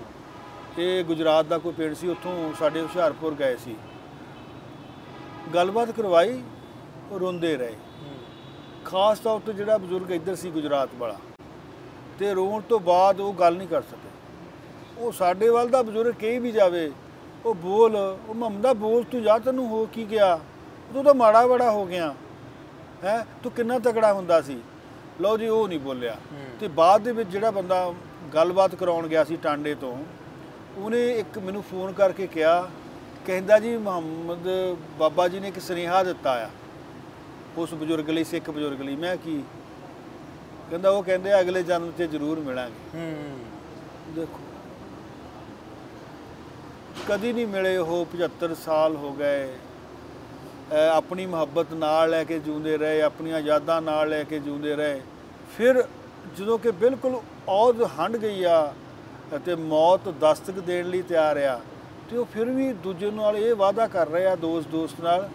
ਇਹ 0.79 1.05
ਗੁਜਰਾਤ 1.05 1.47
ਦਾ 1.47 1.59
ਕੋਈ 1.59 1.73
ਪਿੰਡ 1.73 1.95
ਸੀ 1.97 2.09
ਉੱਥੋਂ 2.09 2.53
ਸਾਡੇ 2.59 2.81
ਹੁਸ਼ਿਆਰਪੁਰ 2.81 3.35
ਗਏ 3.35 3.57
ਸੀ। 3.57 3.77
ਗੱਲਬਾਤ 5.55 5.91
ਕਰਵਾਈ 5.91 6.41
ਉਹ 7.11 7.19
ਰੋਂਦੇ 7.19 7.57
ਰਹੇ। 7.57 7.77
ਖਾਸ 8.85 9.19
ਤੌਰ 9.19 9.41
ਤੇ 9.47 9.53
ਜਿਹੜਾ 9.53 9.79
ਬਜ਼ੁਰਗ 9.79 10.11
ਇੱਧਰ 10.11 10.35
ਸੀ 10.35 10.51
ਗੁਜਰਾਤ 10.51 10.95
ਵਾਲਾ। 10.99 11.17
ਤੇ 12.21 12.35
ਰੋਣ 12.35 12.61
ਤੋਂ 12.61 12.81
ਬਾਅਦ 12.81 13.21
ਉਹ 13.21 13.35
ਗੱਲ 13.35 13.57
ਨਹੀਂ 13.57 13.69
ਕਰ 13.69 13.83
ਸਕੇ। 13.83 14.09
ਉਹ 14.99 15.13
ਸਾਡੇ 15.13 15.49
ਵੱਲ 15.49 15.69
ਦਾ 15.69 15.83
ਬਜ਼ੁਰਗ 15.83 16.15
ਕਹੀ 16.15 16.39
ਵੀ 16.39 16.53
ਜਾਵੇ 16.53 16.91
ਉਹ 17.45 17.55
ਬੋਲ 17.55 17.97
ਉਹ 18.29 18.35
ਮਮਦਾ 18.35 18.73
ਬੋਲ 18.73 19.05
ਤੂੰ 19.05 19.23
ਜਾ 19.23 19.39
ਤੈਨੂੰ 19.39 19.69
ਹੋ 19.69 19.87
ਕੀ 19.87 20.11
ਗਿਆ? 20.11 20.41
ਤੂੰ 20.95 21.05
ਤਾਂ 21.05 21.15
ਮਾੜਾ 21.15 21.47
ਬੜਾ 21.47 21.71
ਹੋ 21.71 21.87
ਗਿਆ। 21.87 22.15
ਹੈ? 23.05 23.27
ਤੂੰ 23.43 23.53
ਕਿੰਨਾ 23.53 23.79
ਤਕੜਾ 23.79 24.13
ਹੁੰਦਾ 24.13 24.41
ਸੀ। 24.41 24.61
ਲਓ 25.21 25.37
ਜੀ 25.37 25.49
ਉਹ 25.49 25.69
ਨਹੀਂ 25.69 25.81
ਬੋਲਿਆ। 25.81 26.17
ਤੇ 26.61 26.69
ਬਾਅਦ 26.69 27.01
ਦੇ 27.01 27.13
ਵਿੱਚ 27.13 27.31
ਜਿਹੜਾ 27.31 27.51
ਬੰਦਾ 27.51 27.95
ਗੱਲਬਾਤ 28.35 28.75
ਕਰਾਉਣ 28.75 29.09
ਗਿਆ 29.09 29.25
ਸੀ 29.25 29.37
ਟਾਂਡੇ 29.37 29.75
ਤੋਂ 29.75 29.97
ਉਹਨੇ 30.77 31.19
ਇੱਕ 31.19 31.39
ਮੈਨੂੰ 31.39 31.63
ਫੋਨ 31.63 31.93
ਕਰਕੇ 31.93 32.27
ਕਿਹਾ 32.27 32.71
ਕਹਿੰਦਾ 33.27 33.59
ਜੀ 33.59 33.77
ਮੁਹੰਮਦ 33.77 34.49
ਬਾਬਾ 34.99 35.29
ਜੀ 35.29 35.41
ਨੇ 35.41 35.49
ਇੱਕ 35.49 35.61
ਸੁਨੇਹਾ 35.61 36.03
ਦਿੱਤਾ 36.03 36.33
ਆ। 36.45 36.51
ਉਸ 37.59 37.75
ਬਜ਼ੁਰਗ 37.75 38.11
ਲਈ 38.11 38.25
ਸਿੱਖ 38.25 38.51
ਬਜ਼ੁਰਗ 38.51 38.81
ਲਈ। 38.81 38.97
ਮੈਂ 38.97 39.17
ਕੀ? 39.17 39.43
ਕਹਿੰਦਾ 40.71 40.91
ਉਹ 40.91 41.03
ਕਹਿੰਦੇ 41.03 41.41
ਅਗਲੇ 41.41 41.63
ਜਨਮ 41.63 41.93
'ਚ 41.99 42.03
ਜ਼ਰੂਰ 42.03 42.41
ਮਿਲਾਂਗੇ। 42.41 42.99
ਹੂੰ। 42.99 43.39
ਦੇਖੋ। 44.15 44.39
ਕਦੀ 47.09 47.33
ਨਹੀਂ 47.33 47.47
ਮਿਲੇ 47.47 47.77
ਉਹ 47.77 48.07
75 48.13 48.55
ਸਾਲ 48.55 48.97
ਹੋ 48.97 49.13
ਗਏ। 49.13 49.49
ਆਪਣੀ 50.93 51.27
ਮੁਹੱਬਤ 51.27 51.73
ਨਾਲ 51.73 52.11
ਲੈ 52.11 52.25
ਕੇ 52.25 52.39
ਜਿਉਂਦੇ 52.39 52.77
ਰਹੇ 52.79 53.03
ਆਪਣੀਆਂ 53.03 53.41
ਯਾਦਾਂ 53.41 53.83
ਨਾਲ 53.83 54.09
ਲੈ 54.09 54.25
ਕੇ 54.25 54.39
ਜਿਉਂਦੇ 54.39 54.77
ਰਹੇ। 54.77 55.01
ਫਿਰ 55.57 55.85
ਜਦੋਂ 56.39 56.59
ਕਿ 56.59 56.71
ਬਿਲਕੁਲ 56.71 57.21
ਔਦ 57.49 57.83
ਹੰਡ 57.83 58.17
ਗਈ 58.17 58.45
ਆ 58.45 58.75
ਅਤੇ 59.37 59.55
ਮੌਤ 59.55 60.09
ਦਸਤਕ 60.09 60.61
ਦੇਣ 60.61 60.87
ਲਈ 60.87 61.03
ਤਿਆਰ 61.03 61.37
ਆ 61.37 61.61
ਤੇ 62.11 62.17
ਉਹ 62.17 62.25
ਫਿਰ 62.25 62.45
ਵੀ 62.45 62.73
ਦੂਜੇ 62.73 63.11
ਨਾਲ 63.11 63.37
ਇਹ 63.37 63.55
ਵਾਅਦਾ 63.55 63.87
ਕਰ 63.87 64.09
ਰਹੇ 64.09 64.27
ਆ 64.27 64.37
ਦੋਸਤ 64.37 64.69
ਦੋਸਤ 64.69 65.01
ਨਾਲ 65.01 65.29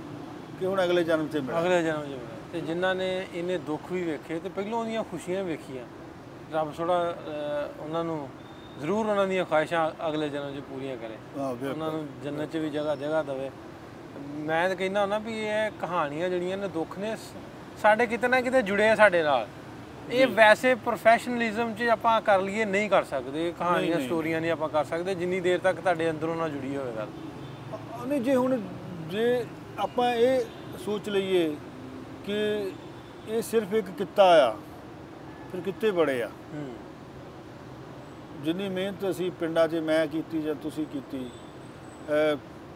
ਕਿ 0.59 0.65
ਹੁਣ 0.65 0.83
ਅਗਲੇ 0.83 1.03
ਜਨਮ 1.03 1.27
'ਚ 1.27 1.37
ਮਿਲਾਂਗੇ 1.37 1.67
ਅਗਲੇ 1.67 1.83
ਜਨਮ 1.83 2.03
'ਚ। 2.03 2.34
ਤੇ 2.55 2.59
ਜਿਨ੍ਹਾਂ 2.61 2.93
ਨੇ 2.95 3.05
ਇਹਨੇ 3.33 3.57
ਦੁੱਖ 3.67 3.91
ਵੀ 3.91 4.01
ਵੇਖੇ 4.03 4.37
ਤੇ 4.39 4.49
ਪਹਿਲਾਂ 4.49 4.77
ਉਹਦੀਆਂ 4.77 5.03
ਖੁਸ਼ੀਆਂ 5.03 5.43
ਵੇਖੀਆਂ। 5.43 5.85
ਰੱਬ 6.53 6.71
ਥੋੜਾ 6.77 7.15
ਉਹਨਾਂ 7.79 8.03
ਨੂੰ 8.03 8.27
ਜ਼ਰੂਰ 8.81 9.05
ਉਹਨਾਂ 9.05 9.25
ਦੀਆਂ 9.27 9.45
ਖੁਆਇਸ਼ਾਂ 9.45 9.89
ਅਗਲੇ 10.07 10.29
ਜਨਮ 10.29 10.55
'ਚ 10.55 10.61
ਪੂਰੀਆਂ 10.69 10.95
ਕਰੇ। 10.97 11.17
ਉਹਨਾਂ 11.69 11.91
ਨੂੰ 11.91 12.05
ਜੰਨਤ 12.23 12.51
'ਚ 12.51 12.57
ਵੀ 12.57 12.69
ਜਗ੍ਹਾ 12.69 12.95
ਜਗ੍ਹਾ 12.95 13.21
ਦੇਵੇ। 13.23 13.49
ਮੈਂ 14.45 14.67
ਤਾਂ 14.69 14.75
ਕਹਿੰਦਾ 14.75 15.05
ਨਾ 15.05 15.17
ਵੀ 15.19 15.37
ਇਹ 15.39 15.71
ਕਹਾਣੀਆਂ 15.81 16.29
ਜਿਹੜੀਆਂ 16.29 16.57
ਨੇ 16.57 16.67
ਦੁੱਖ 16.69 16.97
ਨੇ 16.99 17.15
ਸਾਡੇ 17.81 18.07
ਕਿਤੇ 18.07 18.27
ਨਾ 18.27 18.41
ਕਿਤੇ 18.41 18.61
ਜੁੜੇ 18.61 18.89
ਆ 18.89 18.95
ਸਾਡੇ 18.95 19.23
ਨਾਲ। 19.23 19.47
ਇਹ 20.11 20.27
ਵੈਸੇ 20.29 20.73
ਪ੍ਰੋਫੈਸ਼ਨਲਿਜ਼ਮ 20.87 21.73
'ਚ 21.75 21.89
ਆਪਾਂ 21.91 22.19
ਕਰ 22.21 22.41
ਲਈਏ 22.41 22.65
ਨਹੀਂ 22.65 22.89
ਕਰ 22.89 23.03
ਸਕਦੇ। 23.03 23.51
ਕਹਾਣੀਆਂ 23.59 23.99
ਸਟੋਰੀਆਂ 23.99 24.41
ਨਹੀਂ 24.41 24.51
ਆਪਾਂ 24.51 24.69
ਕਰ 24.69 24.83
ਸਕਦੇ। 24.85 25.15
ਜਿੰਨੀ 25.15 25.39
ਦੇਰ 25.41 25.59
ਤੱਕ 25.59 25.81
ਤੁਹਾਡੇ 25.81 26.09
ਅੰਦਰੋਂ 26.09 26.35
ਨਾ 26.35 26.49
ਜੁੜੀ 26.49 26.75
ਹੋਵੇ 26.75 26.95
ਗੱਲ। 26.97 27.07
ਨਹੀਂ 28.07 28.21
ਜੇ 28.21 28.35
ਹੁਣ 28.35 28.59
ਜੇ 29.09 29.45
ਆਪਾਂ 29.79 30.13
ਇਹ 30.15 30.45
ਸੋਚ 30.85 31.09
ਲਈਏ 31.09 31.55
ਕਿ 32.25 32.71
ਇਹ 33.29 33.41
ਸਿਰਫ 33.41 33.73
ਇੱਕ 33.73 33.89
ਕਿੱਤਾ 33.97 34.25
ਆ 34.45 34.49
ਫਿਰ 35.51 35.61
ਕਿੱਤੇ 35.61 35.91
ਬੜੇ 35.91 36.21
ਆ। 36.23 36.29
ਜਿੰਨੀ 38.43 38.67
ਮਿਹਨਤ 38.69 39.09
ਅਸੀਂ 39.09 39.31
ਪਿੰਡਾਂ 39.39 39.67
'ਚ 39.67 39.75
ਮੈਂ 39.83 40.05
ਕੀਤੀ 40.07 40.41
ਜਾਂ 40.41 40.55
ਤੁਸੀਂ 40.63 40.85
ਕੀਤੀ 40.93 41.29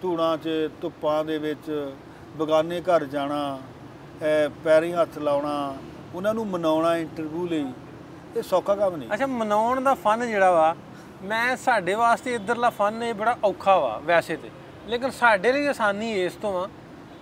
ਧੂੜਾਂ 0.01 0.37
'ਚ 0.37 0.49
ਧੁੱਪਾਂ 0.81 1.23
ਦੇ 1.25 1.37
ਵਿੱਚ 1.37 1.93
ਬਗਾਨੇ 2.37 2.81
ਘਰ 2.81 3.03
ਜਾਣਾ 3.05 3.59
ਪੈਰੀਂ 4.63 4.93
ਹੱਥ 4.93 5.17
ਲਾਉਣਾ 5.19 5.75
ਉਹਨਾਂ 6.15 6.33
ਨੂੰ 6.33 6.45
ਮਨਾਉਣਾ 6.47 6.95
ਇੰਟਰਵਿਊ 6.97 7.45
ਲਈ 7.47 7.65
ਇਹ 8.37 8.43
ਸੌਖਾ 8.43 8.75
ਕੰਮ 8.75 8.95
ਨਹੀਂ। 8.95 9.09
ਅੱਛਾ 9.13 9.27
ਮਨਾਉਣ 9.27 9.81
ਦਾ 9.83 9.93
ਫਨ 9.95 10.27
ਜਿਹੜਾ 10.27 10.51
ਵਾ 10.51 10.75
ਮੈਂ 11.23 11.55
ਸਾਡੇ 11.57 11.93
ਵਾਸਤੇ 11.95 12.33
ਇਧਰਲਾ 12.35 12.69
ਫਨ 12.69 13.03
ਇਹ 13.03 13.13
ਬੜਾ 13.13 13.37
ਔਖਾ 13.43 13.77
ਵਾ 13.79 13.97
ਵੈਸੇ 14.05 14.35
ਤੇ। 14.37 14.49
ਲੇਕਿਨ 14.87 15.11
ਸਾਡੇ 15.11 15.51
ਲਈ 15.51 15.67
ਆਸਾਨੀ 15.67 16.11
ਇਸ 16.23 16.35
ਤੋਂ 16.41 16.53
ਆ। 16.63 16.67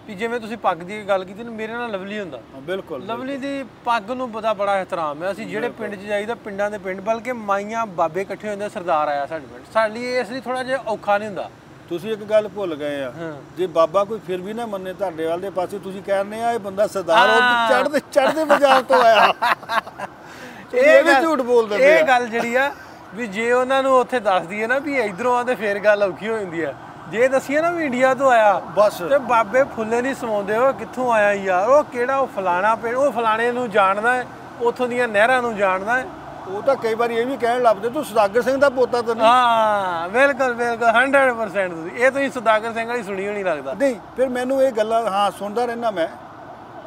ਵੀ 0.07 0.13
ਜਿਵੇਂ 0.15 0.39
ਤੁਸੀਂ 0.39 0.57
ਪੱਗ 0.57 0.77
ਦੀ 0.77 1.01
ਗੱਲ 1.07 1.23
ਕੀਤੀ 1.25 1.43
ਨਾ 1.43 1.51
ਮੇਰੇ 1.51 1.73
ਨਾਲ 1.73 1.91
ਲਵਲੀ 1.91 2.19
ਹੁੰਦਾ। 2.19 2.39
ਬਿਲਕੁਲ 2.65 3.05
ਲਵਲੀ 3.05 3.35
ਦੀ 3.37 3.63
ਪੱਗ 3.85 4.11
ਨੂੰ 4.11 4.31
ਬੜਾ 4.31 4.53
ਬੜਾ 4.53 4.73
ehtiram 4.83 5.23
ਹੈ। 5.23 5.31
ਅਸੀਂ 5.31 5.45
ਜਿਹੜੇ 5.47 5.69
ਪਿੰਡ 5.69 5.95
'ਚ 5.95 5.99
ਜਾਈਦਾ 5.99 6.35
ਪਿੰਡਾਂ 6.35 6.69
ਦੇ 6.71 6.77
ਪਿੰਡ 6.77 7.01
ਬਲਕਿ 7.01 7.33
ਮਾਈਆਂ 7.33 7.85
ਬਾਬੇ 7.97 8.21
ਇਕੱਠੇ 8.21 8.49
ਹੁੰਦੇ 8.49 8.69
ਸਰਦਾਰ 8.69 9.07
ਆਇਆ 9.07 9.25
ਸਾਡੇ 9.25 9.45
ਪਿੰਡ। 9.53 9.65
ਸਾਡੇ 9.73 9.99
ਲਈ 9.99 10.15
ਇਸ 10.19 10.31
ਲਈ 10.31 10.39
ਥੋੜਾ 10.41 10.63
ਜਿਹਾ 10.63 10.79
ਔਖਾ 10.87 11.17
ਨਹੀਂ 11.17 11.27
ਹੁੰਦਾ। 11.29 11.49
ਤੁਸੀਂ 11.89 12.11
ਇੱਕ 12.13 12.23
ਗੱਲ 12.23 12.47
ਭੁੱਲ 12.47 12.75
ਗਏ 12.75 13.01
ਆ। 13.03 13.11
ਜੇ 13.57 13.67
ਬਾਬਾ 13.67 14.03
ਕੋਈ 14.03 14.19
ਫਿਰ 14.27 14.41
ਵੀ 14.41 14.53
ਨਾ 14.53 14.65
ਮੰਨੇ 14.65 14.93
ਤੁਹਾਡੇ 14.93 15.25
ਵੱਲ 15.25 15.41
ਦੇ 15.41 15.49
ਪਾਸੇ 15.49 15.79
ਤੁਸੀਂ 15.79 16.01
ਕਹਿੰਦੇ 16.03 16.41
ਆ 16.41 16.51
ਇਹ 16.51 16.59
ਬੰਦਾ 16.59 16.87
ਸਰਦਾਰ 16.87 17.29
ਉਹ 17.29 17.69
ਚੜਦੇ 17.69 17.99
ਚੜਦੇ 18.11 18.45
ਪੰਜਾਬ 18.45 18.83
ਤੋਂ 18.83 19.01
ਆਇਆ। 19.03 19.27
ਇਹ 20.73 21.03
ਵੀ 21.03 21.13
ਝੂਠ 21.21 21.41
ਬੋਲ 21.41 21.67
ਦਿੰਦੇ 21.69 21.97
ਇਹ 21.99 22.03
ਗੱਲ 22.03 22.27
ਜਿਹੜੀ 22.27 22.55
ਆ 22.55 22.71
ਵੀ 23.15 23.27
ਜੇ 23.27 23.51
ਉਹਨਾਂ 23.51 23.83
ਨੂੰ 23.83 23.99
ਉੱਥੇ 23.99 24.19
ਦੱਸ 24.19 24.45
ਦਈਏ 24.47 24.67
ਨਾ 24.67 24.79
ਵੀ 24.79 24.97
ਇਧਰੋਂ 24.99 25.35
ਆ 25.37 25.43
ਤੇ 25.43 25.55
ਫੇਰ 25.55 25.79
ਗੱਲ 25.79 26.03
ਔਖੀ 26.03 26.29
ਹੋ 26.29 26.37
ਜਾਂਦੀ 26.37 26.61
ਆ। 26.61 26.73
ਜੇ 27.11 27.27
ਦੱਸੀਏ 27.27 27.61
ਨਾ 27.61 27.69
ਵੀ 27.71 27.85
ਇੰਡੀਆ 27.85 28.13
ਤੋਂ 28.13 28.31
ਆਇਆ 28.31 28.53
ਬਸ। 28.75 28.97
ਤੇ 28.99 29.17
ਬਾਬੇ 29.27 29.63
ਫੁੱਲੇ 29.75 30.01
ਨਹੀਂ 30.01 30.13
ਸਮਾਉਂਦੇ 30.15 30.57
ਉਹ 30.57 30.73
ਕਿੱਥੋਂ 30.73 31.11
ਆਇਆ 31.13 31.33
ਯਾਰ? 31.33 31.69
ਉਹ 31.69 31.83
ਕਿਹੜਾ 31.83 32.17
ਉਹ 32.17 32.27
ਫਲਾਣਾ 32.35 32.73
ਪਿੰਡ 32.75 32.95
ਉਹ 32.95 33.11
ਫਲਾਣੇ 33.11 33.51
ਨੂੰ 33.51 33.69
ਜਾਣਦਾ 33.71 34.13
ਹੈ 34.13 34.25
ਉਥੋਂ 34.61 34.87
ਦੀਆਂ 34.87 35.07
ਨਹਿਰਾਂ 35.07 35.41
ਨੂੰ 35.41 35.55
ਜਾਣਦਾ 35.57 35.97
ਹੈ। 35.97 36.05
ਉਹ 36.47 36.61
ਤਾਂ 36.61 36.75
ਕਈ 36.75 36.93
ਵਾਰੀ 36.93 37.15
ਇਹ 37.17 37.25
ਵੀ 37.25 37.37
ਕਹਿਣ 37.37 37.61
ਲੱਭਦੇ 37.61 37.89
ਤੂੰ 37.89 38.03
ਸੁਦਾਗਰ 38.05 38.41
ਸਿੰਘ 38.41 38.57
ਦਾ 38.57 38.69
ਪੋਤਾ 38.69 39.01
ਤਾਂ 39.01 39.15
ਨਹੀਂ। 39.15 39.25
ਹਾਂ 39.25 40.09
ਬਿਲਕੁਲ 40.09 40.53
ਬਿਲਕੁਲ 40.53 40.89
100% 40.89 41.73
ਤੁਸੀਂ। 41.73 41.91
ਇਹ 41.97 42.11
ਤੁਸੀਂ 42.11 42.29
ਸੁਦਾਗਰ 42.31 42.73
ਸਿੰਘ 42.73 42.87
ਵਾਲੀ 42.89 43.03
ਸੁਣੀ 43.03 43.27
ਹੋਣੀ 43.27 43.43
ਲੱਗਦਾ। 43.43 43.73
ਨਹੀਂ 43.73 43.95
ਫਿਰ 44.17 44.29
ਮੈਨੂੰ 44.29 44.61
ਇਹ 44.63 44.71
ਗੱਲਾਂ 44.71 45.01
ਹਾਂ 45.11 45.29
ਸੁਣਦਾ 45.31 45.65
ਰਹਿਣਾ 45.65 45.91
ਮੈਂ। 45.91 46.07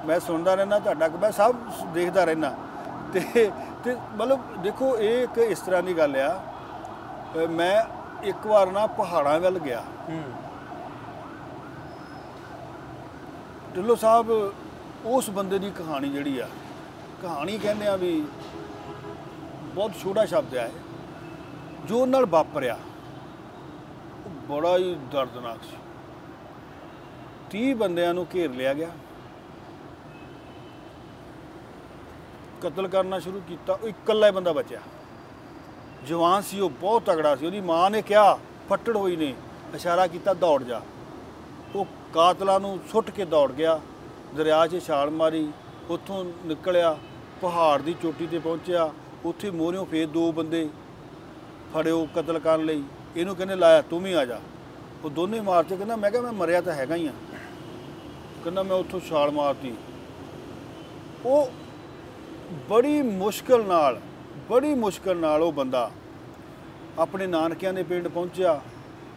ਮੈਂ 0.06 0.18
ਸੁਣਦਾ 0.20 0.54
ਰਹਿਣਾ 0.54 0.78
ਤੁਹਾਡਾ 0.78 1.08
ਮੈਂ 1.22 1.30
ਸਭ 1.32 1.54
ਦੇਖਦਾ 1.94 2.24
ਰਹਿਣਾ 2.24 2.52
ਤੇ 3.12 3.50
ਤੇ 3.84 3.96
ਮਤਲਬ 4.16 4.40
ਦੇਖੋ 4.62 4.96
ਇਹ 4.98 5.22
ਇੱਕ 5.22 5.38
ਇਸ 5.38 5.58
ਤਰ੍ਹਾਂ 5.58 5.82
ਦੀ 5.82 5.96
ਗੱਲ 5.98 6.16
ਆ। 6.16 6.40
ਮੈਂ 7.50 7.82
ਇੱਕ 8.22 8.46
ਵਾਰ 8.46 8.66
ਨਾ 8.66 8.86
ਪਹਾੜਾਂ 8.86 9.40
ਵੱਲ 9.40 9.58
ਗਿਆ। 9.58 9.84
ਹੂੰ। 10.08 10.22
ਢਿੱਲੋਂ 13.76 13.96
ਸਾਹਿਬ 13.96 14.54
ਉਸ 15.04 15.30
ਬੰਦੇ 15.30 15.58
ਦੀ 15.58 15.70
ਕਹਾਣੀ 15.70 16.08
ਜਿਹੜੀ 16.08 16.38
ਆ 16.38 16.48
ਕਹਾਣੀ 17.22 17.58
ਕਹਿੰਦੇ 17.58 17.86
ਆ 17.86 17.96
ਵੀ 17.96 18.26
ਬਹੁਤ 19.74 19.92
ਛੋਟਾ 19.94 20.24
ਸ਼ਬਦ 20.24 20.56
ਆ 20.56 20.66
ਇਹ। 20.66 20.70
ਜੋ 21.86 22.06
ਨਾਲ 22.06 22.26
ਵਾਪਰਿਆ 22.26 22.78
ਉਹ 24.26 24.30
ਬੜਾ 24.30 24.76
ਹੀ 24.76 24.94
ਦਰਦਨਾਕ 25.12 25.58
ਸੀ। 25.62 25.76
30 27.50 27.74
ਬੰਦਿਆਂ 27.74 28.14
ਨੂੰ 28.14 28.26
ਘੇਰ 28.34 28.50
ਲਿਆ 28.50 28.74
ਗਿਆ। 28.74 28.88
ਕਤਲ 32.62 32.88
ਕਰਨਾ 32.88 33.18
ਸ਼ੁਰੂ 33.18 33.42
ਕੀਤਾ 33.48 33.72
ਉਹ 33.72 33.88
ਇਕੱਲਾ 33.88 34.26
ਹੀ 34.26 34.32
ਬੰਦਾ 34.32 34.52
ਬਚਿਆ। 34.52 34.80
ਜਵਾਨ 36.06 36.42
ਸੀ, 36.42 36.60
ਉਹ 36.60 36.70
ਬਹੁਤ 36.70 37.02
ਤਗੜਾ 37.02 37.36
ਸੀ, 37.36 37.46
ਉਹਦੀ 37.46 37.60
ਮਾਂ 37.60 37.90
ਨੇ 37.90 38.02
ਕਿਹਾ, 38.02 38.38
ਫੱਟੜ 38.70 38.96
ਹੋਈ 38.96 39.16
ਨੇ, 39.16 39.34
ਇਸ਼ਾਰਾ 39.74 40.06
ਕੀਤਾ 40.06 40.34
ਦੌੜ 40.34 40.62
ਜਾ। 40.62 40.80
ਉਹ 41.76 41.86
ਕਾਤਲਾਂ 42.14 42.60
ਨੂੰ 42.60 42.78
ਸੁੱਟ 42.92 43.10
ਕੇ 43.10 43.24
ਦੌੜ 43.24 43.52
ਗਿਆ, 43.52 43.80
ਦਰਿਆ 44.36 44.66
'ਚ 44.66 44.82
ਛਾਲ 44.86 45.10
ਮਾਰੀ, 45.10 45.52
ਉੱਥੋਂ 45.90 46.24
ਨਿਕਲਿਆ, 46.44 46.98
ਪਹਾੜ 47.42 47.82
ਦੀ 47.82 47.94
ਚੋਟੀ 48.02 48.26
ਤੇ 48.26 48.38
ਪਹੁੰਚਿਆ, 48.38 48.90
ਉੱਥੇ 49.24 49.50
ਮੋਹਰਿਓਂ 49.50 49.84
ਫੇਰ 49.86 50.06
ਦੋ 50.06 50.32
ਬੰਦੇ 50.32 50.68
ਫੜਿਓ 51.74 52.08
ਕਤਲ 52.16 52.38
ਕਰਨ 52.38 52.64
ਲਈ, 52.64 52.82
ਇਹਨੂੰ 53.16 53.36
ਕਹਿੰਦੇ 53.36 53.54
ਲਾਇਆ 53.54 53.82
ਤੂੰ 53.82 54.00
ਵੀ 54.00 54.12
ਆ 54.12 54.24
ਜਾ। 54.24 54.40
ਉਹ 55.04 55.10
ਦੋਨੇ 55.10 55.40
ਮਾਰਤੇ 55.40 55.76
ਕਹਿੰਦਾ, 55.76 55.96
ਮੈਂ 55.96 56.10
ਕਿਹਾ, 56.10 56.22
ਮੈਂ 56.22 56.32
ਮਰਿਆ 56.32 56.60
ਤਾਂ 56.60 56.72
ਹੈਗਾ 56.72 56.94
ਹੀ 56.94 57.06
ਆ। 57.06 57.12
ਕਹਿੰਦਾ, 58.44 58.62
ਮੈਂ 58.62 58.76
ਉੱਥੋਂ 58.76 59.00
ਛਾਲ 59.00 59.30
ਮਾਰਤੀ। 59.30 59.74
ਉਹ 61.26 61.50
ਬੜੀ 62.70 63.02
ਮੁਸ਼ਕਲ 63.02 63.64
ਨਾਲ 63.64 64.00
ਬੜੀ 64.50 64.74
ਮੁਸ਼ਕਲ 64.74 65.16
ਨਾਲ 65.16 65.42
ਉਹ 65.42 65.52
ਬੰਦਾ 65.52 65.90
ਆਪਣੇ 66.98 67.26
ਨਾਨਕਿਆਂ 67.26 67.72
ਦੇ 67.72 67.82
ਪਿੰਡ 67.82 68.08
ਪਹੁੰਚਿਆ 68.08 68.60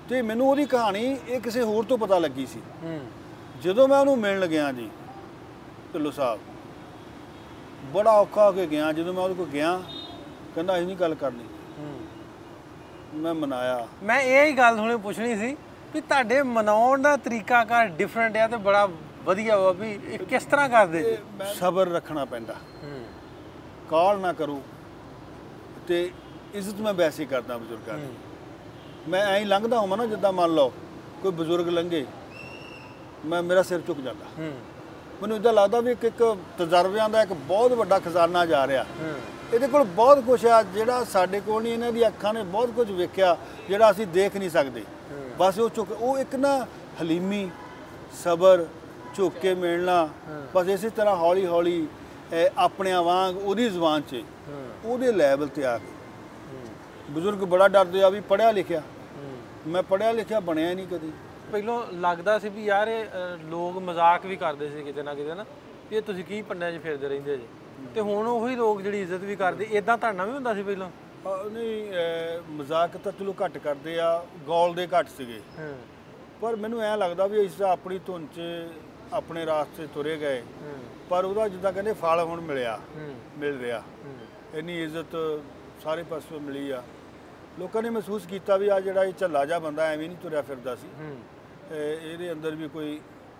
ਤੇ 0.09 0.21
ਮੈਨੂੰ 0.21 0.49
ਉਹਦੀ 0.49 0.65
ਕਹਾਣੀ 0.65 1.17
ਇਹ 1.27 1.39
ਕਿਸੇ 1.41 1.61
ਹੋਰ 1.61 1.85
ਤੋਂ 1.85 1.97
ਪਤਾ 1.97 2.19
ਲੱਗੀ 2.19 2.45
ਸੀ। 2.45 2.61
ਹੂੰ। 2.83 2.99
ਜਦੋਂ 3.63 3.87
ਮੈਂ 3.87 3.99
ਉਹਨੂੰ 3.99 4.17
ਮਿਲਣ 4.17 4.47
ਗਿਆ 4.47 4.71
ਜੀ 4.71 4.89
ਢਿੱਲੋਂ 5.93 6.11
ਸਾਹਿਬ 6.11 6.39
ਬੜਾ 7.93 8.11
ਔਖਾ 8.11 8.45
ਹੋ 8.45 8.51
ਕੇ 8.51 8.67
ਗਿਆ। 8.67 8.91
ਜਦੋਂ 8.91 9.13
ਮੈਂ 9.13 9.23
ਉਹਦੇ 9.23 9.33
ਕੋਲ 9.33 9.47
ਗਿਆ 9.47 9.81
ਕਹਿੰਦਾ 10.55 10.75
ਅਸੀਂ 10.77 10.85
ਨਹੀਂ 10.87 10.97
ਗੱਲ 10.97 11.15
ਕਰਨੀ। 11.15 11.43
ਹੂੰ। 11.79 11.99
ਮੈਂ 13.13 13.33
ਮਨਾਇਆ। 13.33 13.87
ਮੈਂ 14.03 14.21
ਇਹ 14.21 14.45
ਹੀ 14.45 14.51
ਗੱਲ 14.51 14.79
ਹੁਣੇ 14.79 14.97
ਪੁੱਛਣੀ 14.97 15.35
ਸੀ 15.35 15.57
ਵੀ 15.93 16.01
ਤੁਹਾਡੇ 16.01 16.41
ਮਨਾਉਣ 16.43 17.01
ਦਾ 17.01 17.17
ਤਰੀਕਾ 17.17 17.63
ਕਾ 17.65 17.85
ਡਿਫਰੈਂਟ 17.85 18.37
ਆ 18.37 18.47
ਤੇ 18.47 18.57
ਬੜਾ 18.57 18.89
ਵਧੀਆ 19.23 19.57
ਵਾ 19.57 19.71
ਵੀ 19.71 19.99
ਕਿਸ 20.29 20.43
ਤਰ੍ਹਾਂ 20.43 20.69
ਕਰਦੇ 20.69 21.17
ਸਬਰ 21.55 21.87
ਰੱਖਣਾ 21.89 22.25
ਪੈਂਦਾ। 22.25 22.53
ਹੂੰ। 22.53 23.05
ਕਾਲ 23.89 24.19
ਨਾ 24.19 24.33
ਕਰੋ। 24.33 24.61
ਤੇ 25.87 26.09
ਇੱਜ਼ਤ 26.55 26.79
ਮੈਂ 26.81 26.93
ਵੈਸੇ 26.93 27.25
ਕਰਦਾ 27.25 27.57
ਬਜ਼ੁਰਗਾਂ 27.57 27.97
ਦੀ। 27.97 28.07
ਮੈਂ 29.09 29.25
ਐਂ 29.27 29.45
ਲੰਘਦਾ 29.45 29.79
ਹਾਂ 29.81 29.97
ਨਾ 29.97 30.05
ਜਿੱਦਾਂ 30.05 30.31
ਮੰਨ 30.33 30.53
ਲਓ 30.55 30.71
ਕੋਈ 31.21 31.31
ਬਜ਼ੁਰਗ 31.31 31.67
ਲੰਘੇ 31.69 32.05
ਮੈਂ 33.25 33.41
ਮੇਰਾ 33.43 33.63
ਸਿਰ 33.63 33.81
ਝੁਕ 33.87 33.99
ਜਾਂਦਾ। 34.01 34.25
ਮੈਨੂੰ 35.21 35.37
ਇਦਾਂ 35.37 35.53
ਲੱਗਦਾ 35.53 35.79
ਵੀ 35.79 35.91
ਇੱਕ 35.91 36.03
ਇੱਕ 36.05 36.23
ਤਜਰਬਿਆਂ 36.57 37.09
ਦਾ 37.09 37.21
ਇੱਕ 37.21 37.33
ਬਹੁਤ 37.33 37.71
ਵੱਡਾ 37.71 37.99
ਖਜ਼ਾਨਾ 37.99 38.45
ਜਾ 38.45 38.65
ਰਿਹਾ। 38.67 38.85
ਇਹਦੇ 39.53 39.67
ਕੋਲ 39.67 39.83
ਬਹੁਤ 39.95 40.19
ਕੁਝ 40.25 40.45
ਆ 40.45 40.61
ਜਿਹੜਾ 40.75 41.03
ਸਾਡੇ 41.03 41.39
ਕੋਲ 41.39 41.63
ਨਹੀਂ 41.63 41.73
ਇਹਨਾਂ 41.73 41.91
ਦੀ 41.91 42.07
ਅੱਖਾਂ 42.07 42.33
ਨੇ 42.33 42.43
ਬਹੁਤ 42.43 42.69
ਕੁਝ 42.75 42.91
ਵੇਖਿਆ 42.91 43.35
ਜਿਹੜਾ 43.67 43.91
ਅਸੀਂ 43.91 44.07
ਦੇਖ 44.07 44.37
ਨਹੀਂ 44.37 44.49
ਸਕਦੇ। 44.49 44.83
ਬਸ 45.39 45.59
ਉਹ 45.59 45.69
ਚੁੱਕ 45.69 45.91
ਉਹ 45.91 46.17
ਇੱਕ 46.19 46.35
ਨਾ 46.35 46.55
ਹਲੀਮੀ 47.01 47.49
ਸਬਰ 48.23 48.65
ਝੁੱਕ 49.15 49.37
ਕੇ 49.41 49.53
ਮਿਲਣਾ 49.55 50.07
ਬਸ 50.55 50.67
ਇਸੇ 50.69 50.89
ਤਰ੍ਹਾਂ 50.89 51.15
ਹੌਲੀ 51.15 51.45
ਹੌਲੀ 51.45 51.87
ਅਹ, 52.33 52.49
ਆਪਣਿਆਂ 52.57 53.01
ਵਾਂਗ 53.03 53.37
ਉਹਦੀ 53.37 53.69
ਜ਼ੁਬਾਨ 53.69 54.01
'ਚ 54.01 54.23
ਉਹਦੇ 54.85 55.11
ਲੈਵਲ 55.11 55.47
ਤੇ 55.47 55.65
ਆ 55.65 55.77
ਕੇ 55.77 55.91
ਬਜ਼ੁਰਗ 57.11 57.43
ਬੜਾ 57.45 57.67
ਡਰਦੇ 57.67 58.03
ਆ 58.03 58.09
ਵੀ 58.09 58.19
ਪੜਿਆ 58.19 58.51
ਲਿਖਿਆ। 58.51 58.81
ਮੈਂ 59.67 59.81
ਪੜਿਆ 59.83 60.11
ਲਿਖਿਆ 60.11 60.39
ਬਣਿਆ 60.39 60.73
ਨਹੀਂ 60.73 60.87
ਕਦੀ। 60.87 61.11
ਪਹਿਲਾਂ 61.51 61.79
ਲੱਗਦਾ 61.93 62.37
ਸੀ 62.39 62.49
ਵੀ 62.49 62.65
ਯਾਰ 62.65 62.87
ਇਹ 62.87 63.05
ਲੋਕ 63.49 63.77
ਮਜ਼ਾਕ 63.79 64.25
ਵੀ 64.25 64.35
ਕਰਦੇ 64.35 64.69
ਸੀ 64.69 64.83
ਕਿਤੇ 64.83 65.03
ਨਾ 65.03 65.13
ਕਿਤੇ 65.13 65.33
ਨਾ 65.35 65.45
ਇਹ 65.91 66.01
ਤੁਸੀਂ 66.01 66.23
ਕੀ 66.23 66.41
ਪੰਨਿਆਂ 66.41 66.71
'ਚ 66.71 66.81
ਫਿਰਦੇ 66.83 67.07
ਰਹਿੰਦੇ 67.07 67.37
ਜੀ? 67.37 67.47
ਤੇ 67.95 68.01
ਹੁਣ 68.01 68.27
ਉਹੀ 68.27 68.55
ਲੋਕ 68.55 68.81
ਜਿਹੜੀ 68.81 69.01
ਇੱਜ਼ਤ 69.01 69.21
ਵੀ 69.21 69.35
ਕਰਦੇ 69.35 69.67
ਇਦਾਂ 69.71 69.97
ਤੁਹਾਡਾ 69.97 70.25
ਵੀ 70.25 70.31
ਹੁੰਦਾ 70.31 70.53
ਸੀ 70.53 70.63
ਪਹਿਲਾਂ? 70.63 70.89
ਨਹੀਂ 71.51 72.51
ਮਜ਼ਾਕ 72.51 72.97
ਤਾਂ 72.97 73.11
ਚਲੋ 73.11 73.33
ਘੱਟ 73.43 73.57
ਕਰਦੇ 73.57 73.99
ਆ 73.99 74.07
ਗੋਲ 74.45 74.73
ਦੇ 74.75 74.87
ਘੱਟ 74.87 75.09
ਸੀਗੇ। 75.17 75.39
ਪਰ 76.41 76.55
ਮੈਨੂੰ 76.55 76.81
ਐ 76.81 76.95
ਲੱਗਦਾ 76.97 77.27
ਵੀ 77.27 77.39
ਇਸ 77.39 77.61
ਆਪਣੀ 77.61 77.99
ਧੁਨ 78.05 78.25
'ਚ 78.27 78.39
ਆਪਣੇ 79.13 79.45
ਰਾਸਤੇ 79.45 79.87
ਤੁਰੇ 79.93 80.17
ਗਏ। 80.17 80.43
ਪਰ 81.09 81.25
ਉਹਦਾ 81.25 81.47
ਜਿੱਦਾਂ 81.47 81.71
ਕਹਿੰਦੇ 81.73 81.93
ਫਲ 81.93 82.19
ਹੁਣ 82.19 82.41
ਮਿਲਿਆ 82.41 82.79
ਮਿਲ 83.37 83.59
ਰਿਹਾ। 83.59 83.81
ਇੰਨੀ 84.53 84.81
ਇੱਜ਼ਤ 84.83 85.15
ਸਾਰੇ 85.83 86.03
ਪਾਸੋਂ 86.03 86.39
ਮਿਲੀ 86.39 86.69
ਆ। 86.71 86.81
ਲੋਕਾਂ 87.59 87.81
ਨੇ 87.83 87.89
ਮਹਿਸੂਸ 87.89 88.25
ਕੀਤਾ 88.25 88.57
ਵੀ 88.57 88.67
ਆ 88.67 88.79
ਜਿਹੜਾ 88.79 89.03
ਇਹ 89.03 89.13
ਝੱਲਾ 89.19 89.45
ਜਾ 89.45 89.59
ਬੰਦਾ 89.59 89.85
ਐਵੇਂ 89.85 90.07
ਨਹੀਂ 90.07 90.17
ਤੁਰਿਆ 90.17 90.41
ਫਿਰਦਾ 90.41 90.75
ਸੀ। 90.75 90.87
ਇਹਦੇ 92.03 92.31
ਅੰਦਰ 92.31 92.55
ਵੀ 92.55 92.67
ਕੋਈ 92.67 92.99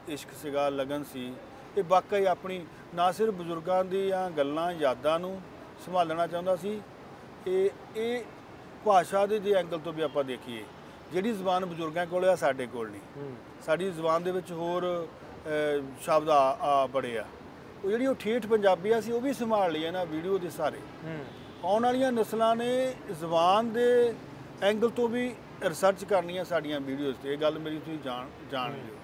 ਇਸ਼ਕ 0.10 0.30
ਸੀਗਾ 0.42 0.68
ਲਗਨ 0.70 1.04
ਸੀ। 1.14 1.34
ਇਹ 1.78 1.84
ਵਾਕਈ 1.84 2.26
ਆਪਣੀ 2.26 2.66
ਨਾ 2.96 3.12
ਸਿਰਫ 3.12 3.34
ਬਜ਼ੁਰਗਾਂ 3.34 3.84
ਦੀਆਂ 3.86 4.30
ਗੱਲਾਂ 4.32 4.72
ਯਾਦਾਂ 4.72 5.20
ਨੂੰ 5.20 5.40
ਸੰਭਾਲਣਾ 5.86 6.28
ਚਾਹੁੰਦਾ 6.28 6.56
ਸੀ। 6.56 6.80
ਇਹ 7.48 7.70
ਇਹ 7.96 8.24
ਭਾਸ਼ਾ 8.86 9.26
ਦੇ 9.26 9.40
ਜੇ 9.40 9.54
ਐਂਗਲ 9.54 9.80
ਤੋਂ 9.80 9.94
ਵੀ 9.94 10.02
ਆਪਾਂ 10.02 10.24
ਦੇਖੀਏ। 10.24 10.64
ਜਿਹੜੀ 11.14 11.32
ਜ਼ੁਬਾਨ 11.32 11.66
ਬਜ਼ੁਰਗਾਂ 11.66 12.06
ਕੋਲ 12.06 12.26
ਆ 12.26 12.36
ਸਾਡੇ 12.36 12.66
ਕੋਲ 12.68 12.90
ਨਹੀਂ। 12.90 13.32
ਸਾਡੀ 13.66 13.90
ਜ਼ੁਬਾਨ 13.92 14.24
ਦੇ 14.24 14.32
ਵਿੱਚ 14.32 14.52
ਹੋਰ 14.52 14.86
ਸ਼ਬਦ 15.46 16.30
ਆ 16.30 16.86
ਬੜੇ 16.94 17.18
ਆ। 17.20 17.26
ਉਹ 17.84 17.90
ਜਿਹੜੀ 17.90 18.06
ਉਹ 18.08 18.16
ਠੇਠ 18.20 18.46
ਪੰਜਾਬੀ 18.48 18.92
ਆ 18.92 19.00
ਸੀ 19.02 19.12
ਉਹ 19.12 19.22
ਵੀ 19.22 19.34
ਸੰਭਾਲ 19.34 19.72
ਲਈ 19.72 19.82
ਇਹਨਾਂ 19.84 20.06
ਵੀਡੀਓ 20.06 20.38
ਦੇ 20.38 20.50
ਸਾਰੇ 20.50 20.78
ਹੂੰ। 21.04 21.18
ਆਉਣ 21.64 21.84
ਵਾਲੀਆਂ 21.84 22.12
ਨਸਲਾਂ 22.12 22.56
ਨੇ 22.56 22.70
ਜ਼ਬਾਨ 23.20 23.72
ਦੇ 23.74 24.14
ਐਂਗਲ 24.64 24.90
ਤੋਂ 24.90 25.08
ਵੀ 25.10 25.34
ਰਿਸਰਚ 25.64 26.04
ਕਰਨੀ 26.06 26.38
ਆ 26.38 26.44
ਸਾਡੀਆਂ 26.44 26.80
ਵੀਡੀਓਜ਼ 26.80 27.18
ਤੇ। 27.24 27.34
ਇਹ 27.34 27.38
ਗੱਲ 27.38 27.60
ਮੇਰੀ 27.60 27.78
ਤੁਸੀਂ 27.80 27.98
ਜਾਣ 28.04 28.28
ਜਾਣ 28.52 28.72
ਲਿਓ 28.74 28.96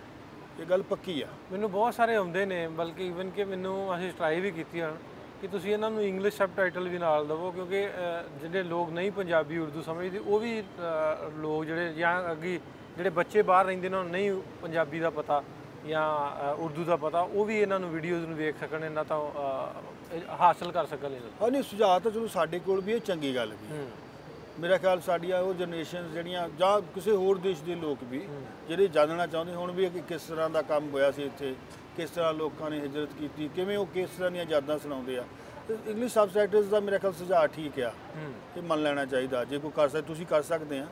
ਇਹ 0.60 0.65
ਗੱਲ 0.65 0.82
ਪੱਕੀ 0.84 1.21
ਆ। 1.21 1.28
ਮੈਨੂੰ 1.52 1.71
ਬਹੁਤ 1.71 1.93
ਸਾਰੇ 1.93 2.15
ਆਉਂਦੇ 2.15 2.45
ਨੇ 2.45 2.67
ਬਲਕਿ 2.78 3.08
ਇਵਨ 3.08 3.30
ਕਿ 3.30 3.43
ਮੈਨੂੰ 3.45 3.95
ਅਸੀਂ 3.95 4.12
ਟਰਾਈ 4.17 4.39
ਵੀ 4.41 4.52
ਕੀਤੀ 4.52 4.82
ਹਨ 4.82 4.97
ਕਿ 5.41 5.47
ਤੁਸੀਂ 5.47 5.71
ਇਹਨਾਂ 5.73 5.89
ਨੂੰ 5.91 6.02
ਇੰਗਲਿਸ਼ 6.04 6.36
ਸਬਟਾਈਟਲ 6.38 6.88
ਵੀ 6.89 6.97
ਨਾਲ 6.97 7.28
ਦਿਵੋ 7.28 7.52
ਕਿਉਂਕਿ 7.52 7.88
ਜਿਹੜੇ 8.41 8.63
ਲੋਕ 8.63 8.89
ਨਹੀਂ 8.89 9.12
ਪੰਜਾਬੀ 9.12 9.58
ਉਰਦੂ 9.58 9.82
ਸਮਝਦੇ 9.82 10.17
ਉਹ 10.17 10.39
ਵੀ 10.39 10.62
ਲੋਕ 11.38 11.63
ਜਿਹੜੇ 11.65 11.93
ਜਾਂ 11.93 12.32
ਅੱਗੇ 12.32 12.60
ਜਿਹੜੇ 12.97 13.10
ਬੱਚੇ 13.10 13.41
ਬਾਹਰ 13.41 13.65
ਰਹਿੰਦੇ 13.65 13.89
ਨੇ 13.89 13.95
ਉਹਨਾਂ 13.95 14.04
ਨੂੰ 14.04 14.12
ਨਹੀਂ 14.12 14.41
ਪੰਜਾਬੀ 14.62 14.99
ਦਾ 14.99 15.10
ਪਤਾ। 15.10 15.41
ਜਾਂ 15.87 16.53
ਉਰਦੂ 16.53 16.83
ਦਾ 16.83 16.95
ਪਤਾ 16.97 17.19
ਉਹ 17.21 17.45
ਵੀ 17.45 17.59
ਇਹਨਾਂ 17.59 17.79
ਨੂੰ 17.79 17.89
ਵੀਡੀਓਜ਼ 17.89 18.25
ਨੂੰ 18.25 18.35
ਵੇਖ 18.37 18.55
ਸਕਣ 18.61 18.83
ਇਹਨਾਂ 18.85 19.03
ਤੋਂ 19.05 19.19
ਹਾਸਲ 20.39 20.71
ਕਰ 20.71 20.85
ਸਕਣ 20.85 21.13
ਇਹਨਾਂ 21.13 21.29
ਹਾਂ 21.41 21.49
ਨਹੀਂ 21.51 21.63
ਸੁਝਾਅ 21.63 21.99
ਤਾਂ 21.99 22.11
ਚਲੋ 22.11 22.27
ਸਾਡੇ 22.27 22.59
ਕੋਲ 22.59 22.81
ਵੀ 22.81 22.93
ਇਹ 22.93 22.99
ਚੰਗੀ 23.01 23.35
ਗੱਲ 23.35 23.53
ਵੀ 23.61 23.85
ਮੇਰਾ 24.59 24.77
ਖਿਆਲ 24.77 25.01
ਸਾਡੀਆਂ 25.01 25.41
ਉਹ 25.41 25.53
ਜਨਰੇਸ਼ਨ 25.53 26.09
ਜਿਹੜੀਆਂ 26.13 26.47
ਜਾਂ 26.59 26.79
ਕਿਸੇ 26.95 27.11
ਹੋਰ 27.11 27.37
ਦੇਸ਼ 27.39 27.61
ਦੇ 27.63 27.75
ਲੋਕ 27.75 28.03
ਵੀ 28.09 28.21
ਜਿਹੜੇ 28.67 28.87
ਜਾਣਨਾ 28.87 29.27
ਚਾਹੁੰਦੇ 29.27 29.53
ਹੁਣ 29.55 29.71
ਵੀ 29.71 29.89
ਕਿ 29.89 30.01
ਕਿਸ 30.07 30.21
ਤਰ੍ਹਾਂ 30.21 30.49
ਦਾ 30.49 30.61
ਕੰਮ 30.71 30.89
ਹੋਇਆ 30.93 31.11
ਸੀ 31.11 31.23
ਇੱਥੇ 31.23 31.53
ਕਿਸ 31.97 32.09
ਤਰ੍ਹਾਂ 32.09 32.33
ਲੋਕਾਂ 32.33 32.69
ਨੇ 32.69 32.79
ਹਿਜਰਤ 32.79 33.13
ਕੀਤੀ 33.19 33.47
ਕਿਵੇਂ 33.55 33.77
ਉਹ 33.77 33.85
ਕਿਸ 33.93 34.09
ਤਰ੍ਹਾਂ 34.17 34.31
ਦੀਆਂ 34.31 34.45
ਯਾਦਾਂ 34.49 34.77
ਸੁਣਾਉਂਦੇ 34.79 35.17
ਆ। 35.17 35.23
ਇੰਗਲਿਸ਼ 35.87 36.13
ਸਬਟਾਈਟਲਸ 36.13 36.65
ਦਾ 36.65 36.79
ਮੇਰਾ 36.79 36.97
ਖਿਆਲ 36.97 37.13
ਸੁਝਾਅ 37.13 37.47
ਠੀਕ 37.55 37.79
ਆ। 37.79 37.91
ਇਹ 38.57 38.61
ਮੰਨ 38.61 38.81
ਲੈਣਾ 38.83 39.05
ਚਾਹੀਦਾ 39.05 39.43
ਜੇ 39.45 39.57
ਕੋਈ 39.59 39.71
ਕਰ 39.75 39.87
ਸਕਦਾ 39.89 40.01
ਤੁਸੀਂ 40.07 40.25
ਕਰ 40.25 40.41
ਸਕਦੇ 40.43 40.79
ਆ। 40.79 40.87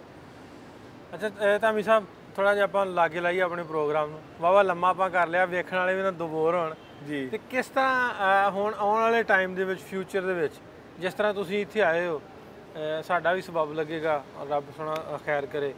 ਅੱਛਾ 1.14 1.28
ਇਹ 1.28 1.60
ਧਾਮੀ 1.60 1.84
ਸਾਹਿਬ 1.84 2.06
ਥੋੜਾ 2.38 2.54
ਜਿਹਾ 2.54 2.64
ਆਪਾਂ 2.64 2.86
ਲਾਗੇ 2.86 3.20
ਲਾਈਏ 3.20 3.42
ਆਪਣੇ 3.42 3.64
ਪ੍ਰੋਗਰਾਮ 3.64 4.10
ਨੂੰ। 4.10 4.20
ਵਾਵਾ 4.42 4.62
ਲੰਮਾ 4.62 4.90
ਆਪਾਂ 4.90 5.10
ਕਰ 5.10 5.28
ਲਿਆ 5.28 5.46
ਵੇਖਣ 5.46 5.78
ਵਾਲੇ 5.78 5.94
ਵੀ 5.96 6.02
ਨਾ 6.02 6.12
ਦੁਬੋਰ 6.12 6.56
ਹੋਣ। 6.56 6.74
ਜੀ। 7.08 7.26
ਤੇ 7.30 7.38
ਕਿਸ 7.52 7.68
ਤਰ੍ਹਾਂ 7.68 8.52
ਹੁਣ 8.52 8.74
ਆਉਣ 8.74 9.00
ਵਾਲੇ 9.02 9.22
ਟਾਈਮ 9.24 9.56
ਦੇ 9.56 9.64
ਵਿੱਚ 9.64 9.82
ਫਿਊਚਰ 9.82 10.22
ਦੇ 10.22 10.34
ਵਿੱਚ 10.34 10.54
ਜਿਸ 11.00 11.14
ਤਰ੍ਹਾਂ 11.14 11.34
ਤੁਸੀਂ 11.34 11.62
ਇੱਥੇ 11.62 11.82
ਆਏ 11.82 12.06
ਹੋ 12.08 12.22
ਸਾਡਾ 13.08 13.34
ਵੀ 13.34 13.42
ਸਬਬ 13.42 13.74
ਲੱਗੇਗਾ 13.74 14.22
ਰੱਬ 14.50 14.64
ਸੁਣਾ 14.78 14.96
ਖੈਰ 15.26 15.46
ਕਰੇ। 15.46 15.74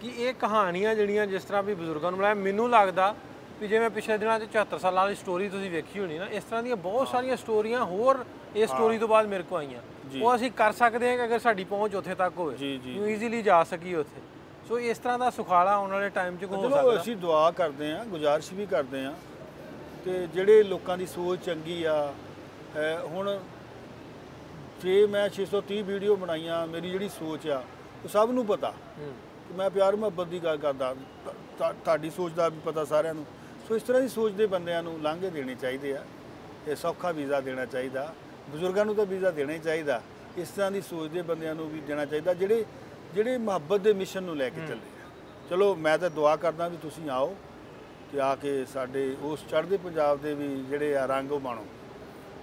ਕਿ 0.00 0.12
ਇਹ 0.18 0.34
ਕਹਾਣੀਆਂ 0.34 0.94
ਜਿਹੜੀਆਂ 0.94 1.26
ਜਿਸ 1.26 1.44
ਤਰ੍ਹਾਂ 1.44 1.62
ਵੀ 1.62 1.74
ਬਜ਼ੁਰਗਾਂ 1.74 2.10
ਨੂੰ 2.10 2.18
ਬਣਾਇਆ 2.18 2.34
ਮੈਨੂੰ 2.34 2.68
ਲੱਗਦਾ 2.70 3.14
ਵੀ 3.60 3.68
ਜਿਵੇਂ 3.68 3.90
ਪਿਛਲੇ 3.90 4.18
ਦਿਨਾਂ 4.18 4.38
'ਚ 4.40 4.48
74 4.52 4.78
ਸਾਲਾਂ 4.78 5.02
ਵਾਲੀ 5.02 5.14
ਸਟੋਰੀ 5.14 5.48
ਤੁਸੀਂ 5.48 5.70
ਵੇਖੀ 5.70 6.00
ਹੋਣੀ 6.00 6.18
ਨਾ 6.18 6.26
ਇਸ 6.30 6.44
ਤਰ੍ਹਾਂ 6.44 6.62
ਦੀਆਂ 6.62 6.76
ਬਹੁਤ 6.76 7.08
ਸਾਰੀਆਂ 7.08 7.36
ਸਟੋਰੀਆਂ 7.36 7.84
ਹੋਰ 7.84 8.24
ਇਸ 8.56 8.70
ਸਟੋਰੀ 8.70 8.98
ਤੋਂ 8.98 9.08
ਬਾਅਦ 9.08 9.26
ਮੇਰੇ 9.26 9.42
ਕੋਲ 9.42 9.58
ਆਈਆਂ। 9.58 9.80
ਉਹ 10.22 10.34
ਅਸੀਂ 10.34 10.50
ਕਰ 10.52 10.72
ਸਕਦੇ 10.72 11.08
ਹਾਂ 11.10 11.16
ਕਿ 11.16 11.24
ਅਗਰ 11.24 11.38
ਸਾਡੀ 11.38 11.64
ਪਹੁੰਚ 11.64 11.94
ਉੱਥੇ 11.94 12.14
ਤੱਕ 12.14 12.38
ਹੋਵੇ। 12.38 12.56
ਜੀ 12.56 12.76
ਜੀ। 12.78 12.98
ਨੂੰ 12.98 13.08
ਈਜ਼ੀਲੀ 13.10 13.42
ਜਾ 13.42 13.62
ਸਕੀਏ 13.64 13.94
ਉੱਥੇ। 13.94 14.20
ਸੋ 14.68 14.78
ਇਸ 14.80 14.98
ਤਰ੍ਹਾਂ 14.98 15.18
ਦਾ 15.18 15.28
ਸੁਖਾਲਾ 15.30 15.74
ਆਉਣ 15.74 15.90
ਵਾਲੇ 15.90 16.08
ਟਾਈਮ 16.10 16.36
'ਚ 16.36 16.44
ਕੋ 16.44 16.56
ਹੋ 16.56 16.62
ਚਲੋ 16.62 16.76
ਸਕਦਾ। 16.76 17.00
ਅਸੀਂ 17.00 17.16
ਦੁਆ 17.16 17.50
ਕਰਦੇ 17.56 17.92
ਆ 17.92 18.04
ਗੁਜ਼ਾਰਿਸ਼ 18.04 18.52
ਵੀ 18.52 18.66
ਕਰਦੇ 18.66 19.04
ਆ 19.04 19.12
ਤੇ 20.04 20.26
ਜਿਹੜੇ 20.34 20.62
ਲੋਕਾਂ 20.62 20.96
ਦੀ 20.98 21.06
ਸੋਚ 21.06 21.44
ਚੰਗੀ 21.44 21.82
ਆ 21.84 21.94
ਹੁਣ 23.12 23.38
ਜੇ 24.82 24.94
ਮੈਂ 25.12 25.28
630 25.36 25.82
ਵੀਡੀਓ 25.82 26.16
ਬਣਾਈਆਂ 26.16 26.66
ਮੇਰੀ 26.66 26.90
ਜਿਹੜੀ 26.90 27.08
ਸੋਚ 27.08 27.46
ਆ 27.48 27.62
ਉਹ 28.04 28.08
ਸਭ 28.08 28.30
ਨੂੰ 28.30 28.44
ਪਤਾ। 28.46 28.72
ਕਿ 28.98 29.54
ਮੈਂ 29.56 29.68
ਪਿਆਰ 29.70 29.96
ਮੁਹੱਬਤ 29.96 30.28
ਦੀ 30.28 30.38
ਗੱਲ 30.44 30.56
ਕਰਦਾ 30.58 30.94
ਤੁਹਾਡੀ 31.58 32.10
ਸੋਚ 32.10 32.32
ਦਾ 32.32 32.48
ਵੀ 32.48 32.60
ਪਤਾ 32.64 32.84
ਸਾਰਿਆਂ 32.84 33.14
ਨੂੰ। 33.14 33.24
ਸੋ 33.68 33.76
ਇਸ 33.76 33.82
ਤਰ੍ਹਾਂ 33.82 34.02
ਦੀ 34.02 34.08
ਸੋਚ 34.08 34.32
ਦੇ 34.32 34.46
ਬੰਦਿਆਂ 34.46 34.82
ਨੂੰ 34.82 35.00
ਲਾਂਘੇ 35.02 35.30
ਦੇਣੇ 35.30 35.54
ਚਾਹੀਦੇ 35.54 35.96
ਆ। 35.96 36.04
ਇਹ 36.68 36.76
ਸੌਖਾ 36.76 37.12
ਵੀਜ਼ਾ 37.12 37.40
ਦੇਣਾ 37.40 37.64
ਚਾਹੀਦਾ 37.66 38.12
ਬਜ਼ੁਰਗਾਂ 38.50 38.84
ਨੂੰ 38.84 38.94
ਤਾਂ 38.94 39.06
ਵੀਜ਼ਾ 39.06 39.30
ਦੇਣਾ 39.30 39.52
ਹੀ 39.52 39.58
ਚਾਹੀਦਾ। 39.58 40.00
ਇਸ 40.38 40.48
ਤਰ੍ਹਾਂ 40.48 40.70
ਦੀ 40.70 40.80
ਸੋਚ 40.82 41.10
ਦੇ 41.10 41.22
ਬੰਦਿਆਂ 41.22 41.54
ਨੂੰ 41.54 41.68
ਵੀ 41.70 41.80
ਦੇਣਾ 41.86 42.04
ਚਾਹੀਦਾ 42.04 42.34
ਜਿਹੜੇ 42.34 42.64
ਜਿਹੜੇ 43.16 43.36
ਮੁਹੱਬਤ 43.38 43.80
ਦੇ 43.80 43.92
ਮਿਸ਼ਨ 43.92 44.22
ਨੂੰ 44.22 44.36
ਲੈ 44.36 44.48
ਕੇ 44.50 44.60
ਚੱਲੇ 44.60 45.02
ਆ। 45.04 45.08
ਚਲੋ 45.50 45.74
ਮੈਂ 45.74 45.96
ਤਾਂ 45.98 46.10
ਦੁਆ 46.10 46.34
ਕਰਦਾ 46.36 46.68
ਵੀ 46.68 46.76
ਤੁਸੀਂ 46.76 47.08
ਆਓ 47.10 47.34
ਤੇ 48.12 48.20
ਆ 48.20 48.34
ਕੇ 48.34 48.64
ਸਾਡੇ 48.64 49.14
ਉਸ 49.22 49.44
ਚੜ੍ਹਦੇ 49.48 49.76
ਪੰਜਾਬ 49.76 50.20
ਦੇ 50.20 50.34
ਵੀ 50.34 50.48
ਜਿਹੜੇ 50.68 50.96
ਆ 50.96 51.06
ਰੰਗ 51.06 51.32
ਮਾਣੋ 51.42 51.64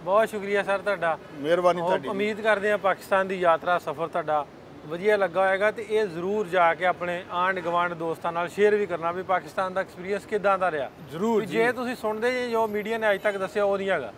ਬਹੁਤ 0.04 0.30
ਸ਼ੁਕਰੀਆ 0.30 0.64
ਸਰ 0.64 0.78
ਤੁਹਾਡਾ। 0.78 1.18
ਮਿਹਰਬਾਨੀ 1.34 1.82
ਤੁਹਾਡੀ। 1.82 2.08
ਉਮੀਦ 2.10 2.42
ਕਰਦੇ 2.42 2.72
ਹਾਂ 2.72 2.78
ਪਾਕਿਸਤਾਨ 2.78 3.28
ਦੀ 3.28 3.40
ਯਾਤਰਾ 3.40 3.78
ਸਫ਼ਰ 3.80 4.08
ਤੁਹਾਡਾ 4.08 4.46
ਵਧੀਆ 4.88 5.16
ਲੱਗਾ 5.18 5.46
ਹੋਵੇਗਾ 5.46 5.70
ਤੇ 5.72 5.86
ਇਹ 5.90 6.06
ਜ਼ਰੂਰ 6.06 6.48
ਜਾ 6.48 6.74
ਕੇ 6.74 6.86
ਆਪਣੇ 6.86 7.24
ਆਂਢ 7.32 7.60
ਗੁਆਂਢ 7.60 7.94
ਦੋਸਤਾਂ 7.94 8.32
ਨਾਲ 8.32 8.50
ਸ਼ੇਅਰ 8.50 8.76
ਵੀ 8.76 8.86
ਕਰਨਾ 8.86 9.12
ਵੀ 9.12 9.24
ਪਾਕਿਸਤਾਨ 9.24 9.74
ਦਾ 9.74 9.82
ਐਕਸਪੀਰੀਅੰਸ 9.82 10.26
ਕਿਦਾਂ 10.26 10.58
ਦਾ 10.58 10.72
ਰਿਹਾ। 10.72 10.90
ਜ਼ਰੂਰ 11.12 11.46
ਜੇ। 11.46 11.72
ਤੁਸੀਂ 11.72 11.96
ਸੁਣਦੇ 11.96 12.32
ਜੇ 12.32 12.50
ਜੋ 12.50 12.68
ਮੀਡੀਆ 12.68 12.98
ਨੇ 12.98 13.12
ਅੱਜ 13.12 13.22
ਤੱਕ 13.22 13.38
ਦੱਸਿਆ 13.38 13.64
ਉਹ 13.64 13.78
ਨਹੀਂ 13.78 13.90
ਹੈਗਾ। 13.90 14.12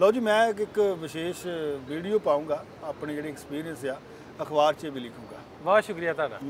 ਲਓ 0.00 0.10
ਜੀ 0.12 0.20
ਮੈਂ 0.20 0.46
ਇੱਕ- 0.48 0.62
ਇੱਕ 0.62 0.78
ਵਿਸ਼ੇਸ਼ 0.98 1.46
ਵੀਡੀਓ 1.88 2.18
ਪਾਉਂਗਾ 2.18 2.64
ਆਪਣੇ 2.84 3.14
ਜਿਹੜੇ 3.14 3.28
ਐਕਸਪੀਰੀਅੰਸ 3.28 3.84
ਆ। 3.84 3.96
ਅਖਬਾਰ 4.42 4.74
'ਚ 4.74 4.86
ਵੀ 4.86 5.00
ਲਿਖੂੰਗਾ। 5.00 5.36
ਬਹੁਤ 5.62 5.84
ਸ਼ੁਕਰੀਆ 5.84 6.12
ਤੁਹਾਡਾ। 6.12 6.40